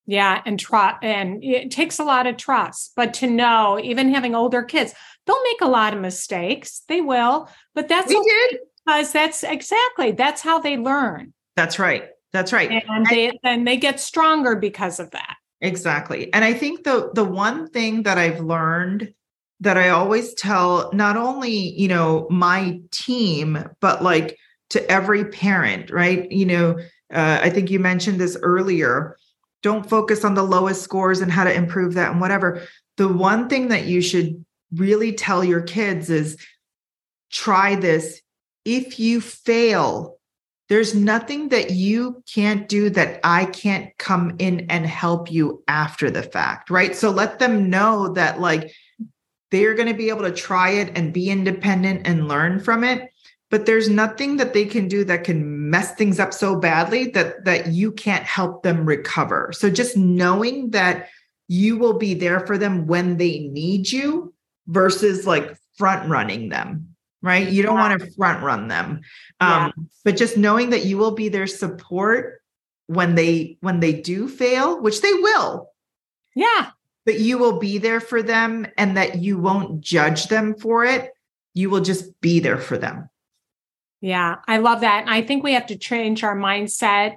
yeah 0.05 0.41
and 0.45 0.59
try 0.59 0.95
and 1.01 1.43
it 1.43 1.71
takes 1.71 1.99
a 1.99 2.03
lot 2.03 2.27
of 2.27 2.37
trust 2.37 2.93
but 2.95 3.13
to 3.13 3.27
know 3.27 3.79
even 3.81 4.13
having 4.13 4.35
older 4.35 4.63
kids 4.63 4.93
they'll 5.25 5.43
make 5.43 5.61
a 5.61 5.67
lot 5.67 5.93
of 5.93 5.99
mistakes 5.99 6.83
they 6.87 7.01
will 7.01 7.49
but 7.73 7.87
that's 7.87 8.09
we 8.09 8.21
did 8.21 8.59
because 8.85 9.11
that's 9.11 9.43
exactly 9.43 10.11
that's 10.11 10.41
how 10.41 10.59
they 10.59 10.77
learn 10.77 11.33
that's 11.55 11.79
right 11.79 12.09
that's 12.35 12.51
right. 12.51 12.69
And 12.69 13.05
they 13.05 13.31
and 13.43 13.65
they 13.65 13.77
get 13.77 13.99
stronger 13.99 14.57
because 14.57 14.99
of 14.99 15.09
that. 15.11 15.37
Exactly. 15.61 16.33
And 16.33 16.43
I 16.43 16.53
think 16.53 16.83
the 16.83 17.09
the 17.13 17.23
one 17.23 17.69
thing 17.69 18.03
that 18.03 18.17
I've 18.17 18.41
learned 18.41 19.13
that 19.61 19.77
I 19.77 19.89
always 19.89 20.33
tell 20.33 20.91
not 20.91 21.15
only, 21.15 21.53
you 21.53 21.87
know, 21.87 22.27
my 22.29 22.81
team, 22.91 23.63
but 23.79 24.03
like 24.03 24.37
to 24.71 24.91
every 24.91 25.23
parent, 25.25 25.91
right? 25.91 26.29
You 26.29 26.45
know, 26.45 26.77
uh, 27.13 27.39
I 27.41 27.49
think 27.49 27.71
you 27.71 27.79
mentioned 27.79 28.19
this 28.19 28.37
earlier. 28.41 29.15
Don't 29.65 29.89
focus 29.89 30.23
on 30.23 30.35
the 30.35 30.43
lowest 30.43 30.83
scores 30.83 31.21
and 31.21 31.31
how 31.31 31.43
to 31.43 31.51
improve 31.51 31.95
that 31.95 32.11
and 32.11 32.21
whatever. 32.21 32.61
The 32.97 33.07
one 33.07 33.49
thing 33.49 33.69
that 33.69 33.87
you 33.87 33.99
should 33.99 34.45
really 34.71 35.11
tell 35.11 35.43
your 35.43 35.61
kids 35.61 36.11
is 36.11 36.37
try 37.31 37.73
this. 37.73 38.21
If 38.63 38.99
you 38.99 39.19
fail, 39.19 40.19
there's 40.69 40.93
nothing 40.93 41.49
that 41.49 41.71
you 41.71 42.23
can't 42.31 42.69
do 42.69 42.91
that 42.91 43.19
I 43.23 43.45
can't 43.45 43.89
come 43.97 44.35
in 44.37 44.67
and 44.69 44.85
help 44.85 45.31
you 45.31 45.63
after 45.67 46.11
the 46.11 46.21
fact, 46.21 46.69
right? 46.69 46.95
So 46.95 47.09
let 47.09 47.39
them 47.39 47.67
know 47.67 48.09
that 48.09 48.39
like 48.39 48.71
they're 49.49 49.73
going 49.73 49.87
to 49.87 49.95
be 49.95 50.09
able 50.09 50.25
to 50.25 50.31
try 50.31 50.73
it 50.73 50.95
and 50.95 51.11
be 51.11 51.31
independent 51.31 52.05
and 52.05 52.27
learn 52.27 52.59
from 52.59 52.83
it, 52.83 53.09
but 53.55 53.65
there's 53.65 53.87
nothing 53.87 54.35
that 54.35 54.53
they 54.53 54.65
can 54.65 54.89
do 54.89 55.05
that 55.05 55.23
can 55.23 55.69
mess 55.69 55.95
things 55.95 56.19
up 56.19 56.33
so 56.33 56.57
badly 56.57 57.05
that 57.11 57.45
that 57.45 57.67
you 57.67 57.89
can't 57.89 58.25
help 58.25 58.63
them 58.63 58.85
recover. 58.85 59.53
So 59.53 59.69
just 59.69 59.95
knowing 59.95 60.71
that 60.71 61.07
you 61.47 61.77
will 61.77 61.97
be 61.97 62.15
there 62.15 62.41
for 62.41 62.57
them 62.57 62.85
when 62.85 63.15
they 63.15 63.39
need 63.39 63.89
you 63.89 64.33
versus 64.67 65.25
like 65.25 65.55
front 65.77 66.09
running 66.09 66.49
them 66.49 66.89
right? 67.21 67.49
You 67.49 67.63
don't 67.63 67.77
yeah. 67.77 67.89
want 67.89 68.01
to 68.01 68.11
front 68.11 68.43
run 68.43 68.67
them. 68.67 68.99
Um, 69.39 69.71
yeah. 69.77 69.83
but 70.03 70.17
just 70.17 70.35
knowing 70.35 70.71
that 70.71 70.83
you 70.83 70.97
will 70.97 71.11
be 71.11 71.29
their 71.29 71.47
support 71.47 72.41
when 72.87 73.15
they 73.15 73.57
when 73.61 73.79
they 73.79 73.93
do 73.93 74.27
fail, 74.27 74.81
which 74.81 74.99
they 74.99 75.13
will. 75.13 75.69
Yeah. 76.35 76.71
But 77.05 77.21
you 77.21 77.37
will 77.37 77.57
be 77.57 77.77
there 77.77 78.01
for 78.01 78.21
them 78.21 78.67
and 78.77 78.97
that 78.97 79.19
you 79.19 79.37
won't 79.37 79.79
judge 79.79 80.27
them 80.27 80.55
for 80.55 80.83
it. 80.83 81.13
You 81.53 81.69
will 81.69 81.81
just 81.81 82.19
be 82.19 82.41
there 82.41 82.57
for 82.57 82.77
them. 82.77 83.09
Yeah, 84.05 84.35
I 84.47 84.59
love 84.59 84.81
that. 84.81 85.01
And 85.01 85.09
I 85.09 85.23
think 85.23 85.43
we 85.43 85.53
have 85.53 85.65
to 85.65 85.75
change 85.75 86.23
our 86.23 86.37
mindset 86.37 87.15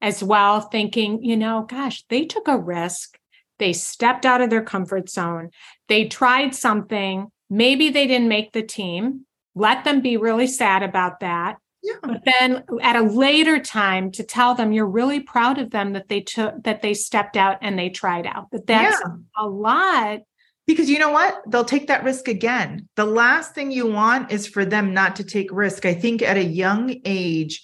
as 0.00 0.20
well, 0.20 0.62
thinking, 0.62 1.22
you 1.22 1.36
know, 1.36 1.64
gosh, 1.70 2.04
they 2.08 2.24
took 2.24 2.48
a 2.48 2.58
risk. 2.58 3.16
They 3.60 3.72
stepped 3.72 4.26
out 4.26 4.40
of 4.40 4.50
their 4.50 4.64
comfort 4.64 5.08
zone. 5.08 5.50
They 5.86 6.08
tried 6.08 6.52
something. 6.56 7.28
Maybe 7.48 7.88
they 7.88 8.08
didn't 8.08 8.26
make 8.26 8.50
the 8.50 8.64
team, 8.64 9.26
let 9.54 9.84
them 9.84 10.00
be 10.00 10.16
really 10.16 10.48
sad 10.48 10.82
about 10.82 11.20
that. 11.20 11.58
Yeah. 11.84 11.98
But 12.02 12.22
then 12.24 12.64
at 12.82 12.96
a 12.96 13.02
later 13.02 13.60
time 13.60 14.10
to 14.12 14.24
tell 14.24 14.56
them 14.56 14.72
you're 14.72 14.86
really 14.86 15.20
proud 15.20 15.58
of 15.58 15.70
them 15.70 15.92
that 15.92 16.08
they 16.08 16.20
took 16.20 16.64
that 16.64 16.82
they 16.82 16.94
stepped 16.94 17.36
out 17.36 17.58
and 17.62 17.78
they 17.78 17.90
tried 17.90 18.26
out. 18.26 18.50
That 18.50 18.66
that's 18.66 19.00
yeah. 19.06 19.14
a 19.36 19.46
lot 19.46 20.22
Because 20.66 20.88
you 20.88 20.98
know 20.98 21.10
what? 21.10 21.42
They'll 21.46 21.64
take 21.64 21.88
that 21.88 22.04
risk 22.04 22.26
again. 22.26 22.88
The 22.96 23.04
last 23.04 23.54
thing 23.54 23.70
you 23.70 23.86
want 23.86 24.32
is 24.32 24.46
for 24.46 24.64
them 24.64 24.94
not 24.94 25.16
to 25.16 25.24
take 25.24 25.52
risk. 25.52 25.84
I 25.84 25.94
think 25.94 26.22
at 26.22 26.38
a 26.38 26.44
young 26.44 26.96
age, 27.04 27.62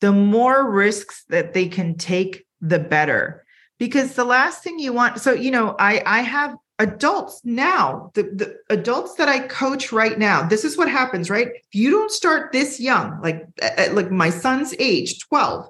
the 0.00 0.12
more 0.12 0.70
risks 0.70 1.24
that 1.30 1.54
they 1.54 1.66
can 1.68 1.96
take, 1.96 2.44
the 2.60 2.78
better. 2.78 3.44
Because 3.78 4.14
the 4.14 4.24
last 4.24 4.62
thing 4.62 4.78
you 4.78 4.92
want, 4.92 5.20
so 5.20 5.32
you 5.32 5.50
know, 5.50 5.74
I 5.78 6.02
I 6.04 6.20
have 6.20 6.56
adults 6.78 7.40
now, 7.44 8.10
the, 8.14 8.24
the 8.24 8.56
adults 8.68 9.14
that 9.14 9.28
I 9.28 9.40
coach 9.40 9.92
right 9.92 10.18
now, 10.18 10.42
this 10.42 10.64
is 10.64 10.76
what 10.76 10.88
happens, 10.88 11.30
right? 11.30 11.48
If 11.48 11.74
you 11.74 11.90
don't 11.90 12.10
start 12.10 12.52
this 12.52 12.78
young, 12.78 13.20
like 13.22 13.46
like 13.92 14.10
my 14.10 14.30
son's 14.30 14.74
age, 14.78 15.20
12. 15.20 15.68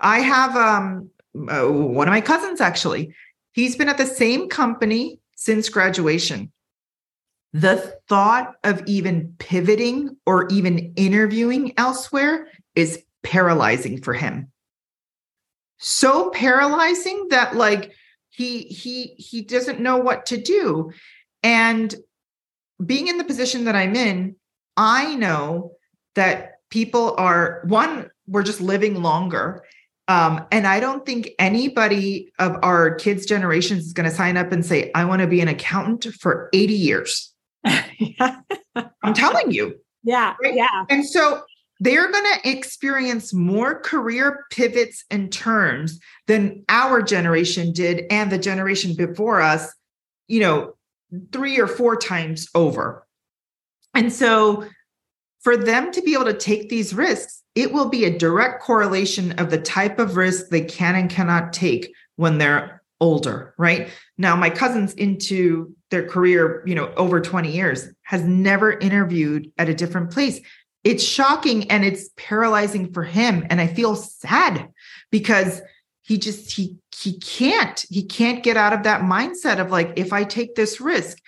I 0.00 0.20
have 0.20 0.54
um 0.56 1.10
uh, 1.34 1.66
one 1.66 2.08
of 2.08 2.12
my 2.12 2.20
cousins 2.20 2.60
actually. 2.60 3.14
He's 3.52 3.76
been 3.76 3.88
at 3.88 3.98
the 3.98 4.06
same 4.06 4.48
company 4.48 5.18
since 5.36 5.68
graduation. 5.68 6.52
The 7.52 7.98
thought 8.08 8.54
of 8.64 8.82
even 8.86 9.34
pivoting 9.38 10.16
or 10.26 10.48
even 10.48 10.92
interviewing 10.96 11.72
elsewhere 11.78 12.48
is 12.74 13.02
paralyzing 13.22 14.02
for 14.02 14.12
him. 14.12 14.50
So 15.78 16.30
paralyzing 16.30 17.28
that 17.30 17.54
like 17.54 17.92
he 18.30 18.62
he 18.62 19.14
he 19.18 19.42
doesn't 19.42 19.80
know 19.80 19.96
what 19.96 20.26
to 20.26 20.36
do. 20.36 20.92
And 21.42 21.94
being 22.84 23.08
in 23.08 23.18
the 23.18 23.24
position 23.24 23.64
that 23.64 23.76
I'm 23.76 23.94
in, 23.94 24.36
I 24.76 25.14
know 25.14 25.72
that 26.14 26.60
people 26.70 27.14
are 27.16 27.62
one 27.66 28.10
we're 28.26 28.42
just 28.42 28.60
living 28.60 29.02
longer 29.02 29.64
um, 30.08 30.46
and 30.52 30.66
I 30.66 30.78
don't 30.78 31.04
think 31.04 31.30
anybody 31.38 32.32
of 32.38 32.56
our 32.62 32.94
kids' 32.94 33.26
generations 33.26 33.86
is 33.86 33.92
going 33.92 34.08
to 34.08 34.14
sign 34.14 34.36
up 34.36 34.52
and 34.52 34.64
say, 34.64 34.90
I 34.94 35.04
want 35.04 35.22
to 35.22 35.26
be 35.26 35.40
an 35.40 35.48
accountant 35.48 36.14
for 36.14 36.48
80 36.52 36.74
years. 36.74 37.32
I'm 37.64 39.14
telling 39.14 39.50
you. 39.50 39.76
Yeah. 40.04 40.34
Right? 40.40 40.54
Yeah. 40.54 40.84
And 40.88 41.04
so 41.04 41.42
they're 41.80 42.10
going 42.10 42.24
to 42.24 42.50
experience 42.50 43.34
more 43.34 43.80
career 43.80 44.44
pivots 44.50 45.04
and 45.10 45.32
turns 45.32 45.98
than 46.26 46.64
our 46.68 47.02
generation 47.02 47.72
did 47.72 48.04
and 48.10 48.30
the 48.30 48.38
generation 48.38 48.94
before 48.94 49.40
us, 49.40 49.74
you 50.28 50.40
know, 50.40 50.74
three 51.32 51.58
or 51.58 51.66
four 51.66 51.96
times 51.96 52.48
over. 52.54 53.06
And 53.94 54.12
so 54.12 54.66
for 55.46 55.56
them 55.56 55.92
to 55.92 56.02
be 56.02 56.12
able 56.12 56.24
to 56.24 56.34
take 56.34 56.68
these 56.68 56.92
risks, 56.92 57.44
it 57.54 57.72
will 57.72 57.88
be 57.88 58.04
a 58.04 58.18
direct 58.18 58.60
correlation 58.60 59.30
of 59.38 59.48
the 59.48 59.58
type 59.58 60.00
of 60.00 60.16
risk 60.16 60.48
they 60.48 60.62
can 60.62 60.96
and 60.96 61.08
cannot 61.08 61.52
take 61.52 61.94
when 62.16 62.38
they're 62.38 62.82
older, 63.00 63.54
right? 63.56 63.88
Now, 64.18 64.34
my 64.34 64.50
cousin's 64.50 64.92
into 64.94 65.72
their 65.92 66.08
career, 66.08 66.64
you 66.66 66.74
know, 66.74 66.92
over 66.96 67.20
20 67.20 67.48
years, 67.48 67.86
has 68.02 68.24
never 68.24 68.72
interviewed 68.72 69.52
at 69.56 69.68
a 69.68 69.74
different 69.74 70.10
place. 70.10 70.40
It's 70.82 71.04
shocking 71.04 71.70
and 71.70 71.84
it's 71.84 72.10
paralyzing 72.16 72.92
for 72.92 73.04
him. 73.04 73.46
And 73.48 73.60
I 73.60 73.68
feel 73.68 73.94
sad 73.94 74.68
because 75.12 75.62
he 76.02 76.18
just 76.18 76.50
he 76.50 76.76
he 76.92 77.20
can't 77.20 77.84
he 77.88 78.02
can't 78.02 78.42
get 78.42 78.56
out 78.56 78.72
of 78.72 78.82
that 78.82 79.02
mindset 79.02 79.60
of 79.60 79.70
like 79.70 79.92
if 79.96 80.12
i 80.12 80.22
take 80.22 80.54
this 80.54 80.80
risk 80.80 81.18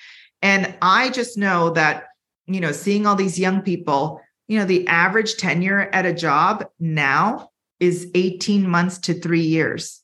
and 0.40 0.72
i 0.80 1.10
just 1.10 1.36
know 1.36 1.70
that 1.70 2.07
you 2.48 2.60
know 2.60 2.72
seeing 2.72 3.06
all 3.06 3.14
these 3.14 3.38
young 3.38 3.62
people 3.62 4.20
you 4.48 4.58
know, 4.58 4.64
the 4.64 4.86
average 4.88 5.36
tenure 5.36 5.90
at 5.92 6.06
a 6.06 6.12
job 6.12 6.66
now 6.80 7.50
is 7.78 8.10
18 8.14 8.68
months 8.68 8.98
to 8.98 9.14
three 9.14 9.42
years. 9.42 10.02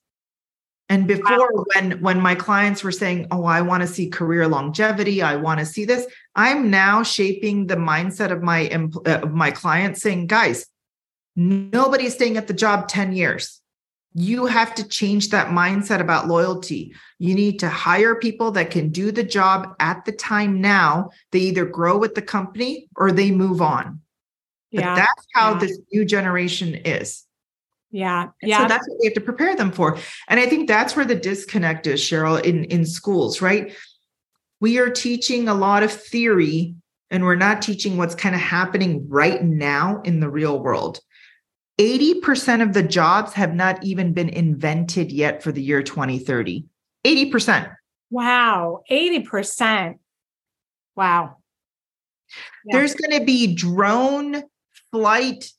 And 0.90 1.06
before, 1.06 1.50
wow. 1.50 1.64
when 1.74 2.02
when 2.02 2.20
my 2.20 2.34
clients 2.34 2.84
were 2.84 2.92
saying, 2.92 3.28
"Oh, 3.30 3.44
I 3.44 3.62
want 3.62 3.80
to 3.80 3.86
see 3.86 4.10
career 4.10 4.46
longevity, 4.46 5.22
I 5.22 5.36
want 5.36 5.60
to 5.60 5.66
see 5.66 5.86
this," 5.86 6.06
I'm 6.34 6.70
now 6.70 7.02
shaping 7.02 7.66
the 7.66 7.76
mindset 7.76 8.30
of 8.30 8.42
my 8.42 8.68
uh, 8.68 9.20
of 9.22 9.32
my 9.32 9.50
clients, 9.50 10.02
saying, 10.02 10.26
"Guys, 10.26 10.66
nobody's 11.34 12.12
staying 12.12 12.36
at 12.36 12.48
the 12.48 12.52
job 12.52 12.86
10 12.88 13.14
years. 13.14 13.62
You 14.14 14.46
have 14.46 14.74
to 14.76 14.88
change 14.88 15.30
that 15.30 15.48
mindset 15.48 16.00
about 16.00 16.28
loyalty. 16.28 16.94
You 17.18 17.34
need 17.34 17.58
to 17.60 17.68
hire 17.68 18.14
people 18.14 18.52
that 18.52 18.70
can 18.70 18.90
do 18.90 19.10
the 19.10 19.24
job 19.24 19.74
at 19.80 20.04
the 20.04 20.12
time 20.12 20.60
now. 20.60 21.10
They 21.32 21.40
either 21.40 21.64
grow 21.64 21.98
with 21.98 22.14
the 22.14 22.22
company 22.22 22.88
or 22.96 23.10
they 23.10 23.32
move 23.32 23.60
on. 23.60 24.00
But 24.72 24.84
yeah. 24.84 24.94
that's 24.94 25.26
how 25.34 25.52
yeah. 25.52 25.58
this 25.58 25.80
new 25.92 26.04
generation 26.04 26.74
is. 26.74 27.24
Yeah. 27.90 28.30
Yeah. 28.42 28.62
So 28.62 28.68
that's 28.68 28.88
what 28.88 28.98
we 29.00 29.06
have 29.06 29.14
to 29.14 29.20
prepare 29.20 29.54
them 29.54 29.70
for. 29.70 29.98
And 30.28 30.40
I 30.40 30.46
think 30.46 30.66
that's 30.66 30.96
where 30.96 31.04
the 31.04 31.14
disconnect 31.14 31.86
is, 31.86 32.00
Sheryl, 32.00 32.42
in, 32.42 32.64
in 32.64 32.84
schools, 32.84 33.40
right? 33.40 33.72
We 34.60 34.78
are 34.78 34.90
teaching 34.90 35.48
a 35.48 35.54
lot 35.54 35.82
of 35.82 35.92
theory 35.92 36.74
and 37.10 37.22
we're 37.22 37.36
not 37.36 37.62
teaching 37.62 37.96
what's 37.96 38.16
kind 38.16 38.34
of 38.34 38.40
happening 38.40 39.06
right 39.08 39.42
now 39.44 40.00
in 40.02 40.18
the 40.18 40.28
real 40.28 40.58
world. 40.58 40.98
80% 41.78 42.62
of 42.62 42.72
the 42.72 42.82
jobs 42.82 43.32
have 43.32 43.54
not 43.54 43.82
even 43.82 44.12
been 44.12 44.28
invented 44.28 45.10
yet 45.10 45.42
for 45.42 45.50
the 45.50 45.62
year 45.62 45.82
2030. 45.82 46.64
80%. 47.04 47.74
Wow. 48.10 48.82
80%. 48.90 49.98
Wow. 50.94 51.36
Yeah. 52.64 52.78
There's 52.78 52.94
going 52.94 53.18
to 53.18 53.24
be 53.24 53.54
drone 53.54 54.44
flight 54.92 55.50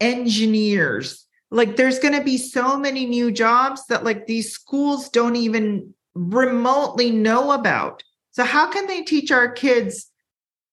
engineers. 0.00 1.26
Like 1.52 1.76
there's 1.76 1.98
going 1.98 2.14
to 2.14 2.24
be 2.24 2.36
so 2.36 2.76
many 2.76 3.06
new 3.06 3.30
jobs 3.30 3.86
that 3.86 4.04
like 4.04 4.26
these 4.26 4.52
schools 4.52 5.08
don't 5.08 5.36
even 5.36 5.94
remotely 6.14 7.10
know 7.10 7.52
about. 7.52 8.02
So 8.32 8.44
how 8.44 8.70
can 8.70 8.86
they 8.86 9.02
teach 9.02 9.30
our 9.30 9.50
kids 9.50 10.10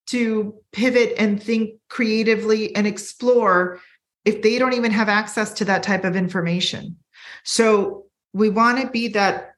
to 0.08 0.56
pivot 0.72 1.14
and 1.18 1.42
think 1.42 1.80
creatively 1.90 2.76
and 2.76 2.88
explore 2.88 3.80
if 4.28 4.42
they 4.42 4.60
don't 4.60 4.74
even 4.74 4.92
have 4.92 5.08
access 5.08 5.54
to 5.54 5.66
that 5.66 5.84
type 5.84 6.04
of 6.04 6.16
information? 6.16 6.98
So 7.44 8.06
we 8.34 8.50
want 8.50 8.80
to 8.82 8.90
be 8.90 9.08
that 9.10 9.54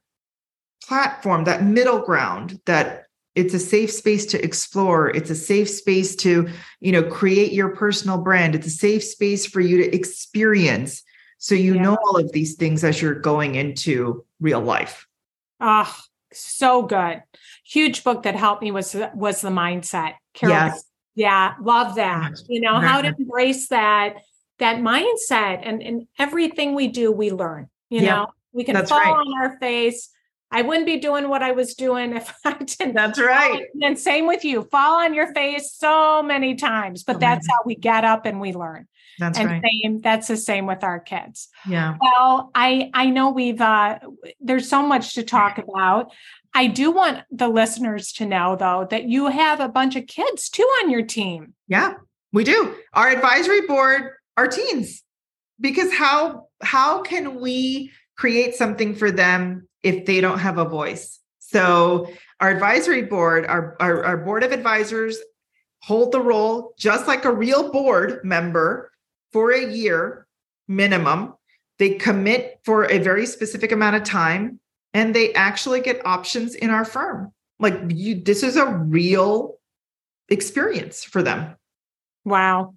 platform, 0.86 1.44
that 1.44 1.64
middle 1.64 1.98
ground 1.98 2.60
that 2.66 3.06
it's 3.34 3.54
a 3.54 3.58
safe 3.58 3.90
space 3.90 4.26
to 4.26 4.44
explore. 4.44 5.10
It's 5.10 5.30
a 5.30 5.34
safe 5.34 5.68
space 5.68 6.16
to 6.16 6.48
you 6.80 6.92
know 6.92 7.02
create 7.02 7.52
your 7.52 7.74
personal 7.76 8.18
brand. 8.18 8.54
It's 8.54 8.66
a 8.66 8.70
safe 8.70 9.04
space 9.04 9.46
for 9.46 9.60
you 9.60 9.76
to 9.78 9.94
experience. 9.94 11.02
So 11.38 11.54
you 11.54 11.74
yeah. 11.74 11.82
know 11.82 11.98
all 12.04 12.16
of 12.18 12.32
these 12.32 12.54
things 12.54 12.84
as 12.84 13.00
you're 13.00 13.14
going 13.14 13.54
into 13.54 14.24
real 14.40 14.60
life. 14.60 15.06
Ah 15.60 15.88
oh, 15.88 16.02
so 16.32 16.82
good. 16.82 17.22
Huge 17.64 18.04
book 18.04 18.22
that 18.24 18.36
helped 18.36 18.62
me 18.62 18.70
was 18.70 18.96
was 19.14 19.40
the 19.40 19.48
mindset. 19.48 20.14
Carol, 20.34 20.54
yes. 20.54 20.84
yeah 21.14 21.54
love 21.60 21.96
that. 21.96 22.32
You 22.48 22.60
know 22.60 22.78
how 22.80 23.00
to 23.00 23.14
embrace 23.16 23.68
that 23.68 24.16
that 24.60 24.78
mindset 24.78 25.60
and 25.62 25.82
and 25.82 26.06
everything 26.18 26.74
we 26.74 26.88
do 26.88 27.10
we 27.12 27.30
learn 27.30 27.68
you 27.90 28.00
yeah. 28.00 28.16
know 28.16 28.26
we 28.52 28.64
can 28.64 28.74
That's 28.74 28.90
fall 28.90 29.00
right. 29.00 29.10
on 29.10 29.42
our 29.42 29.58
face 29.58 30.10
I 30.52 30.62
wouldn't 30.62 30.86
be 30.86 30.98
doing 30.98 31.28
what 31.28 31.42
I 31.42 31.52
was 31.52 31.74
doing 31.74 32.16
if 32.16 32.34
I 32.44 32.54
didn't. 32.54 32.94
That's 32.94 33.20
right. 33.20 33.66
And 33.82 33.98
same 33.98 34.26
with 34.26 34.44
you. 34.44 34.62
Fall 34.64 35.00
on 35.00 35.14
your 35.14 35.32
face 35.32 35.72
so 35.72 36.22
many 36.22 36.56
times, 36.56 37.04
but 37.04 37.16
oh, 37.16 37.18
that's 37.20 37.46
how 37.48 37.60
we 37.64 37.76
get 37.76 38.04
up 38.04 38.26
and 38.26 38.40
we 38.40 38.52
learn. 38.52 38.88
That's 39.18 39.38
and 39.38 39.48
right. 39.48 39.62
Same, 39.62 40.00
that's 40.00 40.28
the 40.28 40.36
same 40.36 40.66
with 40.66 40.82
our 40.82 40.98
kids. 40.98 41.48
Yeah. 41.68 41.96
Well, 42.00 42.50
I 42.54 42.90
I 42.94 43.10
know 43.10 43.30
we've 43.30 43.60
uh 43.60 43.98
there's 44.40 44.68
so 44.68 44.82
much 44.82 45.14
to 45.14 45.22
talk 45.22 45.58
about. 45.58 46.12
I 46.52 46.66
do 46.66 46.90
want 46.90 47.22
the 47.30 47.48
listeners 47.48 48.12
to 48.14 48.26
know 48.26 48.56
though 48.56 48.88
that 48.90 49.04
you 49.04 49.28
have 49.28 49.60
a 49.60 49.68
bunch 49.68 49.94
of 49.94 50.06
kids 50.06 50.48
too 50.48 50.68
on 50.82 50.90
your 50.90 51.02
team. 51.02 51.54
Yeah, 51.68 51.94
we 52.32 52.44
do. 52.44 52.74
Our 52.94 53.10
advisory 53.10 53.66
board 53.66 54.12
are 54.36 54.48
teens. 54.48 55.02
Because 55.60 55.92
how 55.92 56.48
how 56.62 57.02
can 57.02 57.40
we 57.40 57.90
create 58.20 58.54
something 58.54 58.94
for 58.94 59.10
them 59.10 59.66
if 59.82 60.04
they 60.04 60.20
don't 60.20 60.40
have 60.40 60.58
a 60.58 60.64
voice. 60.66 61.20
So 61.38 62.10
our 62.38 62.50
advisory 62.50 63.02
board, 63.02 63.46
our, 63.46 63.76
our, 63.80 64.04
our 64.04 64.16
board 64.18 64.44
of 64.44 64.52
advisors 64.52 65.16
hold 65.82 66.12
the 66.12 66.20
role 66.20 66.74
just 66.78 67.06
like 67.06 67.24
a 67.24 67.32
real 67.32 67.72
board 67.72 68.22
member 68.22 68.92
for 69.32 69.52
a 69.52 69.66
year 69.66 70.26
minimum. 70.68 71.32
They 71.78 71.94
commit 71.94 72.60
for 72.62 72.84
a 72.90 72.98
very 72.98 73.24
specific 73.24 73.72
amount 73.72 73.96
of 73.96 74.04
time 74.04 74.60
and 74.92 75.14
they 75.14 75.32
actually 75.32 75.80
get 75.80 76.04
options 76.04 76.54
in 76.54 76.68
our 76.68 76.84
firm. 76.84 77.32
Like 77.58 77.80
you, 77.88 78.16
this 78.22 78.42
is 78.42 78.56
a 78.56 78.66
real 78.66 79.58
experience 80.28 81.04
for 81.04 81.22
them. 81.22 81.56
Wow. 82.26 82.74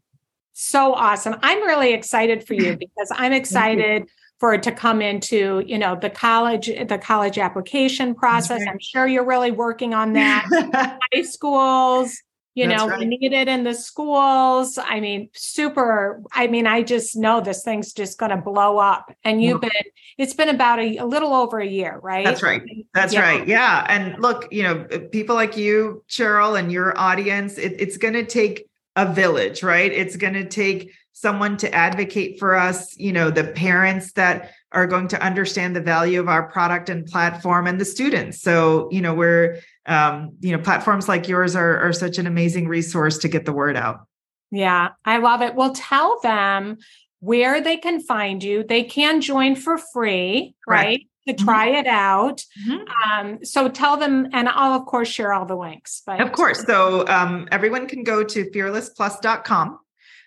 So 0.54 0.94
awesome. 0.94 1.36
I'm 1.42 1.62
really 1.64 1.94
excited 1.94 2.46
for 2.46 2.54
you 2.54 2.78
because 2.80 3.12
I'm 3.12 3.34
excited 3.34 4.08
for 4.40 4.54
it 4.54 4.64
to 4.64 4.72
come 4.72 5.02
into 5.02 5.64
you 5.66 5.78
know 5.78 5.96
the 5.96 6.10
college 6.10 6.68
the 6.68 6.98
college 6.98 7.38
application 7.38 8.14
process 8.14 8.62
i'm 8.68 8.80
sure 8.80 9.08
you're 9.08 9.24
really 9.24 9.52
working 9.52 9.94
on 9.94 10.12
that 10.20 11.00
high 11.14 11.22
schools 11.22 12.22
You 12.56 12.68
That's 12.68 12.84
know, 12.84 12.90
right. 12.90 13.00
we 13.00 13.06
need 13.06 13.34
it 13.34 13.48
in 13.48 13.64
the 13.64 13.74
schools. 13.74 14.78
I 14.78 15.00
mean, 15.00 15.30
super. 15.34 16.22
I 16.32 16.46
mean, 16.46 16.68
I 16.68 16.84
just 16.84 17.16
know 17.16 17.42
this 17.42 17.64
thing's 17.64 17.94
just 17.94 18.20
going 18.20 18.30
to 18.30 18.38
blow 18.38 18.78
up. 18.78 19.12
And 19.24 19.42
you've 19.42 19.60
been, 19.60 19.72
it's 20.20 20.36
been 20.36 20.50
about 20.50 20.78
a, 20.80 20.98
a, 20.98 21.06
little 21.06 21.34
over 21.34 21.60
a 21.60 21.66
year, 21.66 22.00
right? 22.04 22.24
That's 22.24 22.44
right. 22.44 22.62
That's 22.94 23.12
yeah. 23.12 23.22
right. 23.22 23.48
Yeah. 23.48 23.86
And 23.90 24.22
look, 24.22 24.50
you 24.52 24.62
know, 24.62 24.86
people 25.12 25.36
like 25.36 25.58
you, 25.58 26.04
Sheryl, 26.08 26.60
and 26.60 26.72
your 26.72 26.96
audience, 26.96 27.58
it, 27.58 27.74
it's 27.80 27.98
going 27.98 28.14
to 28.14 28.24
take 28.24 28.68
a 28.96 29.12
village, 29.12 29.64
right? 29.64 29.92
It's 29.92 30.16
going 30.16 30.34
to 30.34 30.46
take 30.46 30.94
someone 31.14 31.58
to 31.58 31.74
advocate 31.74 32.40
for 32.40 32.56
us, 32.56 32.98
you 32.98 33.14
know, 33.14 33.30
the 33.30 33.46
parents 33.46 34.14
that 34.14 34.52
are 34.72 34.88
going 34.88 35.08
to 35.08 35.22
understand 35.24 35.76
the 35.76 35.82
value 35.82 36.20
of 36.20 36.28
our 36.28 36.50
product 36.50 36.90
and 36.90 37.06
platform 37.06 37.68
and 37.68 37.80
the 37.80 37.86
students. 37.86 38.42
So, 38.42 38.90
you 38.92 39.02
know, 39.02 39.14
we're 39.14 39.60
um, 39.86 40.38
you 40.40 40.56
know, 40.56 40.64
platforms 40.64 41.08
like 41.08 41.28
yours 41.28 41.56
are, 41.56 41.80
are 41.80 41.94
such 41.94 42.18
an 42.18 42.28
amazing 42.28 42.68
resource 42.68 43.18
to 43.20 43.28
get 43.28 43.46
the 43.46 43.52
word 43.54 43.76
out. 43.76 44.08
Yeah, 44.52 44.90
I 45.04 45.18
love 45.18 45.42
it. 45.42 45.56
Well, 45.56 45.74
tell 45.74 46.20
them 46.22 46.78
where 47.20 47.62
they 47.62 47.78
can 47.78 48.00
find 48.00 48.44
you. 48.44 48.64
They 48.64 48.84
can 48.84 49.20
join 49.20 49.56
for 49.56 49.78
free, 49.78 50.56
Correct. 50.66 50.86
right? 50.86 51.08
To 51.28 51.34
mm-hmm. 51.34 51.46
try 51.46 51.68
mm-hmm. 51.70 51.78
it 51.78 51.88
out. 51.88 52.44
Mm-hmm. 52.68 53.28
Um, 53.28 53.46
so 53.46 53.70
tell 53.70 53.98
them, 53.98 54.28
and 54.34 54.50
I'll 54.50 54.80
of 54.80 54.86
course 54.86 55.08
share 55.08 55.34
all 55.34 55.46
the 55.46 55.56
links. 55.56 56.02
But 56.06 56.20
of 56.20 56.32
course. 56.32 56.64
So 56.66 57.08
um, 57.08 57.48
everyone 57.52 57.88
can 57.88 58.04
go 58.04 58.24
to 58.24 58.46
fearlessplus.com 58.52 59.80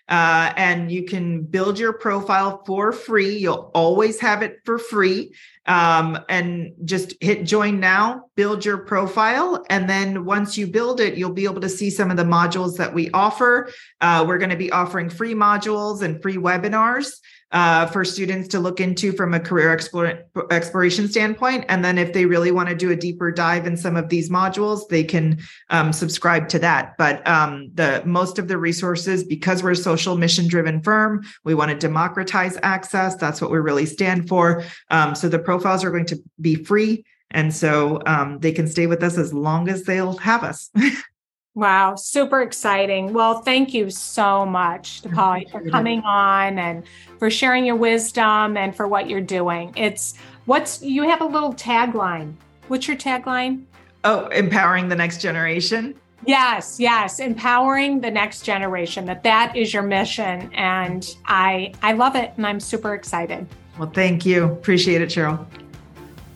uh, 0.09 0.53
and 0.55 0.89
you 0.89 1.03
can 1.03 1.43
build 1.43 1.77
your 1.77 1.93
profile 1.93 2.63
for 2.65 2.93
free. 2.93 3.37
You'll 3.37 3.71
always 3.73 4.19
have 4.21 4.41
it 4.41 4.59
for 4.63 4.79
free. 4.79 5.33
Um, 5.65 6.17
and 6.29 6.71
just 6.85 7.13
hit 7.19 7.43
join 7.43 7.81
now, 7.81 8.29
build 8.35 8.63
your 8.63 8.77
profile. 8.77 9.65
And 9.69 9.89
then 9.89 10.23
once 10.23 10.57
you 10.57 10.65
build 10.65 11.01
it, 11.01 11.17
you'll 11.17 11.33
be 11.33 11.43
able 11.43 11.59
to 11.59 11.67
see 11.67 11.89
some 11.89 12.09
of 12.09 12.15
the 12.15 12.23
modules 12.23 12.77
that 12.77 12.93
we 12.93 13.11
offer. 13.11 13.69
Uh, 13.99 14.23
we're 14.25 14.37
going 14.37 14.49
to 14.49 14.55
be 14.55 14.71
offering 14.71 15.09
free 15.09 15.33
modules 15.33 16.01
and 16.01 16.21
free 16.21 16.37
webinars 16.37 17.17
uh, 17.51 17.85
for 17.87 18.03
students 18.03 18.47
to 18.49 18.59
look 18.59 18.79
into 18.79 19.11
from 19.13 19.33
a 19.33 19.39
career 19.39 19.71
explore, 19.71 20.19
exploration 20.51 21.07
standpoint. 21.07 21.65
And 21.69 21.83
then 21.83 21.97
if 21.97 22.13
they 22.13 22.25
really 22.25 22.51
want 22.51 22.69
to 22.69 22.75
do 22.75 22.91
a 22.91 22.95
deeper 22.95 23.31
dive 23.31 23.65
in 23.65 23.77
some 23.77 23.95
of 23.95 24.09
these 24.09 24.29
modules, 24.29 24.87
they 24.89 25.03
can 25.03 25.39
um, 25.69 25.93
subscribe 25.93 26.49
to 26.49 26.59
that. 26.59 26.97
But 26.97 27.25
um, 27.27 27.69
the 27.73 28.03
most 28.05 28.37
of 28.37 28.47
the 28.47 28.57
resources, 28.57 29.23
because 29.23 29.63
we're 29.63 29.71
a 29.71 29.75
social 29.75 30.17
mission 30.17 30.47
driven 30.47 30.81
firm, 30.81 31.23
we 31.45 31.55
want 31.55 31.71
to 31.71 31.77
democratize 31.77 32.57
access. 32.63 33.15
That's 33.15 33.41
what 33.41 33.51
we 33.51 33.59
really 33.59 33.85
stand 33.85 34.27
for. 34.27 34.63
Um, 34.89 35.15
so 35.15 35.29
the 35.29 35.39
profiles 35.39 35.83
are 35.83 35.91
going 35.91 36.07
to 36.07 36.21
be 36.41 36.55
free. 36.55 37.05
And 37.31 37.53
so 37.53 38.01
um, 38.05 38.39
they 38.39 38.51
can 38.51 38.67
stay 38.67 38.87
with 38.87 39.03
us 39.03 39.17
as 39.17 39.33
long 39.33 39.69
as 39.69 39.83
they'll 39.83 40.17
have 40.17 40.43
us. 40.43 40.69
Wow, 41.57 41.95
super 41.95 42.43
exciting. 42.43 43.13
Well, 43.13 43.41
thank 43.41 43.73
you 43.73 43.89
so 43.89 44.45
much, 44.45 45.01
Polly, 45.15 45.47
for 45.51 45.59
coming 45.61 46.03
on 46.03 46.59
and 46.59 46.83
for 47.17 47.31
sharing 47.31 47.65
your 47.65 47.75
wisdom 47.75 48.55
and 48.55 48.75
for 48.75 48.87
what 48.87 49.09
you're 49.09 49.21
doing. 49.21 49.73
It's 49.75 50.13
what's 50.45 50.83
you 50.83 51.09
have 51.09 51.19
a 51.19 51.25
little 51.25 51.51
tagline. 51.55 52.35
What's 52.67 52.87
your 52.87 52.95
tagline? 52.95 53.63
Oh, 54.03 54.27
empowering 54.27 54.87
the 54.87 54.95
next 54.95 55.19
generation. 55.19 55.95
Yes, 56.27 56.79
yes, 56.79 57.19
empowering 57.19 58.01
the 58.01 58.11
next 58.11 58.43
generation. 58.43 59.05
That 59.05 59.23
that 59.23 59.55
is 59.55 59.73
your 59.73 59.81
mission 59.81 60.53
and 60.53 61.15
I 61.25 61.73
I 61.81 61.93
love 61.93 62.15
it 62.15 62.33
and 62.37 62.45
I'm 62.45 62.59
super 62.59 62.93
excited. 62.93 63.47
Well, 63.79 63.89
thank 63.89 64.27
you. 64.27 64.43
Appreciate 64.43 65.01
it, 65.01 65.09
Sheryl. 65.09 65.43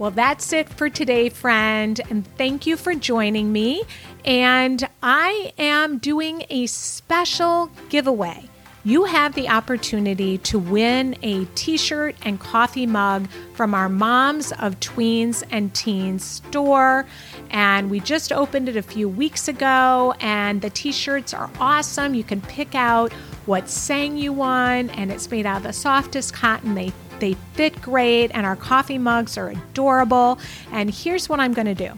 Well, 0.01 0.09
that's 0.09 0.51
it 0.51 0.67
for 0.67 0.89
today, 0.89 1.29
friend. 1.29 2.01
And 2.09 2.25
thank 2.35 2.65
you 2.65 2.75
for 2.75 2.95
joining 2.95 3.53
me. 3.53 3.83
And 4.25 4.89
I 5.03 5.53
am 5.59 5.99
doing 5.99 6.43
a 6.49 6.65
special 6.65 7.69
giveaway. 7.89 8.49
You 8.83 9.03
have 9.03 9.35
the 9.35 9.47
opportunity 9.47 10.39
to 10.39 10.57
win 10.57 11.15
a 11.21 11.45
t 11.53 11.77
shirt 11.77 12.15
and 12.23 12.39
coffee 12.39 12.87
mug 12.87 13.27
from 13.53 13.75
our 13.75 13.89
Moms 13.89 14.51
of 14.53 14.79
Tweens 14.79 15.43
and 15.51 15.71
Teens 15.75 16.23
store. 16.23 17.05
And 17.51 17.91
we 17.91 17.99
just 17.99 18.31
opened 18.33 18.69
it 18.69 18.77
a 18.77 18.81
few 18.81 19.07
weeks 19.07 19.47
ago, 19.47 20.15
and 20.19 20.63
the 20.63 20.71
t 20.71 20.91
shirts 20.91 21.31
are 21.31 21.47
awesome. 21.59 22.15
You 22.15 22.23
can 22.23 22.41
pick 22.41 22.73
out 22.73 23.13
what 23.45 23.69
saying 23.69 24.17
you 24.17 24.33
want, 24.33 24.97
and 24.97 25.11
it's 25.11 25.29
made 25.29 25.45
out 25.45 25.57
of 25.57 25.63
the 25.63 25.73
softest 25.73 26.33
cotton. 26.33 26.73
They 26.73 26.91
they 27.21 27.35
fit 27.53 27.81
great, 27.81 28.31
and 28.33 28.45
our 28.45 28.57
coffee 28.57 28.97
mugs 28.97 29.37
are 29.37 29.47
adorable. 29.47 30.37
And 30.73 30.93
here's 30.93 31.29
what 31.29 31.39
I'm 31.39 31.53
going 31.53 31.67
to 31.67 31.73
do. 31.73 31.93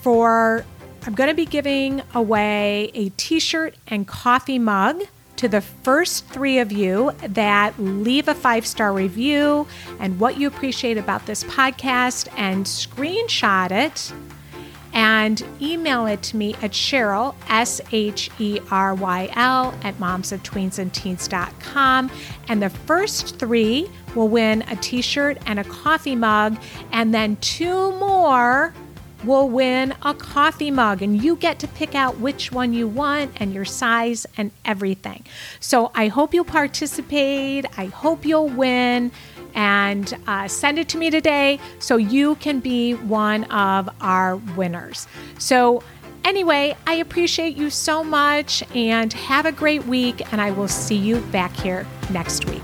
For 0.00 0.64
I'm 1.06 1.14
going 1.14 1.28
to 1.28 1.34
be 1.34 1.46
giving 1.46 2.02
away 2.14 2.90
a 2.94 3.10
t-shirt 3.10 3.76
and 3.86 4.08
coffee 4.08 4.58
mug 4.58 5.02
to 5.36 5.48
the 5.48 5.60
first 5.60 6.26
3 6.28 6.58
of 6.58 6.72
you 6.72 7.12
that 7.26 7.78
leave 7.78 8.28
a 8.28 8.34
5-star 8.34 8.92
review 8.92 9.66
and 9.98 10.18
what 10.18 10.38
you 10.38 10.46
appreciate 10.46 10.96
about 10.96 11.26
this 11.26 11.44
podcast 11.44 12.28
and 12.36 12.66
screenshot 12.66 13.70
it 13.70 14.12
and 14.94 15.44
email 15.60 16.06
it 16.06 16.22
to 16.22 16.36
me 16.36 16.54
at 16.54 16.70
Sheryl, 16.70 17.34
S 17.48 17.80
H 17.92 18.30
E 18.38 18.60
R 18.70 18.94
Y 18.94 19.28
L, 19.34 19.74
at 19.82 19.98
moms 20.00 20.32
of 20.32 20.42
tweens 20.42 20.78
and 20.78 20.92
momsoftweensandteens.com. 20.92 22.10
And 22.48 22.62
the 22.62 22.70
first 22.70 23.38
three 23.38 23.90
will 24.14 24.28
win 24.28 24.62
a 24.62 24.76
t 24.76 25.02
shirt 25.02 25.38
and 25.46 25.58
a 25.58 25.64
coffee 25.64 26.16
mug, 26.16 26.56
and 26.92 27.12
then 27.12 27.36
two 27.36 27.92
more 27.98 28.72
will 29.24 29.48
win 29.48 29.94
a 30.02 30.14
coffee 30.14 30.70
mug 30.70 31.00
and 31.00 31.22
you 31.22 31.34
get 31.36 31.58
to 31.58 31.66
pick 31.68 31.94
out 31.94 32.18
which 32.18 32.52
one 32.52 32.74
you 32.74 32.86
want 32.86 33.32
and 33.36 33.54
your 33.54 33.64
size 33.64 34.26
and 34.36 34.50
everything. 34.64 35.24
So 35.60 35.90
I 35.94 36.08
hope 36.08 36.34
you'll 36.34 36.44
participate. 36.44 37.64
I 37.78 37.86
hope 37.86 38.26
you'll 38.26 38.50
win 38.50 39.10
and 39.54 40.16
uh, 40.26 40.48
send 40.48 40.78
it 40.78 40.88
to 40.90 40.98
me 40.98 41.10
today 41.10 41.58
so 41.78 41.96
you 41.96 42.34
can 42.36 42.60
be 42.60 42.94
one 42.94 43.44
of 43.44 43.88
our 44.00 44.36
winners. 44.36 45.06
So, 45.38 45.82
anyway, 46.24 46.76
I 46.86 46.94
appreciate 46.94 47.56
you 47.56 47.70
so 47.70 48.02
much 48.04 48.62
and 48.74 49.12
have 49.12 49.46
a 49.46 49.52
great 49.52 49.84
week, 49.86 50.32
and 50.32 50.40
I 50.40 50.50
will 50.50 50.68
see 50.68 50.96
you 50.96 51.20
back 51.32 51.54
here 51.54 51.86
next 52.10 52.46
week. 52.46 52.62